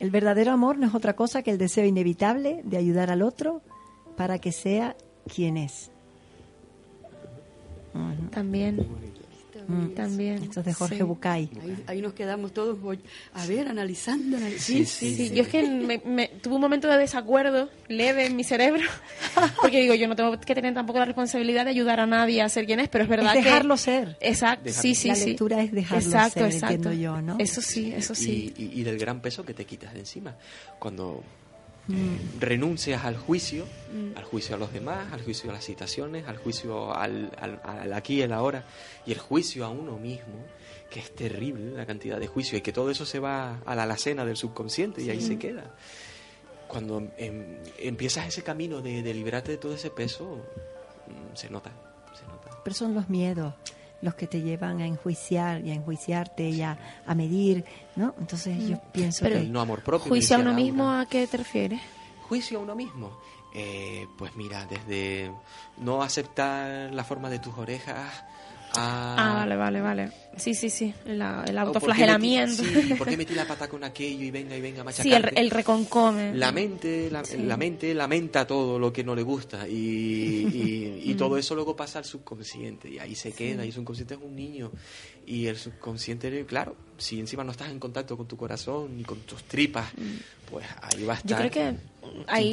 El 0.00 0.10
verdadero 0.10 0.52
amor 0.52 0.76
no 0.78 0.86
es 0.86 0.94
otra 0.94 1.14
cosa 1.14 1.42
que 1.42 1.50
el 1.50 1.58
deseo 1.58 1.84
inevitable 1.84 2.60
de 2.64 2.76
ayudar 2.76 3.10
al 3.10 3.22
otro 3.22 3.62
para 4.18 4.38
que 4.38 4.52
sea 4.52 4.94
quien 5.34 5.56
es. 5.56 5.90
También, 8.30 8.86
Mm. 9.66 9.88
también. 9.94 10.42
Esto 10.44 10.60
es 10.60 10.66
de 10.66 10.72
Jorge 10.72 10.96
sí. 10.96 11.02
Bucay. 11.02 11.50
Ahí, 11.60 11.84
ahí 11.88 12.00
nos 12.00 12.14
quedamos 12.14 12.52
todos, 12.54 12.80
voy- 12.80 13.00
a 13.34 13.44
ver, 13.46 13.68
analizando. 13.68 14.38
analiz- 14.38 14.58
Sí, 14.60 14.86
Sí, 14.86 15.14
sí, 15.14 15.28
sí, 15.28 15.34
yo 15.34 15.42
es 15.42 15.48
que 15.48 15.62
me, 15.68 15.98
me- 16.06 16.28
tuve 16.28 16.54
un 16.54 16.60
momento 16.62 16.88
de 16.88 16.96
desacuerdo 16.96 17.68
leve 17.88 18.24
en 18.26 18.34
mi 18.36 18.44
cerebro, 18.44 18.82
porque 19.60 19.80
digo, 19.82 19.94
yo 19.94 20.08
no 20.08 20.16
tengo 20.16 20.38
que 20.40 20.54
tener 20.54 20.72
tampoco 20.72 21.00
la 21.00 21.04
responsabilidad 21.04 21.64
de 21.64 21.70
ayudar 21.72 22.00
a 22.00 22.06
nadie 22.06 22.40
a 22.40 22.48
ser 22.48 22.64
quien 22.64 22.80
es, 22.80 22.88
pero 22.88 23.04
es 23.04 23.10
verdad 23.10 23.36
Es 23.36 23.42
que... 23.42 23.48
dejarlo 23.48 23.76
ser. 23.76 24.16
Exacto, 24.22 24.64
Dejarlo 24.64 24.82
sí, 24.82 24.94
sí, 24.94 25.08
La 25.08 25.14
sí. 25.16 25.26
lectura 25.30 25.62
es 25.62 25.72
dejarlo 25.72 26.04
exacto, 26.04 26.40
ser, 26.40 26.46
exacto. 26.52 26.74
entiendo 26.74 26.92
yo, 27.02 27.20
¿no? 27.20 27.36
Eso 27.38 27.60
sí, 27.60 27.92
eso 27.94 28.14
sí. 28.14 28.54
Y, 28.56 28.62
y- 28.62 28.80
y 28.80 28.82
del 28.84 28.96
gran 28.98 29.20
peso 29.20 29.44
que 29.44 29.52
te 29.52 29.66
quitas 29.66 29.92
de 29.92 30.00
encima. 30.00 30.34
Cuando 30.78 31.22
Mm. 31.88 32.38
renuncias 32.40 33.04
al 33.04 33.16
juicio, 33.16 33.64
al 34.14 34.22
juicio 34.24 34.54
a 34.54 34.58
los 34.58 34.72
demás, 34.74 35.10
al 35.12 35.22
juicio 35.22 35.48
a 35.48 35.54
las 35.54 35.64
citaciones, 35.64 36.26
al 36.28 36.36
juicio 36.36 36.94
al, 36.94 37.32
al- 37.40 37.60
al 37.64 37.92
aquí 37.94 38.16
y 38.16 38.22
el 38.22 38.32
ahora, 38.34 38.64
y 39.06 39.12
el 39.12 39.18
juicio 39.18 39.64
a 39.64 39.70
uno 39.70 39.98
mismo, 39.98 40.44
que 40.90 41.00
es 41.00 41.14
terrible 41.14 41.70
la 41.74 41.86
cantidad 41.86 42.20
de 42.20 42.26
juicio, 42.26 42.58
y 42.58 42.60
que 42.60 42.72
todo 42.72 42.90
eso 42.90 43.06
se 43.06 43.18
va 43.20 43.60
a 43.64 43.74
la 43.74 43.84
alacena 43.84 44.24
del 44.26 44.36
subconsciente 44.36 45.02
y 45.02 45.08
ahí 45.08 45.20
se 45.22 45.38
queda. 45.38 45.74
Cuando 46.66 47.08
em, 47.16 47.56
empiezas 47.78 48.26
ese 48.28 48.42
camino 48.42 48.82
de, 48.82 49.02
de 49.02 49.14
liberarte 49.14 49.52
de 49.52 49.56
todo 49.56 49.74
ese 49.74 49.88
peso, 49.90 50.44
mm, 51.06 51.34
se 51.36 51.48
nota, 51.48 51.70
se 52.18 52.26
nota. 52.26 52.50
Pero 52.62 52.74
son 52.76 52.92
los 52.94 53.08
miedos 53.08 53.54
los 54.02 54.14
que 54.14 54.26
te 54.26 54.40
llevan 54.40 54.80
a 54.80 54.86
enjuiciar 54.86 55.64
y 55.64 55.70
a 55.70 55.74
enjuiciarte 55.74 56.48
y 56.48 56.62
a, 56.62 56.78
a 57.06 57.14
medir, 57.14 57.64
¿no? 57.96 58.14
Entonces 58.20 58.56
yo 58.68 58.80
pienso 58.92 59.24
Pero- 59.24 59.36
que... 59.36 59.42
El 59.42 59.52
no 59.52 59.60
amor 59.60 59.82
propio. 59.82 60.08
¿Juicio 60.08 60.36
a 60.36 60.40
uno 60.40 60.54
mismo 60.54 60.90
a 60.92 61.06
qué 61.06 61.26
te 61.26 61.36
refieres? 61.36 61.80
Juicio 62.28 62.58
a 62.58 62.62
uno 62.62 62.74
mismo. 62.74 63.18
Eh, 63.54 64.06
pues 64.16 64.36
mira, 64.36 64.66
desde 64.66 65.32
no 65.78 66.02
aceptar 66.02 66.92
la 66.92 67.02
forma 67.02 67.30
de 67.30 67.38
tus 67.38 67.56
orejas 67.58 68.24
a... 68.76 69.14
Ah, 69.18 69.34
vale, 69.34 69.56
vale, 69.56 69.80
vale. 69.80 70.12
Sí, 70.38 70.54
sí, 70.54 70.70
sí, 70.70 70.94
la- 71.06 71.44
el 71.46 71.56
o 71.58 71.60
por 71.60 71.66
autoflagelamiento. 71.68 72.62
metí- 72.62 72.82
Sí, 72.88 72.94
¿por 72.94 73.08
qué 73.08 73.16
metí 73.18 73.34
la 73.34 73.46
pata 73.46 73.68
con 73.68 73.84
aquello 73.84 74.24
y 74.24 74.30
venga 74.30 74.56
y 74.56 74.60
venga 74.60 74.82
a 74.82 74.92
Sí, 74.92 75.08
el, 75.08 75.14
machacarte? 75.14 75.40
el 75.40 75.50
reconcome. 75.50 76.34
La 76.34 76.52
mente, 76.52 77.10
la, 77.10 77.24
Sí. 77.24 77.36
la 77.38 77.56
mente 77.56 77.94
lamenta 77.94 78.46
todo 78.46 78.78
lo 78.78 78.92
que 78.92 79.04
no 79.04 79.14
le 79.14 79.22
gusta 79.22 79.66
y, 79.68 79.72
y- 79.74 81.02
y 81.10 81.14
todo 81.16 81.36
eso 81.36 81.54
luego 81.54 81.74
pasa 81.76 81.98
al 81.98 82.04
subconsciente 82.04 82.88
y 82.90 82.98
ahí 82.98 83.14
se 83.14 83.32
queda 83.32 83.64
y 83.64 83.68
el 83.68 83.74
subconsciente 83.74 84.14
es 84.14 84.20
un 84.22 84.34
niño 84.36 84.70
y 85.26 85.46
el 85.46 85.56
subconsciente, 85.56 86.44
claro, 86.46 86.74
si 86.96 87.20
encima 87.20 87.44
no 87.44 87.52
estás 87.52 87.70
en 87.70 87.78
contacto 87.78 88.16
con 88.16 88.26
tu 88.26 88.36
corazón 88.36 88.96
ni 88.96 89.04
con 89.04 89.18
tus 89.20 89.44
tripas, 89.44 89.90
pues 90.50 90.66
ahí 90.80 91.04
va 91.04 91.14
a 91.14 91.16
Yo 91.22 91.36
estar 91.36 91.38
creo 91.38 91.50
que 91.50 91.98
hay, 92.26 92.52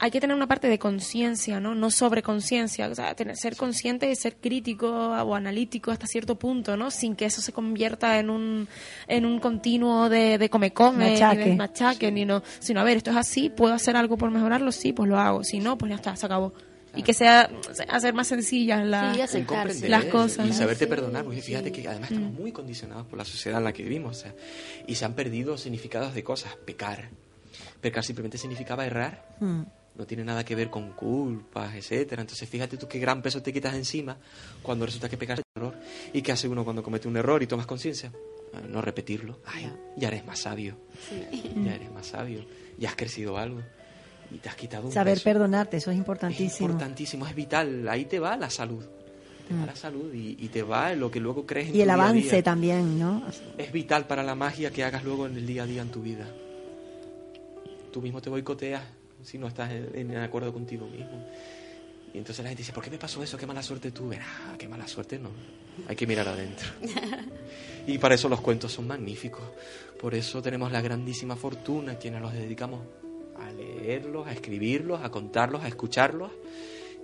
hay 0.00 0.10
que 0.10 0.20
tener 0.20 0.34
una 0.34 0.46
parte 0.46 0.66
de 0.68 0.78
conciencia, 0.78 1.60
¿no? 1.60 1.74
No 1.74 1.90
sobreconciencia. 1.90 2.88
O 2.88 2.94
sea, 2.94 3.14
tener, 3.14 3.36
ser 3.36 3.54
consciente 3.56 4.10
y 4.10 4.16
ser 4.16 4.36
crítico 4.36 4.88
o 4.90 5.34
analítico 5.34 5.90
hasta 5.90 6.06
cierto 6.06 6.36
punto, 6.36 6.76
¿no? 6.78 6.90
Sin 6.90 7.14
que 7.14 7.23
eso 7.24 7.40
se 7.42 7.52
convierta 7.52 8.18
en 8.18 8.30
un, 8.30 8.68
en 9.08 9.26
un 9.26 9.38
continuo 9.40 10.08
de, 10.08 10.38
de 10.38 10.48
come-come, 10.50 11.12
Machaque. 11.12 11.44
ni 11.44 11.50
de 11.50 11.56
machaque, 11.56 12.12
ni 12.12 12.24
no. 12.24 12.42
Sino, 12.60 12.80
a 12.80 12.84
ver, 12.84 12.96
esto 12.98 13.10
es 13.10 13.16
así, 13.16 13.50
¿puedo 13.50 13.74
hacer 13.74 13.96
algo 13.96 14.16
por 14.16 14.30
mejorarlo? 14.30 14.72
Sí, 14.72 14.92
pues 14.92 15.08
lo 15.08 15.18
hago. 15.18 15.44
Si 15.44 15.60
no, 15.60 15.76
pues 15.78 15.90
ya 15.90 15.96
está, 15.96 16.14
se 16.16 16.26
acabó. 16.26 16.52
Y 16.96 17.02
que 17.02 17.12
sea 17.12 17.50
hacer 17.88 18.14
más 18.14 18.28
sencillas 18.28 18.86
las, 18.86 19.16
Sí, 19.28 19.44
las 19.88 20.04
cosas. 20.04 20.46
y 20.48 20.52
saberte 20.52 20.84
Sí, 20.84 20.88
perdonar 20.90 21.24
porque 21.24 21.42
fíjate 21.42 21.74
sí. 21.74 21.82
que 21.82 21.88
además 21.88 22.10
estamos 22.12 22.32
muy 22.32 22.52
condicionados 22.52 23.04
por 23.06 23.18
la 23.18 23.24
sociedad 23.24 23.58
en 23.58 23.64
la 23.64 23.72
que 23.72 23.82
vivimos 23.82 24.16
o 24.16 24.20
sea, 24.20 24.34
y 24.86 24.94
se 24.94 25.04
han 25.04 25.14
perdido 25.14 25.58
significados 25.58 26.14
de 26.14 26.22
cosas 26.22 26.54
pecar 26.64 27.08
pecar 27.80 28.04
simplemente 28.04 28.38
significaba 28.38 28.86
errar 28.86 29.24
Mm. 29.40 29.62
No 29.96 30.06
tiene 30.06 30.24
nada 30.24 30.44
que 30.44 30.54
ver 30.54 30.70
con 30.70 30.90
culpas 30.92 31.74
etcétera 31.74 32.22
entonces 32.22 32.48
fíjate 32.48 32.76
tú 32.76 32.88
qué 32.88 32.98
gran 32.98 33.22
peso 33.22 33.42
te 33.42 33.52
quitas 33.52 33.74
encima 33.74 34.16
cuando 34.62 34.84
resulta 34.86 35.08
que 35.08 35.16
pecas 35.16 35.38
un 35.38 35.44
error 35.62 35.74
y 36.12 36.20
qué 36.22 36.32
hace 36.32 36.48
uno 36.48 36.64
cuando 36.64 36.82
comete 36.82 37.06
un 37.08 37.16
error 37.16 37.42
y 37.42 37.46
tomas 37.46 37.66
conciencia 37.66 38.10
Eh, 38.54 38.68
no 38.68 38.80
repetirlo 38.80 39.38
ay 39.46 39.70
ya 39.96 40.08
eres 40.08 40.24
más 40.24 40.38
sabio 40.40 40.76
ya 41.64 41.74
eres 41.74 41.90
más 41.92 42.06
sabio 42.06 42.44
ya 42.78 42.88
has 42.90 42.96
crecido 42.96 43.36
algo 43.38 43.60
y 44.30 44.38
te 44.38 44.48
has 44.48 44.56
quitado 44.56 44.86
un 44.86 44.92
Saber 44.92 45.14
peso. 45.14 45.24
perdonarte, 45.24 45.76
eso 45.76 45.90
es 45.90 45.94
Es 45.94 45.98
importantísimo. 45.98 46.68
importantísimo, 46.70 47.26
es 47.26 47.34
vital. 47.34 47.86
Ahí 47.88 48.06
te 48.06 48.18
va 48.18 48.36
la 48.36 48.48
salud. 48.50 48.82
Te 49.46 49.54
va 49.54 49.66
la 49.66 49.76
salud 49.76 50.12
y, 50.14 50.36
y 50.40 50.48
te 50.48 50.62
va 50.62 50.92
lo 50.94 51.10
que 51.10 51.20
luego 51.20 51.44
crees 51.46 51.68
en 51.68 51.76
Y 51.76 51.80
el 51.82 51.84
día 51.86 51.94
avance 51.94 52.30
día. 52.30 52.42
también, 52.42 52.98
¿no? 52.98 53.22
Es 53.58 53.70
vital 53.70 54.06
para 54.06 54.22
la 54.24 54.34
magia 54.34 54.70
que 54.70 54.82
hagas 54.82 55.04
luego 55.04 55.26
en 55.26 55.36
el 55.36 55.46
día 55.46 55.62
a 55.64 55.66
día 55.66 55.82
en 55.82 55.90
tu 55.90 56.00
vida. 56.02 56.26
Tú 57.92 58.00
mismo 58.02 58.20
te 58.22 58.30
boicoteas 58.30 58.82
si 59.22 59.38
no 59.38 59.46
estás 59.48 59.70
en, 59.72 60.10
en 60.10 60.16
acuerdo 60.18 60.52
contigo 60.52 60.86
mismo. 60.86 61.26
Y 62.12 62.18
entonces 62.18 62.44
la 62.44 62.50
gente 62.50 62.62
dice, 62.62 62.72
¿por 62.72 62.84
qué 62.84 62.90
me 62.90 62.98
pasó 62.98 63.22
eso? 63.22 63.36
¿Qué 63.36 63.44
mala 63.44 63.62
suerte 63.62 63.90
tuve? 63.90 64.20
Ah, 64.20 64.54
qué 64.56 64.68
mala 64.68 64.86
suerte 64.86 65.18
no. 65.18 65.30
Hay 65.88 65.96
que 65.96 66.06
mirar 66.06 66.28
adentro. 66.28 66.68
Y 67.86 67.98
para 67.98 68.14
eso 68.14 68.30
los 68.30 68.40
cuentos 68.40 68.72
son 68.72 68.86
magníficos. 68.86 69.42
Por 70.00 70.14
eso 70.14 70.40
tenemos 70.40 70.72
la 70.72 70.80
grandísima 70.80 71.36
fortuna 71.36 71.96
quienes 71.96 72.22
los 72.22 72.32
dedicamos 72.32 72.80
a 73.38 73.50
leerlos, 73.50 74.26
a 74.26 74.32
escribirlos, 74.32 75.02
a 75.02 75.10
contarlos, 75.10 75.62
a 75.62 75.68
escucharlos, 75.68 76.30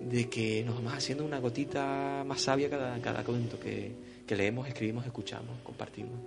de 0.00 0.30
que 0.30 0.62
nos 0.64 0.76
vamos 0.76 0.94
haciendo 0.94 1.24
una 1.24 1.38
gotita 1.38 2.24
más 2.26 2.40
sabia 2.40 2.70
cada, 2.70 2.98
cada 3.02 3.22
cuento 3.24 3.60
que, 3.60 3.92
que 4.26 4.36
leemos, 4.36 4.66
escribimos, 4.68 5.04
escuchamos, 5.04 5.58
compartimos. 5.62 6.18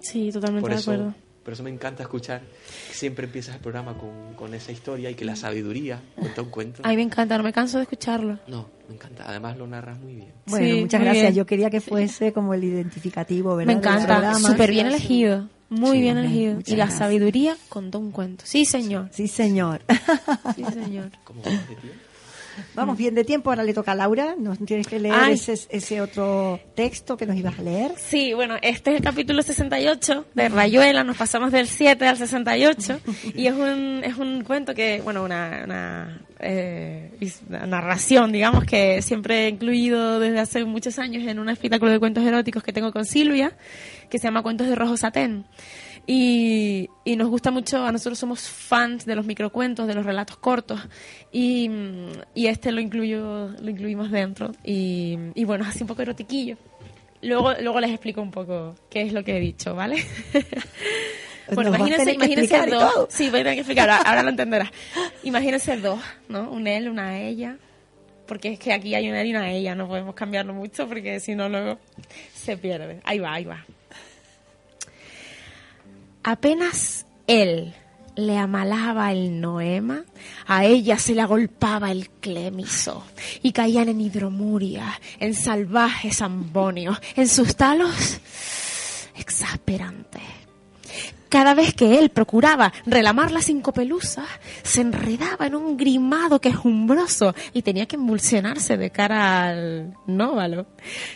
Sí, 0.00 0.30
totalmente 0.30 0.62
Por 0.62 0.70
de 0.70 0.76
eso, 0.76 0.92
acuerdo. 0.92 1.14
Por 1.48 1.54
eso 1.54 1.62
me 1.62 1.70
encanta 1.70 2.02
escuchar 2.02 2.42
que 2.88 2.92
siempre 2.92 3.24
empiezas 3.24 3.54
el 3.54 3.62
programa 3.62 3.94
con, 3.96 4.34
con 4.34 4.52
esa 4.52 4.70
historia 4.70 5.08
y 5.08 5.14
que 5.14 5.24
la 5.24 5.34
sabiduría 5.34 5.98
cuenta 6.14 6.42
un 6.42 6.50
cuento. 6.50 6.82
A 6.84 6.90
mí 6.90 6.96
me 6.96 7.02
encanta, 7.04 7.38
no 7.38 7.42
me 7.42 7.54
canso 7.54 7.78
de 7.78 7.84
escucharlo. 7.84 8.38
No, 8.48 8.68
me 8.86 8.96
encanta. 8.96 9.24
Además 9.26 9.56
lo 9.56 9.66
narras 9.66 9.98
muy 9.98 10.14
bien. 10.16 10.32
Bueno, 10.44 10.66
Sí, 10.66 10.80
muchas 10.82 11.00
gracias. 11.00 11.22
bien. 11.22 11.34
Yo 11.36 11.46
quería 11.46 11.70
que 11.70 11.80
fuese 11.80 12.34
como 12.34 12.52
el 12.52 12.64
identificativo, 12.64 13.56
¿verdad? 13.56 13.72
Me 13.72 13.78
encanta, 13.78 14.34
súper 14.34 14.70
bien 14.72 14.88
elegido. 14.88 15.48
Muy 15.70 15.92
Sí, 15.96 16.00
bien 16.02 16.18
elegido. 16.18 16.54
muchas 16.56 16.68
Y 16.68 16.76
la 16.76 16.84
gracias. 16.84 16.98
sabiduría 16.98 17.56
contó 17.70 17.98
un 17.98 18.10
cuento. 18.10 18.44
Sí, 18.46 18.66
señor. 18.66 19.08
Sí, 19.10 19.26
señor. 19.26 19.80
Sí, 20.54 20.64
señor. 20.64 21.10
¿Cómo 21.24 21.40
vamos 21.42 21.60
de 21.66 21.76
tiempo? 21.76 21.98
Vamos 22.74 22.96
bien 22.96 23.14
de 23.14 23.24
tiempo, 23.24 23.50
ahora 23.50 23.62
le 23.62 23.74
toca 23.74 23.92
a 23.92 23.94
Laura. 23.94 24.34
Nos 24.38 24.58
tienes 24.58 24.86
que 24.86 24.98
leer 24.98 25.30
ese, 25.30 25.58
ese 25.68 26.00
otro 26.00 26.60
texto 26.74 27.16
que 27.16 27.26
nos 27.26 27.36
ibas 27.36 27.58
a 27.58 27.62
leer. 27.62 27.92
Sí, 27.96 28.32
bueno, 28.34 28.56
este 28.62 28.90
es 28.90 28.96
el 28.96 29.02
capítulo 29.02 29.42
68 29.42 30.26
de 30.34 30.48
Rayuela, 30.48 31.04
nos 31.04 31.16
pasamos 31.16 31.52
del 31.52 31.66
7 31.66 32.06
al 32.06 32.16
68 32.16 33.00
y 33.34 33.46
es 33.46 33.54
un, 33.54 34.02
es 34.04 34.16
un 34.16 34.44
cuento 34.44 34.74
que, 34.74 35.00
bueno, 35.02 35.22
una, 35.22 35.62
una, 35.64 36.20
eh, 36.40 37.10
narración, 37.48 38.32
digamos, 38.32 38.64
que 38.64 39.02
siempre 39.02 39.46
he 39.46 39.48
incluido 39.48 40.20
desde 40.20 40.40
hace 40.40 40.64
muchos 40.64 40.98
años 40.98 41.26
en 41.26 41.38
un 41.38 41.48
espectáculo 41.48 41.90
de 41.90 41.98
cuentos 41.98 42.24
eróticos 42.24 42.62
que 42.62 42.72
tengo 42.72 42.92
con 42.92 43.04
Silvia, 43.04 43.52
que 44.08 44.18
se 44.18 44.24
llama 44.24 44.42
Cuentos 44.42 44.68
de 44.68 44.74
Rojo 44.74 44.96
Satén. 44.96 45.44
Y, 46.10 46.88
y 47.04 47.16
nos 47.16 47.28
gusta 47.28 47.50
mucho, 47.50 47.84
a 47.84 47.92
nosotros 47.92 48.18
somos 48.18 48.48
fans 48.48 49.04
de 49.04 49.14
los 49.14 49.26
microcuentos, 49.26 49.86
de 49.86 49.92
los 49.94 50.06
relatos 50.06 50.38
cortos, 50.38 50.80
y, 51.30 51.70
y 52.34 52.46
este 52.46 52.72
lo 52.72 52.80
incluyo, 52.80 53.48
lo 53.48 53.68
incluimos 53.68 54.10
dentro. 54.10 54.52
Y, 54.64 55.18
y 55.34 55.44
bueno, 55.44 55.64
es 55.64 55.70
así 55.70 55.82
un 55.82 55.88
poco 55.88 56.00
erotiquillo. 56.00 56.56
Luego, 57.20 57.52
luego 57.60 57.78
les 57.80 57.90
explico 57.90 58.22
un 58.22 58.30
poco 58.30 58.74
qué 58.88 59.02
es 59.02 59.12
lo 59.12 59.22
que 59.22 59.36
he 59.36 59.40
dicho, 59.40 59.74
¿vale? 59.74 60.02
bueno, 61.52 61.72
Nos 61.72 61.78
imagínense, 61.78 62.66
dos. 62.70 63.08
Sí, 63.10 63.28
voy 63.28 63.40
a 63.40 63.42
tener 63.42 63.54
que 63.56 63.60
explicar, 63.60 63.90
ahora, 63.90 64.08
ahora 64.08 64.22
lo 64.22 64.30
entenderás. 64.30 64.70
Imagínense 65.24 65.76
dos, 65.76 66.00
¿no? 66.30 66.50
Un 66.50 66.66
él, 66.68 66.88
una 66.88 67.20
ella. 67.20 67.58
Porque 68.26 68.54
es 68.54 68.58
que 68.58 68.72
aquí 68.72 68.94
hay 68.94 69.10
un 69.10 69.14
él 69.14 69.26
y 69.26 69.30
una 69.30 69.50
ella, 69.50 69.74
no 69.74 69.86
podemos 69.88 70.14
cambiarlo 70.14 70.54
mucho 70.54 70.88
porque 70.88 71.20
si 71.20 71.34
no 71.34 71.50
luego 71.50 71.78
se 72.32 72.56
pierde. 72.56 73.00
Ahí 73.04 73.18
va, 73.18 73.34
ahí 73.34 73.44
va. 73.44 73.62
Apenas 76.22 77.06
él 77.26 77.74
le 78.16 78.36
amalaba 78.36 79.12
el 79.12 79.40
noema, 79.40 80.04
a 80.46 80.64
ella 80.64 80.98
se 80.98 81.14
le 81.14 81.22
agolpaba 81.22 81.92
el 81.92 82.10
clemiso, 82.10 83.04
y 83.42 83.52
caían 83.52 83.88
en 83.88 84.00
hidromuria, 84.00 85.00
en 85.20 85.34
salvajes 85.34 86.20
ambonios, 86.20 86.98
en 87.14 87.28
sus 87.28 87.54
talos 87.54 88.18
exasperantes. 89.16 90.37
Cada 91.28 91.54
vez 91.54 91.74
que 91.74 91.98
él 91.98 92.08
procuraba 92.10 92.72
relamar 92.86 93.30
las 93.30 93.44
cinco 93.44 93.72
pelusas, 93.72 94.26
se 94.62 94.80
enredaba 94.80 95.46
en 95.46 95.54
un 95.54 95.76
grimado 95.76 96.40
quejumbroso 96.40 97.34
y 97.52 97.62
tenía 97.62 97.86
que 97.86 97.96
emulsionarse 97.96 98.76
de 98.76 98.90
cara 98.90 99.48
al 99.48 99.94
nóvalo, 100.06 100.66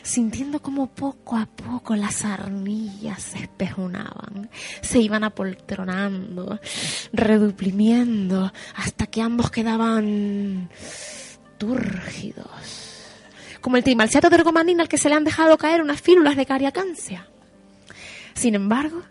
sintiendo 0.03 0.61
como 0.61 0.89
poco 0.89 1.37
a 1.37 1.47
poco 1.47 1.97
las 1.97 2.25
arnillas 2.25 3.23
se 3.23 3.39
espejonaban, 3.39 4.51
se 4.83 5.01
iban 5.01 5.25
apoltronando, 5.25 6.61
reduplimiendo, 7.13 8.53
hasta 8.77 9.07
que 9.07 9.23
ambos 9.23 9.51
quedaban 9.51 10.69
túrgidos 11.59 12.91
como 13.63 13.77
el 13.77 13.85
trimalciato 13.85 14.29
de 14.29 14.37
ergomanina 14.37 14.83
al 14.83 14.89
que 14.89 14.99
se 14.99 15.09
le 15.09 15.15
han 15.15 15.25
dejado 15.25 15.57
caer 15.57 15.81
unas 15.81 16.01
fílulas 16.01 16.37
de 16.37 16.45
cariacancia. 16.45 17.29
Sin 18.35 18.57
embargo, 18.57 19.03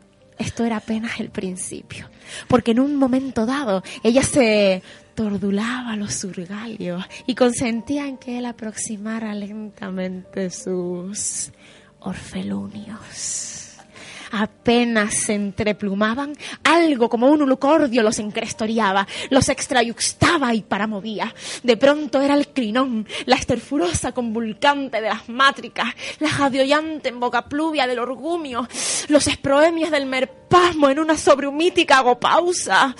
esto 0.41 0.65
era 0.65 0.77
apenas 0.77 1.19
el 1.19 1.29
principio, 1.29 2.09
porque 2.47 2.71
en 2.71 2.79
un 2.79 2.95
momento 2.95 3.45
dado 3.45 3.83
ella 4.03 4.23
se 4.23 4.81
tordulaba 5.15 5.95
los 5.95 6.13
surgalios 6.15 7.03
y 7.25 7.35
consentía 7.35 8.07
en 8.07 8.17
que 8.17 8.37
él 8.37 8.45
aproximara 8.45 9.33
lentamente 9.35 10.49
sus 10.49 11.51
orfelunios 11.99 13.70
apenas 14.31 15.13
se 15.13 15.33
entreplumaban, 15.33 16.33
algo 16.63 17.09
como 17.09 17.29
un 17.29 17.41
ulucordio 17.41 18.03
los 18.03 18.19
encrestoriaba, 18.19 19.07
los 19.29 19.49
extrayuxtaba 19.49 20.53
y 20.53 20.61
paramovía. 20.61 21.33
De 21.63 21.77
pronto 21.77 22.21
era 22.21 22.33
el 22.33 22.47
crinón, 22.47 23.07
la 23.25 23.35
esterfurosa 23.35 24.11
convulcante 24.11 25.01
de 25.01 25.09
las 25.09 25.29
mátricas, 25.29 25.87
la 26.19 26.29
jadiollante 26.29 27.09
en 27.09 27.19
boca 27.19 27.45
pluvia 27.45 27.87
del 27.87 27.99
orgumio, 27.99 28.67
los 29.09 29.27
esproemias 29.27 29.91
del 29.91 30.05
merpasmo 30.05 30.89
en 30.89 30.99
una 30.99 31.17
sobrehumítica 31.17 31.97
agopausa. 31.97 32.95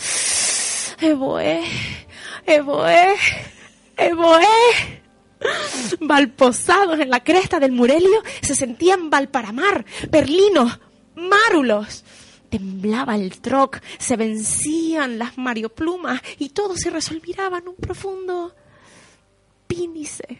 Evoé, 1.00 1.64
Evoé, 2.46 3.16
Evoé. 3.98 4.46
Valposados 6.00 7.00
en 7.00 7.10
la 7.10 7.24
cresta 7.24 7.60
del 7.60 7.72
Murelio 7.72 8.22
se 8.42 8.54
sentían 8.54 9.10
Valparamar, 9.10 9.84
Perlino, 10.12 10.70
márulos. 11.16 12.04
Temblaba 12.50 13.16
el 13.16 13.40
troc, 13.40 13.82
se 13.98 14.18
vencían 14.18 15.18
las 15.18 15.38
marioplumas 15.38 16.22
y 16.38 16.50
todo 16.50 16.76
se 16.76 16.90
resolviraba 16.90 17.60
en 17.60 17.70
un 17.70 17.76
profundo 17.76 18.54
pínice, 19.68 20.40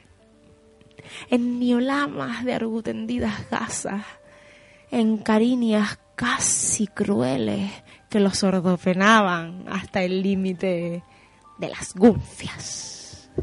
en 1.30 1.58
niolamas 1.58 2.44
de 2.44 2.54
argutendidas 2.54 3.50
gasas, 3.50 4.04
en 4.92 5.20
cariñas 5.20 6.00
casi 6.16 6.88
crueles 6.88 7.72
que 8.10 8.20
los 8.20 8.44
ordopenaban 8.44 9.64
hasta 9.70 10.04
el 10.04 10.22
límite 10.22 11.02
de 11.58 11.70
las 11.70 11.96
gunfias. 11.96 13.30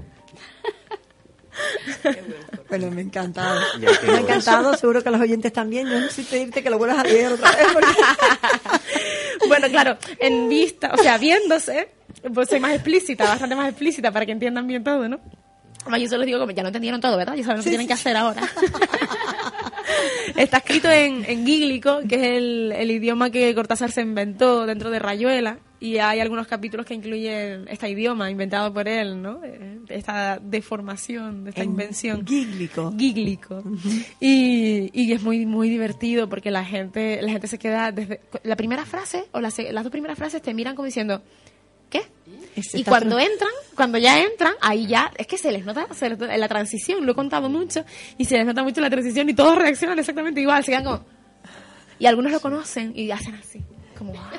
Bueno, 2.04 2.34
me 2.70 3.00
ha 3.00 3.04
encantado. 3.04 3.60
Me 3.78 3.88
ha 3.88 4.20
encantado, 4.20 4.76
seguro 4.76 5.02
que 5.02 5.10
los 5.10 5.20
oyentes 5.20 5.52
también. 5.52 5.88
Yo 5.88 6.00
necesito 6.00 6.30
pedirte 6.30 6.62
que 6.62 6.70
lo 6.70 6.78
vuelvas 6.78 6.98
a 6.98 7.04
leer 7.04 7.32
otra 7.32 7.50
vez. 7.52 7.66
bueno, 9.48 9.68
claro, 9.68 9.96
en 10.18 10.48
vista, 10.48 10.92
o 10.92 11.02
sea, 11.02 11.18
viéndose, 11.18 11.88
pues 12.34 12.48
soy 12.48 12.60
más 12.60 12.72
explícita, 12.72 13.24
bastante 13.24 13.56
más 13.56 13.68
explícita 13.68 14.12
para 14.12 14.26
que 14.26 14.32
entiendan 14.32 14.66
bien 14.66 14.84
todo, 14.84 15.08
¿no? 15.08 15.20
Además, 15.82 16.00
yo 16.02 16.08
solo 16.08 16.18
les 16.18 16.26
digo 16.26 16.46
que 16.46 16.54
ya 16.54 16.62
no 16.62 16.68
entendieron 16.68 17.00
todo, 17.00 17.16
¿verdad? 17.16 17.34
Ya 17.34 17.44
saben 17.44 17.58
lo 17.58 17.64
que 17.64 17.70
tienen 17.70 17.86
que 17.86 17.94
hacer 17.94 18.16
ahora. 18.16 18.42
Está 20.36 20.58
escrito 20.58 20.90
en, 20.90 21.24
en 21.24 21.46
gíglico, 21.46 22.00
que 22.06 22.16
es 22.16 22.22
el, 22.22 22.72
el 22.72 22.90
idioma 22.90 23.30
que 23.30 23.54
Cortázar 23.54 23.90
se 23.90 24.02
inventó 24.02 24.66
dentro 24.66 24.90
de 24.90 24.98
Rayuela, 24.98 25.58
y 25.80 25.98
hay 25.98 26.20
algunos 26.20 26.46
capítulos 26.46 26.84
que 26.86 26.94
incluyen 26.94 27.66
este 27.68 27.88
idioma 27.88 28.30
inventado 28.30 28.72
por 28.74 28.88
él, 28.88 29.22
¿no? 29.22 29.40
Eh, 29.44 29.78
Esta 29.88 30.38
deformación, 30.42 31.44
de 31.44 31.50
esta 31.50 31.62
En 31.62 31.70
invención. 31.70 32.26
Gíglico. 32.26 32.92
Gíglico. 32.98 33.62
y, 34.20 34.90
y 34.92 35.12
es 35.12 35.22
muy 35.22 35.46
muy 35.46 35.68
divertido 35.70 36.28
porque 36.28 36.50
la 36.50 36.64
gente 36.64 37.20
la 37.22 37.30
gente 37.30 37.46
se 37.48 37.58
queda 37.58 37.92
desde 37.92 38.20
la 38.42 38.56
primera 38.56 38.84
frase 38.84 39.24
o 39.32 39.40
las, 39.40 39.56
las 39.58 39.84
dos 39.84 39.90
primeras 39.92 40.18
frases 40.18 40.42
te 40.42 40.52
miran 40.54 40.74
como 40.74 40.86
diciendo 40.86 41.22
¿qué? 41.90 42.02
Y 42.74 42.84
cuando 42.84 43.16
tra- 43.18 43.26
entran, 43.30 43.50
cuando 43.74 43.98
ya 43.98 44.20
entran, 44.20 44.52
ahí 44.60 44.86
ya, 44.86 45.10
es 45.16 45.26
que 45.26 45.38
se 45.38 45.50
les 45.52 45.64
nota 45.64 45.86
se 45.94 46.10
les 46.10 46.18
nota- 46.18 46.36
la 46.36 46.48
transición, 46.48 47.06
lo 47.06 47.12
he 47.12 47.14
contado 47.14 47.48
mucho, 47.48 47.84
y 48.18 48.24
se 48.26 48.36
les 48.36 48.44
nota 48.44 48.62
mucho 48.62 48.80
la 48.80 48.90
transición 48.90 49.28
y 49.30 49.34
todos 49.34 49.56
reaccionan 49.56 49.98
exactamente 49.98 50.40
igual, 50.40 50.62
se 50.64 50.72
quedan 50.72 50.84
como... 50.84 51.04
Y 52.00 52.06
algunos 52.06 52.30
lo 52.32 52.40
conocen 52.40 52.92
y 52.94 53.10
hacen 53.10 53.34
así, 53.36 53.60
como... 53.96 54.12
"Ah". 54.16 54.30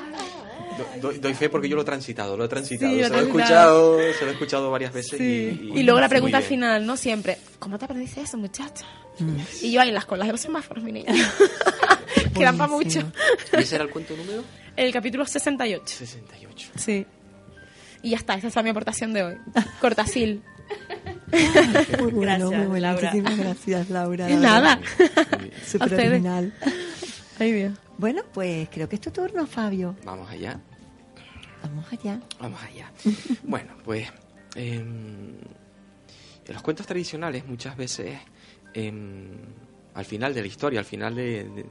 Do- 1.00 1.00
Doy, 1.08 1.18
doy 1.18 1.34
fe 1.34 1.48
porque 1.48 1.68
yo 1.68 1.76
lo 1.76 1.82
he 1.82 1.84
transitado, 1.84 2.36
lo 2.36 2.44
he 2.44 2.48
transitado. 2.48 2.92
Sí, 2.92 2.98
lo 3.00 3.06
se 3.08 3.12
lo 3.12 3.18
he 3.18 3.22
escuchado, 3.24 3.98
se 4.18 4.24
lo 4.24 4.30
he 4.30 4.32
escuchado 4.34 4.70
varias 4.70 4.92
veces 4.92 5.20
y, 5.20 5.72
Y 5.74 5.82
luego 5.82 6.00
la 6.00 6.08
pregunta 6.08 6.38
al 6.38 6.42
bien. 6.42 6.48
final, 6.50 6.86
¿no? 6.86 6.96
Siempre, 6.96 7.38
¿cómo 7.58 7.78
te 7.78 7.84
aprendiste 7.84 8.20
eso, 8.20 8.36
muchacha? 8.38 8.84
Mm. 9.18 9.36
Y 9.62 9.72
yo 9.72 9.80
ahí 9.80 9.88
en 9.88 9.94
las 9.94 10.06
colas 10.06 10.26
de 10.28 10.32
los 10.32 10.40
semáforos, 10.40 10.82
mi 10.82 10.92
niña. 10.92 11.12
Quedan 12.34 12.56
para 12.56 12.70
mucho. 12.70 13.00
¿Y 13.52 13.60
ese 13.62 13.74
era 13.76 13.84
el 13.84 13.90
cuento 13.90 14.16
número? 14.16 14.42
El 14.76 14.92
capítulo 14.92 15.24
68. 15.26 15.82
68. 15.86 16.70
Sí. 16.76 17.06
Y 18.02 18.10
ya 18.10 18.16
está, 18.16 18.34
esa 18.34 18.48
es 18.48 18.64
mi 18.64 18.70
aportación 18.70 19.12
de 19.12 19.22
hoy. 19.22 19.34
Cortasil. 19.80 20.42
Muy 21.98 22.10
bueno, 22.12 22.20
Gracias, 22.20 22.50
muy 22.50 22.66
bueno. 22.66 22.86
Laura. 22.92 23.10
Muchísimas 23.12 23.38
gracias, 23.38 23.90
Laura. 23.90 24.28
La 24.28 24.36
nada. 24.36 24.80
Súper 25.66 25.94
original. 25.94 26.52
Ay, 27.38 27.52
Dios. 27.52 27.72
Bueno, 27.98 28.22
pues 28.32 28.68
creo 28.72 28.88
que 28.88 28.94
es 28.96 29.00
tu 29.02 29.10
turno, 29.10 29.46
Fabio. 29.46 29.96
Vamos 30.04 30.30
allá. 30.30 30.58
Vamos 31.62 31.92
allá. 31.92 32.20
Vamos 32.40 32.60
allá. 32.62 32.90
bueno, 33.44 33.72
pues 33.84 34.08
em, 34.56 35.36
en 36.46 36.54
los 36.54 36.62
cuentos 36.62 36.86
tradicionales 36.86 37.46
muchas 37.46 37.76
veces 37.76 38.18
em, 38.74 39.28
al 39.94 40.04
final 40.04 40.34
de 40.34 40.40
la 40.42 40.46
historia, 40.46 40.78
al 40.80 40.86
final 40.86 41.14
de- 41.14 41.44
de- 41.44 41.66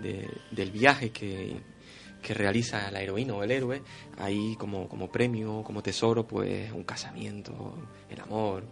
de- 0.00 0.30
del 0.50 0.70
viaje 0.70 1.10
que, 1.10 1.56
que 2.22 2.34
realiza 2.34 2.90
la 2.90 3.02
heroína 3.02 3.34
o 3.34 3.42
el 3.42 3.50
héroe, 3.50 3.82
hay 4.18 4.56
como, 4.56 4.88
como 4.88 5.10
premio, 5.10 5.62
como 5.64 5.82
tesoro, 5.82 6.26
pues 6.26 6.70
un 6.72 6.84
casamiento, 6.84 7.74
el 8.08 8.20
amor. 8.20 8.64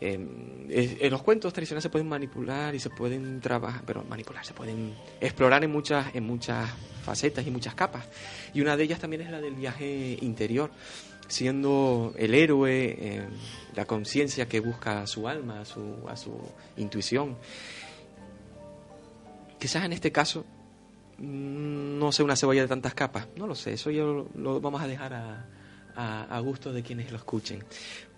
Es- 0.00 0.96
en 1.00 1.10
los 1.10 1.22
cuentos 1.22 1.52
tradicionales 1.52 1.82
se 1.84 1.90
pueden 1.90 2.08
manipular 2.08 2.74
y 2.74 2.80
se 2.80 2.90
pueden 2.90 3.40
trabajar, 3.40 3.82
pero 3.86 4.04
manipular, 4.04 4.44
se 4.44 4.52
pueden 4.54 4.94
explorar 5.20 5.62
en 5.64 5.70
muchas, 5.70 6.14
en 6.14 6.24
muchas 6.24 6.68
facetas 7.04 7.46
y 7.46 7.50
muchas 7.50 7.74
capas. 7.74 8.04
Y 8.52 8.60
una 8.60 8.76
de 8.76 8.84
ellas 8.84 8.98
también 8.98 9.22
es 9.22 9.30
la 9.30 9.40
del 9.40 9.54
viaje 9.54 10.18
interior, 10.20 10.70
siendo 11.28 12.12
el 12.16 12.34
héroe 12.34 12.96
eh, 12.98 13.28
la 13.74 13.84
conciencia 13.86 14.46
que 14.48 14.60
busca 14.60 15.02
a 15.02 15.06
su 15.06 15.28
alma, 15.28 15.60
a 15.60 15.64
su, 15.64 15.96
a 16.08 16.16
su 16.16 16.32
intuición. 16.76 17.36
Quizás 19.58 19.84
en 19.84 19.92
este 19.92 20.12
caso 20.12 20.44
mm, 21.18 21.98
no 21.98 22.12
sea 22.12 22.24
una 22.24 22.36
cebolla 22.36 22.62
de 22.62 22.68
tantas 22.68 22.94
capas, 22.94 23.28
no 23.36 23.46
lo 23.46 23.54
sé, 23.54 23.74
eso 23.74 23.90
yo 23.90 24.26
lo 24.34 24.60
vamos 24.60 24.82
a 24.82 24.86
dejar 24.86 25.14
a, 25.14 25.46
a 25.96 26.40
gusto 26.40 26.72
de 26.72 26.82
quienes 26.82 27.10
lo 27.12 27.16
escuchen. 27.18 27.64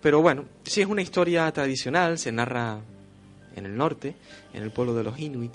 Pero 0.07 0.21
bueno, 0.21 0.45
sí 0.63 0.79
es 0.79 0.87
una 0.87 1.01
historia 1.01 1.51
tradicional, 1.51 2.17
se 2.17 2.31
narra 2.31 2.79
en 3.57 3.65
el 3.65 3.75
norte, 3.75 4.15
en 4.53 4.63
el 4.63 4.71
pueblo 4.71 4.93
de 4.93 5.03
los 5.03 5.19
Inuit, 5.19 5.51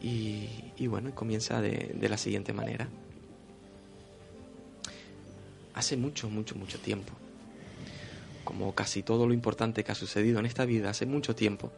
y, 0.00 0.48
y 0.78 0.86
bueno, 0.86 1.14
comienza 1.14 1.60
de, 1.60 1.94
de 1.94 2.08
la 2.08 2.16
siguiente 2.16 2.54
manera. 2.54 2.88
Hace 5.74 5.98
mucho, 5.98 6.30
mucho, 6.30 6.54
mucho 6.54 6.78
tiempo, 6.78 7.12
como 8.42 8.74
casi 8.74 9.02
todo 9.02 9.26
lo 9.26 9.34
importante 9.34 9.84
que 9.84 9.92
ha 9.92 9.94
sucedido 9.94 10.38
en 10.38 10.46
esta 10.46 10.64
vida, 10.64 10.88
hace 10.88 11.04
mucho 11.04 11.34
tiempo, 11.34 11.70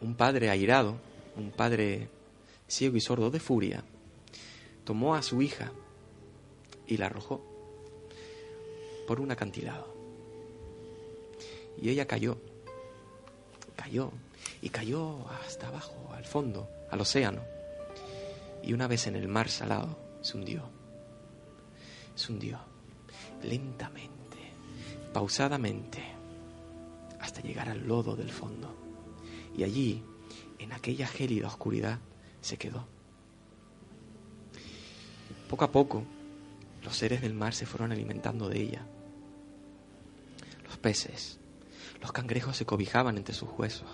un 0.00 0.14
padre 0.14 0.48
airado, 0.48 0.96
un 1.36 1.50
padre 1.50 2.08
ciego 2.66 2.96
y 2.96 3.02
sordo 3.02 3.30
de 3.30 3.40
furia, 3.40 3.84
tomó 4.84 5.14
a 5.14 5.22
su 5.22 5.42
hija 5.42 5.70
y 6.86 6.96
la 6.96 7.04
arrojó 7.04 7.53
por 9.06 9.20
un 9.20 9.30
acantilado. 9.30 9.94
Y 11.80 11.90
ella 11.90 12.06
cayó, 12.06 12.38
cayó, 13.76 14.10
y 14.62 14.68
cayó 14.70 15.28
hasta 15.28 15.68
abajo, 15.68 16.10
al 16.14 16.24
fondo, 16.24 16.68
al 16.90 17.00
océano. 17.00 17.42
Y 18.62 18.72
una 18.72 18.86
vez 18.86 19.06
en 19.06 19.16
el 19.16 19.28
mar 19.28 19.48
salado, 19.48 19.98
se 20.22 20.36
hundió. 20.36 20.62
Se 22.14 22.32
hundió, 22.32 22.58
lentamente, 23.42 24.38
pausadamente, 25.12 26.02
hasta 27.20 27.42
llegar 27.42 27.68
al 27.68 27.86
lodo 27.86 28.16
del 28.16 28.30
fondo. 28.30 28.74
Y 29.56 29.64
allí, 29.64 30.02
en 30.58 30.72
aquella 30.72 31.06
gélida 31.06 31.48
oscuridad, 31.48 31.98
se 32.40 32.56
quedó. 32.56 32.86
Poco 35.48 35.64
a 35.64 35.70
poco, 35.72 36.04
los 36.82 36.96
seres 36.96 37.20
del 37.20 37.34
mar 37.34 37.54
se 37.54 37.66
fueron 37.66 37.92
alimentando 37.92 38.48
de 38.48 38.60
ella. 38.60 38.86
Peces, 40.84 41.38
los 42.02 42.12
cangrejos 42.12 42.58
se 42.58 42.66
cobijaban 42.66 43.16
entre 43.16 43.34
sus 43.34 43.48
huesos. 43.56 43.88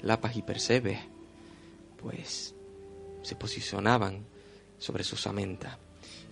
Lapas 0.00 0.34
y 0.34 0.40
percebes, 0.40 0.98
pues, 1.98 2.54
se 3.20 3.36
posicionaban 3.36 4.24
sobre 4.78 5.04
su 5.04 5.18
samenta. 5.18 5.78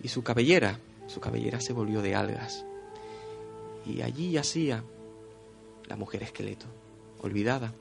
Y 0.03 0.09
su 0.09 0.23
cabellera, 0.23 0.81
su 1.07 1.21
cabellera 1.21 1.61
se 1.61 1.75
volvió 1.75 2.01
de 2.01 2.15
algas. 2.15 2.65
Y 3.85 4.01
allí 4.01 4.31
yacía 4.31 4.83
la 5.87 5.97
mujer 5.97 6.23
esqueleto, 6.23 6.65
olvidada 7.21 7.75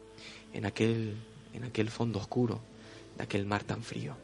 en 0.52 0.66
aquel, 0.66 1.16
en 1.54 1.64
aquel 1.64 1.90
fondo 1.90 2.20
oscuro 2.20 2.60
de 3.16 3.24
aquel 3.24 3.46
mar 3.46 3.64
tan 3.64 3.82
frío. 3.82 4.18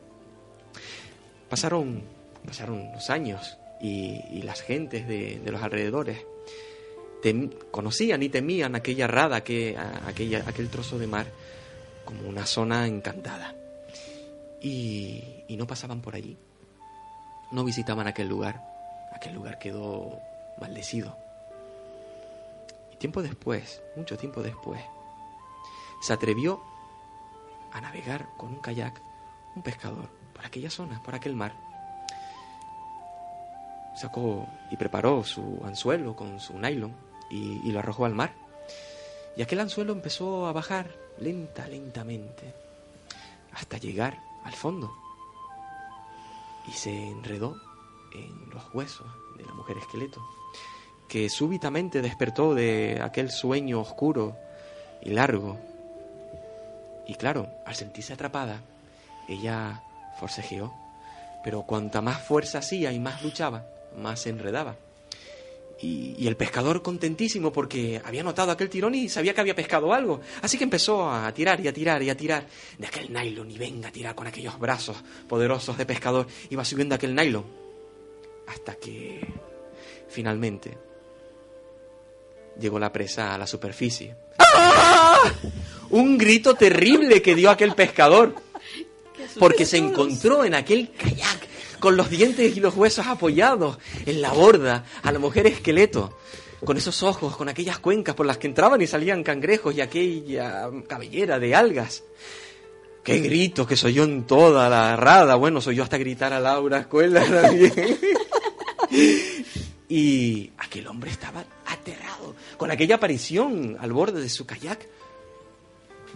Pasaron, 1.50 2.04
pasaron 2.46 2.92
los 2.92 3.10
años 3.10 3.58
y, 3.82 4.42
las 4.44 4.60
gentes 4.62 5.08
de, 5.08 5.42
los 5.46 5.62
alrededores 5.64 6.26
conocían 7.72 8.24
y 8.24 8.30
temían 8.30 8.76
aquella 8.76 9.08
rada, 9.08 9.44
que, 9.44 9.78
aquella, 10.06 10.44
aquel 10.48 10.70
trozo 10.70 10.98
de 10.98 11.08
mar, 11.08 11.28
como 12.06 12.28
una 12.28 12.46
zona 12.46 12.88
encantada. 12.88 13.56
Y, 14.62 15.24
y 15.48 15.58
no 15.58 15.68
pasaban 15.68 16.02
por 16.02 16.16
allí, 16.16 16.38
no 17.52 17.64
visitaban 17.64 18.08
aquel 18.08 18.28
lugar, 18.28 18.62
aquel 19.14 19.34
lugar 19.34 19.60
quedó 19.60 20.20
maldecido. 20.60 21.18
Y 22.94 22.98
tiempo 22.98 23.22
después, 23.22 23.82
mucho 23.96 24.18
tiempo 24.18 24.44
después, 24.44 24.82
se 26.02 26.14
atrevió 26.14 26.62
a 27.72 27.82
navegar 27.82 28.30
con 28.38 28.54
un 28.54 28.60
kayak 28.60 29.02
un 29.56 29.64
pescador 29.64 30.10
por 30.34 30.46
aquella 30.46 30.70
zona, 30.70 31.02
por 31.04 31.16
aquel 31.16 31.36
mar. 31.36 31.54
Sacó 33.96 34.48
y 34.72 34.78
preparó 34.78 35.24
su 35.24 35.60
anzuelo 35.66 36.16
con 36.16 36.40
su 36.40 36.58
nylon 36.58 37.09
y, 37.30 37.72
lo 37.72 37.80
arrojó 37.80 38.06
al 38.06 38.16
mar. 38.16 38.34
Y 39.36 39.42
aquel 39.42 39.60
anzuelo 39.60 39.94
empezó 39.94 40.48
a 40.48 40.52
bajar 40.52 40.96
lenta, 41.20 41.68
lentamente, 41.68 42.54
hasta 43.54 43.78
llegar 43.78 44.20
al 44.44 44.54
fondo. 44.54 44.92
Y 46.68 46.72
se 46.72 46.92
enredó 46.92 47.56
en 48.14 48.50
los 48.50 48.64
huesos 48.74 49.08
de 49.38 49.46
la 49.46 49.54
mujer 49.54 49.78
esqueleto, 49.78 50.22
que 51.08 51.30
súbitamente 51.30 52.02
despertó 52.02 52.54
de 52.54 53.00
aquel 53.02 53.32
sueño 53.32 53.80
oscuro 53.80 54.36
y 55.02 55.12
largo 55.12 55.58
y 57.10 57.16
claro, 57.16 57.50
al 57.66 57.74
sentirse 57.74 58.14
atrapada, 58.14 58.62
ella 59.28 59.82
forcejeó. 60.20 60.72
Pero 61.44 61.64
cuanta 61.64 62.02
más 62.02 62.22
fuerza 62.22 62.60
hacía 62.60 62.92
y 62.92 63.00
más 63.00 63.24
luchaba, 63.24 63.66
más 63.98 64.20
se 64.20 64.30
enredaba. 64.30 64.76
Y, 65.82 66.28
el 66.28 66.36
pescador 66.36 66.82
contentísimo 66.82 67.52
porque 67.52 68.02
había 68.04 68.22
notado 68.22 68.52
aquel 68.52 68.70
tirón 68.70 68.94
y 68.94 69.10
sabía 69.10 69.34
que 69.34 69.42
había 69.42 69.56
pescado 69.56 69.94
algo. 69.94 70.22
Así 70.42 70.58
que 70.58 70.66
empezó 70.66 71.10
a 71.10 71.34
tirar 71.34 71.60
y 71.62 71.68
a 71.68 71.74
tirar 71.74 72.04
y 72.04 72.10
a 72.10 72.18
tirar 72.18 72.46
de 72.78 72.86
aquel 72.86 73.12
nylon 73.12 73.50
y 73.50 73.58
venga 73.58 73.90
a 73.90 73.92
tirar 73.92 74.14
con 74.14 74.28
aquellos 74.28 74.60
brazos 74.60 74.98
poderosos 75.28 75.78
de 75.78 75.86
pescador. 75.86 76.28
Iba 76.50 76.66
subiendo 76.66 76.96
aquel 76.96 77.16
nylon 77.16 77.46
hasta 78.48 78.76
que 78.76 79.26
finalmente 80.10 80.78
llegó 82.60 82.78
la 82.78 82.92
presa 82.92 83.34
a 83.34 83.38
la 83.38 83.48
superficie. 83.48 84.16
¡Ah! 84.38 85.32
un 85.92 86.18
grito 86.18 86.56
terrible 86.56 87.22
que 87.22 87.36
dio 87.36 87.50
aquel 87.50 87.74
pescador, 87.74 88.36
porque 89.40 89.66
se 89.66 89.78
encontró 89.78 90.44
en 90.44 90.56
aquel 90.56 90.92
kayak 90.92 91.49
con 91.80 91.98
los 91.98 92.10
dientes 92.10 92.56
y 92.56 92.60
los 92.60 92.76
huesos 92.76 93.08
apoyados 93.08 93.78
en 94.06 94.22
la 94.22 94.32
borda 94.32 94.86
a 95.02 95.12
la 95.12 95.20
mujer 95.20 95.48
esqueleto, 95.48 96.18
con 96.64 96.78
esos 96.78 97.04
ojos, 97.04 97.36
con 97.36 97.50
aquellas 97.50 97.80
cuencas 97.80 98.16
por 98.16 98.26
las 98.26 98.38
que 98.38 98.48
entraban 98.48 98.82
y 98.82 98.88
salían 98.88 99.24
cangrejos 99.24 99.76
y 99.76 99.82
aquella 99.82 100.70
cabellera 100.88 101.40
de 101.40 101.56
algas. 101.56 102.04
¡Qué 103.04 103.20
grito 103.20 103.66
que 103.66 103.76
soy 103.76 103.94
yo 103.94 104.04
en 104.04 104.28
toda 104.28 104.70
la 104.70 104.96
rada! 104.96 105.36
Bueno, 105.36 105.62
soy 105.62 105.76
yo 105.76 105.84
hasta 105.84 105.98
gritar 105.98 106.34
a 106.34 106.40
Laura 106.40 106.80
Escuela 106.80 107.24
también. 107.24 107.98
y 109.90 110.52
aquel 110.58 110.86
hombre 110.88 111.10
estaba 111.10 111.44
aterrado 111.66 112.36
con 112.58 112.70
aquella 112.70 112.96
aparición 112.96 113.78
al 113.80 113.94
borde 113.94 114.22
de 114.22 114.30
su 114.30 114.46
kayak 114.46 114.86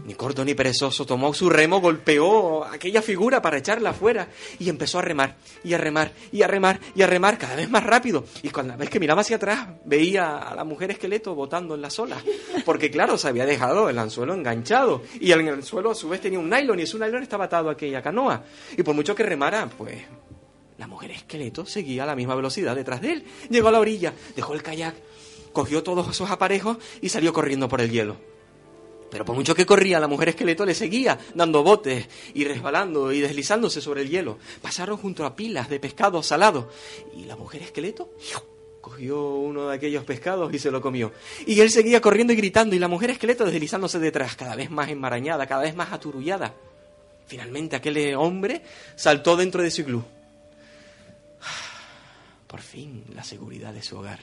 ni 0.05 0.13
corto 0.13 0.43
ni 0.43 0.53
perezoso, 0.53 1.05
tomó 1.05 1.33
su 1.33 1.49
remo, 1.49 1.79
golpeó 1.79 2.63
aquella 2.65 3.01
figura 3.01 3.41
para 3.41 3.57
echarla 3.57 3.91
afuera 3.91 4.27
y 4.59 4.69
empezó 4.69 4.99
a 4.99 5.01
remar, 5.01 5.35
y 5.63 5.73
a 5.73 5.77
remar, 5.77 6.11
y 6.31 6.41
a 6.41 6.47
remar, 6.47 6.79
y 6.95 7.01
a 7.01 7.07
remar 7.07 7.37
cada 7.37 7.55
vez 7.55 7.69
más 7.69 7.83
rápido. 7.83 8.25
Y 8.41 8.49
cuando 8.49 8.77
vez 8.77 8.89
que 8.89 8.99
miraba 8.99 9.21
hacia 9.21 9.37
atrás, 9.37 9.67
veía 9.85 10.37
a 10.37 10.55
la 10.55 10.63
mujer 10.63 10.91
esqueleto 10.91 11.35
botando 11.35 11.75
en 11.75 11.81
las 11.81 11.97
olas, 11.99 12.23
porque 12.65 12.91
claro, 12.91 13.17
se 13.17 13.27
había 13.27 13.45
dejado 13.45 13.89
el 13.89 13.97
anzuelo 13.97 14.33
enganchado, 14.33 15.03
y 15.19 15.31
el 15.31 15.47
anzuelo 15.47 15.91
a 15.91 15.95
su 15.95 16.09
vez 16.09 16.21
tenía 16.21 16.39
un 16.39 16.49
nylon, 16.49 16.79
y 16.79 16.85
su 16.85 16.97
nylon 16.97 17.23
estaba 17.23 17.45
atado 17.45 17.69
a 17.69 17.73
aquella 17.73 18.01
canoa. 18.01 18.43
Y 18.77 18.83
por 18.83 18.95
mucho 18.95 19.15
que 19.15 19.23
remara, 19.23 19.69
pues 19.69 20.03
la 20.77 20.87
mujer 20.87 21.11
esqueleto 21.11 21.65
seguía 21.65 22.03
a 22.03 22.07
la 22.07 22.15
misma 22.15 22.35
velocidad 22.35 22.75
detrás 22.75 23.01
de 23.01 23.13
él. 23.13 23.25
Llegó 23.49 23.67
a 23.67 23.71
la 23.71 23.79
orilla, 23.79 24.13
dejó 24.35 24.53
el 24.53 24.63
kayak, 24.63 24.95
cogió 25.51 25.83
todos 25.83 26.09
esos 26.09 26.29
aparejos 26.29 26.77
y 27.01 27.09
salió 27.09 27.31
corriendo 27.31 27.69
por 27.69 27.81
el 27.81 27.91
hielo. 27.91 28.32
Pero 29.13 29.25
por 29.25 29.35
mucho 29.35 29.53
que 29.53 29.67
corría, 29.67 29.99
la 29.99 30.07
mujer 30.07 30.29
esqueleto 30.29 30.65
le 30.65 30.73
seguía, 30.73 31.19
dando 31.35 31.61
botes 31.61 32.09
y 32.33 32.45
resbalando 32.45 33.11
y 33.11 33.21
deslizándose 33.21 33.79
sobre 33.79 34.01
el 34.01 34.09
hielo. 34.09 34.39
Pasaron 34.59 34.97
junto 34.97 35.23
a 35.23 35.35
pilas 35.35 35.69
de 35.69 35.79
pescado 35.79 36.23
salado. 36.23 36.71
Y 37.15 37.25
la 37.25 37.35
mujer 37.35 37.61
esqueleto 37.61 38.09
cogió 38.81 39.35
uno 39.35 39.67
de 39.67 39.75
aquellos 39.75 40.03
pescados 40.03 40.51
y 40.51 40.57
se 40.57 40.71
lo 40.71 40.81
comió. 40.81 41.11
Y 41.45 41.59
él 41.59 41.69
seguía 41.69 42.01
corriendo 42.01 42.33
y 42.33 42.37
gritando, 42.37 42.75
y 42.75 42.79
la 42.79 42.87
mujer 42.87 43.11
esqueleto 43.11 43.45
deslizándose 43.45 43.99
detrás, 43.99 44.35
cada 44.35 44.55
vez 44.55 44.71
más 44.71 44.89
enmarañada, 44.89 45.45
cada 45.45 45.61
vez 45.61 45.75
más 45.75 45.93
aturullada. 45.93 46.55
Finalmente 47.27 47.75
aquel 47.75 48.15
hombre 48.15 48.63
saltó 48.95 49.37
dentro 49.37 49.61
de 49.61 49.69
su 49.69 49.81
iglú. 49.81 50.03
Por 52.47 52.61
fin 52.61 53.03
la 53.13 53.23
seguridad 53.23 53.73
de 53.73 53.83
su 53.83 53.95
hogar. 53.95 54.21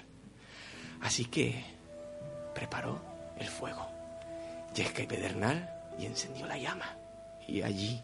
Así 1.01 1.27
que 1.27 1.63
preparó 2.57 3.01
el 3.39 3.47
fuego. 3.47 4.00
Yesca 4.75 5.03
y 5.03 5.07
Pedernal 5.07 5.69
y 5.99 6.07
encendió 6.07 6.47
la 6.47 6.59
llama. 6.59 6.97
Y 7.47 7.63
allí, 7.63 8.01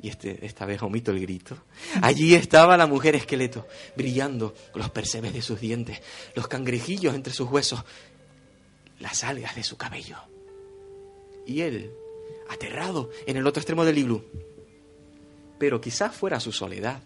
y 0.00 0.08
este, 0.08 0.44
esta 0.44 0.64
vez 0.64 0.82
omito 0.82 1.10
el 1.10 1.20
grito, 1.20 1.56
allí 2.02 2.34
estaba 2.34 2.76
la 2.76 2.86
mujer 2.86 3.14
esqueleto, 3.14 3.66
brillando 3.96 4.54
con 4.72 4.80
los 4.80 4.90
percebes 4.90 5.32
de 5.32 5.42
sus 5.42 5.60
dientes, 5.60 6.00
los 6.34 6.48
cangrejillos 6.48 7.14
entre 7.14 7.32
sus 7.32 7.50
huesos, 7.50 7.84
las 8.98 9.24
algas 9.24 9.54
de 9.54 9.62
su 9.62 9.76
cabello. 9.76 10.16
Y 11.46 11.60
él, 11.62 11.92
aterrado 12.48 13.10
en 13.26 13.36
el 13.36 13.46
otro 13.46 13.60
extremo 13.60 13.84
del 13.84 13.98
iglú. 13.98 14.24
Pero 15.58 15.80
quizás 15.80 16.14
fuera 16.14 16.40
su 16.40 16.52
soledad, 16.52 17.02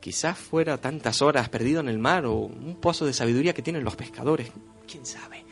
quizás 0.00 0.38
fuera 0.38 0.80
tantas 0.80 1.22
horas 1.22 1.48
perdido 1.48 1.80
en 1.80 1.88
el 1.88 1.98
mar 1.98 2.26
o 2.26 2.34
un 2.34 2.76
pozo 2.80 3.06
de 3.06 3.12
sabiduría 3.12 3.54
que 3.54 3.62
tienen 3.62 3.84
los 3.84 3.96
pescadores, 3.96 4.50
quién 4.86 5.06
sabe. 5.06 5.44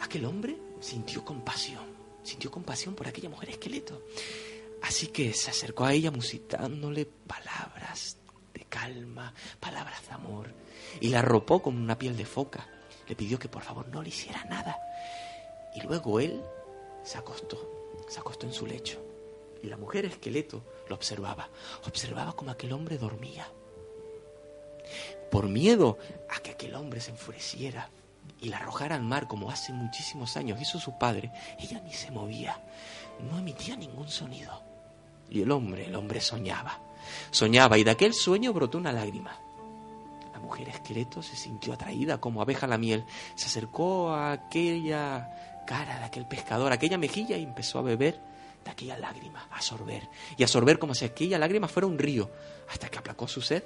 Aquel 0.00 0.24
hombre 0.24 0.56
sintió 0.80 1.24
compasión, 1.24 1.84
sintió 2.22 2.50
compasión 2.50 2.94
por 2.94 3.06
aquella 3.06 3.28
mujer 3.28 3.50
esqueleto. 3.50 4.02
Así 4.82 5.08
que 5.08 5.32
se 5.34 5.50
acercó 5.50 5.84
a 5.84 5.92
ella 5.92 6.10
musicándole 6.10 7.04
palabras 7.04 8.16
de 8.54 8.64
calma, 8.64 9.34
palabras 9.60 10.06
de 10.06 10.14
amor, 10.14 10.52
y 11.00 11.08
la 11.08 11.20
arropó 11.20 11.62
con 11.62 11.76
una 11.76 11.98
piel 11.98 12.16
de 12.16 12.24
foca. 12.24 12.66
Le 13.06 13.16
pidió 13.16 13.38
que 13.38 13.48
por 13.48 13.62
favor 13.62 13.88
no 13.88 14.02
le 14.02 14.08
hiciera 14.08 14.44
nada. 14.44 14.78
Y 15.74 15.82
luego 15.82 16.20
él 16.20 16.42
se 17.04 17.18
acostó, 17.18 17.94
se 18.08 18.20
acostó 18.20 18.46
en 18.46 18.52
su 18.52 18.66
lecho. 18.66 18.98
Y 19.62 19.66
la 19.66 19.76
mujer 19.76 20.06
esqueleto 20.06 20.62
lo 20.88 20.94
observaba, 20.94 21.50
observaba 21.86 22.34
como 22.34 22.50
aquel 22.50 22.72
hombre 22.72 22.98
dormía. 22.98 23.48
Por 25.30 25.48
miedo 25.48 25.98
a 26.28 26.40
que 26.40 26.52
aquel 26.52 26.74
hombre 26.74 27.00
se 27.00 27.10
enfureciera, 27.10 27.90
y 28.40 28.48
la 28.48 28.58
arrojara 28.58 28.94
al 28.94 29.02
mar 29.02 29.26
como 29.26 29.50
hace 29.50 29.72
muchísimos 29.72 30.36
años 30.36 30.60
hizo 30.60 30.78
su 30.78 30.96
padre, 30.98 31.30
ella 31.58 31.80
ni 31.80 31.92
se 31.92 32.10
movía, 32.10 32.58
no 33.30 33.38
emitía 33.38 33.76
ningún 33.76 34.08
sonido. 34.08 34.62
Y 35.28 35.42
el 35.42 35.50
hombre, 35.50 35.86
el 35.86 35.94
hombre 35.94 36.20
soñaba, 36.20 36.80
soñaba 37.30 37.78
y 37.78 37.84
de 37.84 37.90
aquel 37.90 38.14
sueño 38.14 38.52
brotó 38.52 38.78
una 38.78 38.92
lágrima. 38.92 39.38
La 40.32 40.40
mujer 40.40 40.68
esqueleto 40.70 41.22
se 41.22 41.36
sintió 41.36 41.74
atraída 41.74 42.18
como 42.18 42.40
abeja 42.40 42.66
a 42.66 42.68
la 42.68 42.78
miel, 42.78 43.04
se 43.34 43.46
acercó 43.46 44.10
a 44.10 44.32
aquella 44.32 45.62
cara 45.66 45.98
de 45.98 46.04
aquel 46.04 46.26
pescador, 46.26 46.72
a 46.72 46.76
aquella 46.76 46.98
mejilla 46.98 47.36
y 47.36 47.44
empezó 47.44 47.78
a 47.78 47.82
beber 47.82 48.20
de 48.64 48.70
aquella 48.70 48.98
lágrima, 48.98 49.46
a 49.50 49.60
sorber, 49.60 50.08
y 50.36 50.42
a 50.42 50.48
sorber 50.48 50.78
como 50.78 50.94
si 50.94 51.04
aquella 51.04 51.38
lágrima 51.38 51.68
fuera 51.68 51.86
un 51.86 51.98
río, 51.98 52.30
hasta 52.68 52.88
que 52.88 52.98
aplacó 52.98 53.28
su 53.28 53.40
sed. 53.40 53.62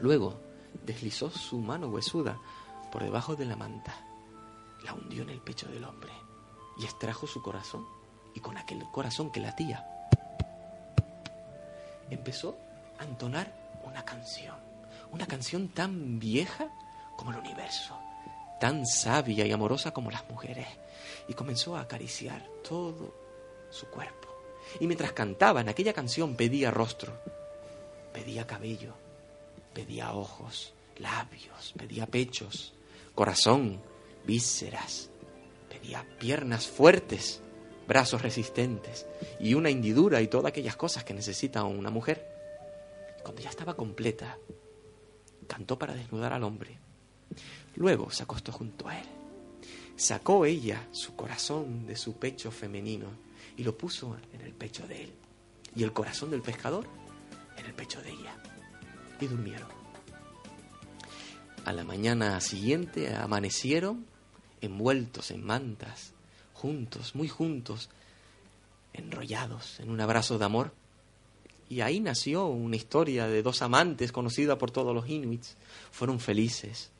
Luego 0.00 0.40
deslizó 0.84 1.30
su 1.30 1.58
mano 1.58 1.88
huesuda 1.88 2.38
por 2.90 3.02
debajo 3.02 3.36
de 3.36 3.44
la 3.44 3.56
manta, 3.56 3.94
la 4.84 4.94
hundió 4.94 5.22
en 5.22 5.30
el 5.30 5.40
pecho 5.40 5.68
del 5.68 5.84
hombre 5.84 6.12
y 6.78 6.84
extrajo 6.84 7.26
su 7.26 7.42
corazón. 7.42 7.86
Y 8.34 8.40
con 8.40 8.56
aquel 8.56 8.84
corazón 8.92 9.32
que 9.32 9.40
latía, 9.40 9.84
empezó 12.10 12.56
a 12.98 13.04
entonar 13.04 13.52
una 13.84 14.04
canción, 14.04 14.56
una 15.10 15.26
canción 15.26 15.68
tan 15.68 16.18
vieja 16.18 16.68
como 17.16 17.32
el 17.32 17.38
universo, 17.38 17.98
tan 18.60 18.86
sabia 18.86 19.46
y 19.46 19.52
amorosa 19.52 19.92
como 19.92 20.10
las 20.10 20.28
mujeres. 20.28 20.68
Y 21.26 21.34
comenzó 21.34 21.76
a 21.76 21.80
acariciar 21.80 22.46
todo 22.66 23.14
su 23.70 23.86
cuerpo. 23.86 24.28
Y 24.80 24.86
mientras 24.86 25.12
cantaba 25.12 25.60
en 25.60 25.68
aquella 25.68 25.92
canción 25.92 26.36
pedía 26.36 26.70
rostro. 26.70 27.20
Pedía 28.12 28.46
cabello, 28.46 28.94
pedía 29.74 30.12
ojos, 30.12 30.72
labios, 30.96 31.72
pedía 31.76 32.06
pechos, 32.06 32.74
corazón, 33.18 33.82
vísceras, 34.24 35.10
pedía 35.68 36.06
piernas 36.20 36.68
fuertes, 36.68 37.42
brazos 37.88 38.22
resistentes 38.22 39.06
y 39.40 39.54
una 39.54 39.70
hendidura 39.70 40.22
y 40.22 40.28
todas 40.28 40.50
aquellas 40.50 40.76
cosas 40.76 41.02
que 41.02 41.14
necesita 41.14 41.64
una 41.64 41.90
mujer. 41.90 42.24
Cuando 43.24 43.42
ya 43.42 43.50
estaba 43.50 43.74
completa, 43.74 44.38
cantó 45.48 45.76
para 45.76 45.94
desnudar 45.94 46.32
al 46.32 46.44
hombre. 46.44 46.78
Luego 47.74 48.08
se 48.12 48.22
acostó 48.22 48.52
junto 48.52 48.86
a 48.86 48.96
él. 48.96 49.06
Sacó 49.96 50.46
ella 50.46 50.86
su 50.92 51.16
corazón 51.16 51.86
de 51.86 51.96
su 51.96 52.20
pecho 52.20 52.52
femenino 52.52 53.08
y 53.56 53.64
lo 53.64 53.76
puso 53.76 54.16
en 54.32 54.42
el 54.42 54.54
pecho 54.54 54.86
de 54.86 55.02
él. 55.02 55.12
Y 55.74 55.82
el 55.82 55.92
corazón 55.92 56.30
del 56.30 56.42
pescador 56.42 56.86
en 57.56 57.66
el 57.66 57.74
pecho 57.74 58.00
de 58.00 58.10
ella. 58.10 58.36
Y 59.20 59.26
durmieron. 59.26 59.77
A 61.64 61.72
la 61.72 61.84
mañana 61.84 62.40
siguiente 62.40 63.14
amanecieron 63.14 64.06
envueltos 64.60 65.30
en 65.30 65.44
mantas, 65.44 66.12
juntos, 66.54 67.14
muy 67.14 67.28
juntos, 67.28 67.90
enrollados 68.92 69.80
en 69.80 69.90
un 69.90 70.00
abrazo 70.00 70.38
de 70.38 70.44
amor. 70.44 70.72
Y 71.68 71.82
ahí 71.82 72.00
nació 72.00 72.46
una 72.46 72.76
historia 72.76 73.26
de 73.26 73.42
dos 73.42 73.60
amantes 73.62 74.12
conocida 74.12 74.56
por 74.56 74.70
todos 74.70 74.94
los 74.94 75.08
inuits. 75.08 75.56
Fueron 75.90 76.18
felices, 76.18 76.90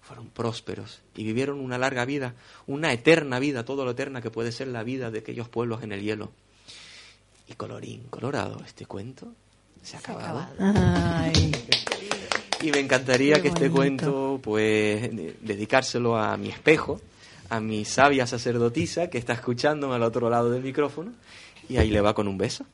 fueron 0.00 0.28
prósperos 0.28 1.02
y 1.14 1.24
vivieron 1.24 1.60
una 1.60 1.78
larga 1.78 2.04
vida, 2.04 2.34
una 2.66 2.92
eterna 2.92 3.38
vida, 3.38 3.64
todo 3.64 3.84
lo 3.84 3.92
eterna 3.92 4.22
que 4.22 4.30
puede 4.30 4.52
ser 4.52 4.68
la 4.68 4.82
vida 4.82 5.10
de 5.10 5.18
aquellos 5.20 5.48
pueblos 5.48 5.82
en 5.82 5.92
el 5.92 6.02
hielo. 6.02 6.32
Y 7.48 7.54
colorín 7.54 8.04
colorado, 8.08 8.62
este 8.64 8.86
cuento 8.86 9.32
se 9.82 9.96
ha 9.96 10.00
acabado. 10.00 10.48
Ay, 10.58 11.52
Y 12.64 12.70
me 12.72 12.80
encantaría 12.80 13.36
Qué 13.36 13.42
que 13.42 13.48
este 13.48 13.70
cuento, 13.70 14.40
pues, 14.42 15.02
de- 15.14 15.36
dedicárselo 15.42 16.16
a 16.16 16.36
mi 16.38 16.48
espejo, 16.48 17.00
a 17.50 17.60
mi 17.60 17.84
sabia 17.84 18.26
sacerdotisa 18.26 19.10
que 19.10 19.18
está 19.18 19.34
escuchándome 19.34 19.94
al 19.94 20.02
otro 20.02 20.30
lado 20.30 20.50
del 20.50 20.62
micrófono, 20.62 21.12
y 21.68 21.76
ahí 21.76 21.90
le 21.90 22.00
va 22.00 22.14
con 22.14 22.26
un 22.28 22.38
beso. 22.38 22.64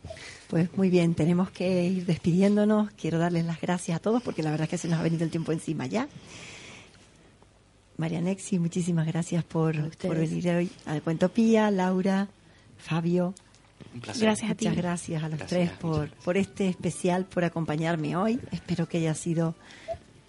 pues 0.48 0.68
muy 0.76 0.90
bien, 0.90 1.14
tenemos 1.14 1.50
que 1.50 1.84
ir 1.84 2.06
despidiéndonos. 2.06 2.90
Quiero 2.92 3.18
darles 3.18 3.44
las 3.44 3.60
gracias 3.60 3.96
a 3.96 4.00
todos 4.00 4.20
porque 4.22 4.42
la 4.42 4.50
verdad 4.50 4.64
es 4.64 4.70
que 4.70 4.78
se 4.78 4.88
nos 4.88 4.98
ha 4.98 5.02
venido 5.02 5.24
el 5.24 5.30
tiempo 5.30 5.52
encima 5.52 5.86
ya. 5.86 6.08
María 7.96 8.20
Nexi, 8.20 8.58
muchísimas 8.58 9.06
gracias 9.06 9.44
por, 9.44 9.76
por 9.98 10.16
venir 10.16 10.48
hoy 10.50 10.70
al 10.86 11.02
Cuento 11.02 11.28
Pía, 11.28 11.70
Laura, 11.70 12.28
Fabio. 12.78 13.34
Un 13.94 14.00
placer. 14.00 14.22
Gracias 14.22 14.50
a 14.50 14.54
ti. 14.54 14.66
Muchas 14.68 14.82
gracias 14.82 15.22
a 15.22 15.28
los 15.28 15.38
Gracias, 15.38 15.48
tres 15.68 15.78
por, 15.78 16.08
por 16.10 16.36
este 16.36 16.68
especial, 16.68 17.24
por 17.26 17.44
acompañarme 17.44 18.16
hoy. 18.16 18.40
Espero 18.52 18.88
que 18.88 18.98
haya 18.98 19.14
sido 19.14 19.54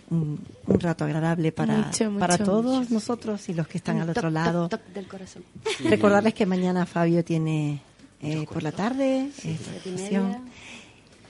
un, 0.09 0.43
un 0.67 0.79
rato 0.79 1.05
agradable 1.05 1.51
para, 1.51 1.77
Mucho, 1.77 2.05
mucho, 2.11 2.19
para 2.19 2.37
todos 2.37 2.79
mucho. 2.79 2.93
nosotros 2.93 3.47
y 3.49 3.53
los 3.53 3.67
que 3.67 3.77
están 3.77 3.97
Un 3.97 4.01
al 4.03 4.09
otro 4.09 4.23
toc, 4.23 4.31
lado. 4.33 4.69
toc 4.69 4.81
del 4.87 5.07
corazón. 5.07 5.43
Recordarles 5.85 6.33
que 6.33 6.45
mañana 6.45 6.85
Fabio 6.85 7.23
tiene 7.23 7.81
eh, 8.21 8.45
por 8.51 8.61
la 8.63 8.71
tarde 8.71 9.29
media. 9.85 10.41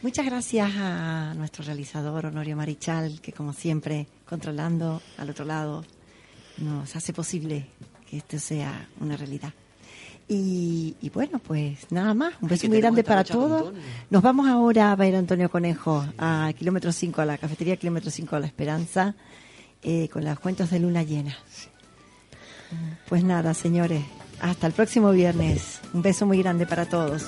Muchas 0.01 0.25
gracias 0.25 0.71
a 0.77 1.33
nuestro 1.35 1.63
realizador 1.63 2.25
Honorio 2.25 2.55
Marichal, 2.55 3.21
que 3.21 3.31
como 3.33 3.53
siempre, 3.53 4.07
controlando 4.25 4.99
al 5.19 5.29
otro 5.29 5.45
lado, 5.45 5.85
nos 6.57 6.95
hace 6.95 7.13
posible 7.13 7.67
que 8.09 8.17
esto 8.17 8.39
sea 8.39 8.87
una 8.99 9.15
realidad. 9.15 9.53
Y, 10.33 10.95
y 11.01 11.09
bueno, 11.09 11.39
pues 11.39 11.91
nada 11.91 12.13
más. 12.13 12.35
Un 12.39 12.47
beso 12.47 12.69
muy 12.69 12.79
grande 12.79 13.03
para 13.03 13.19
a 13.19 13.23
todos. 13.25 13.73
Nos 14.09 14.23
vamos 14.23 14.47
ahora 14.47 14.93
a 14.93 14.95
ver 14.95 15.13
a 15.15 15.19
Antonio 15.19 15.51
Conejo 15.51 16.05
a 16.17 16.53
kilómetro 16.57 16.93
5, 16.93 17.21
a 17.21 17.25
la 17.25 17.37
cafetería 17.37 17.75
kilómetro 17.75 18.09
5 18.09 18.37
de 18.37 18.39
la 18.39 18.47
Esperanza, 18.47 19.13
eh, 19.83 20.07
con 20.07 20.23
los 20.23 20.39
cuentos 20.39 20.69
de 20.69 20.79
luna 20.79 21.03
llena. 21.03 21.35
Pues 23.09 23.25
nada, 23.25 23.53
señores, 23.53 24.05
hasta 24.39 24.67
el 24.67 24.73
próximo 24.73 25.11
viernes. 25.11 25.81
Un 25.93 26.01
beso 26.01 26.25
muy 26.25 26.41
grande 26.41 26.65
para 26.65 26.85
todos. 26.85 27.23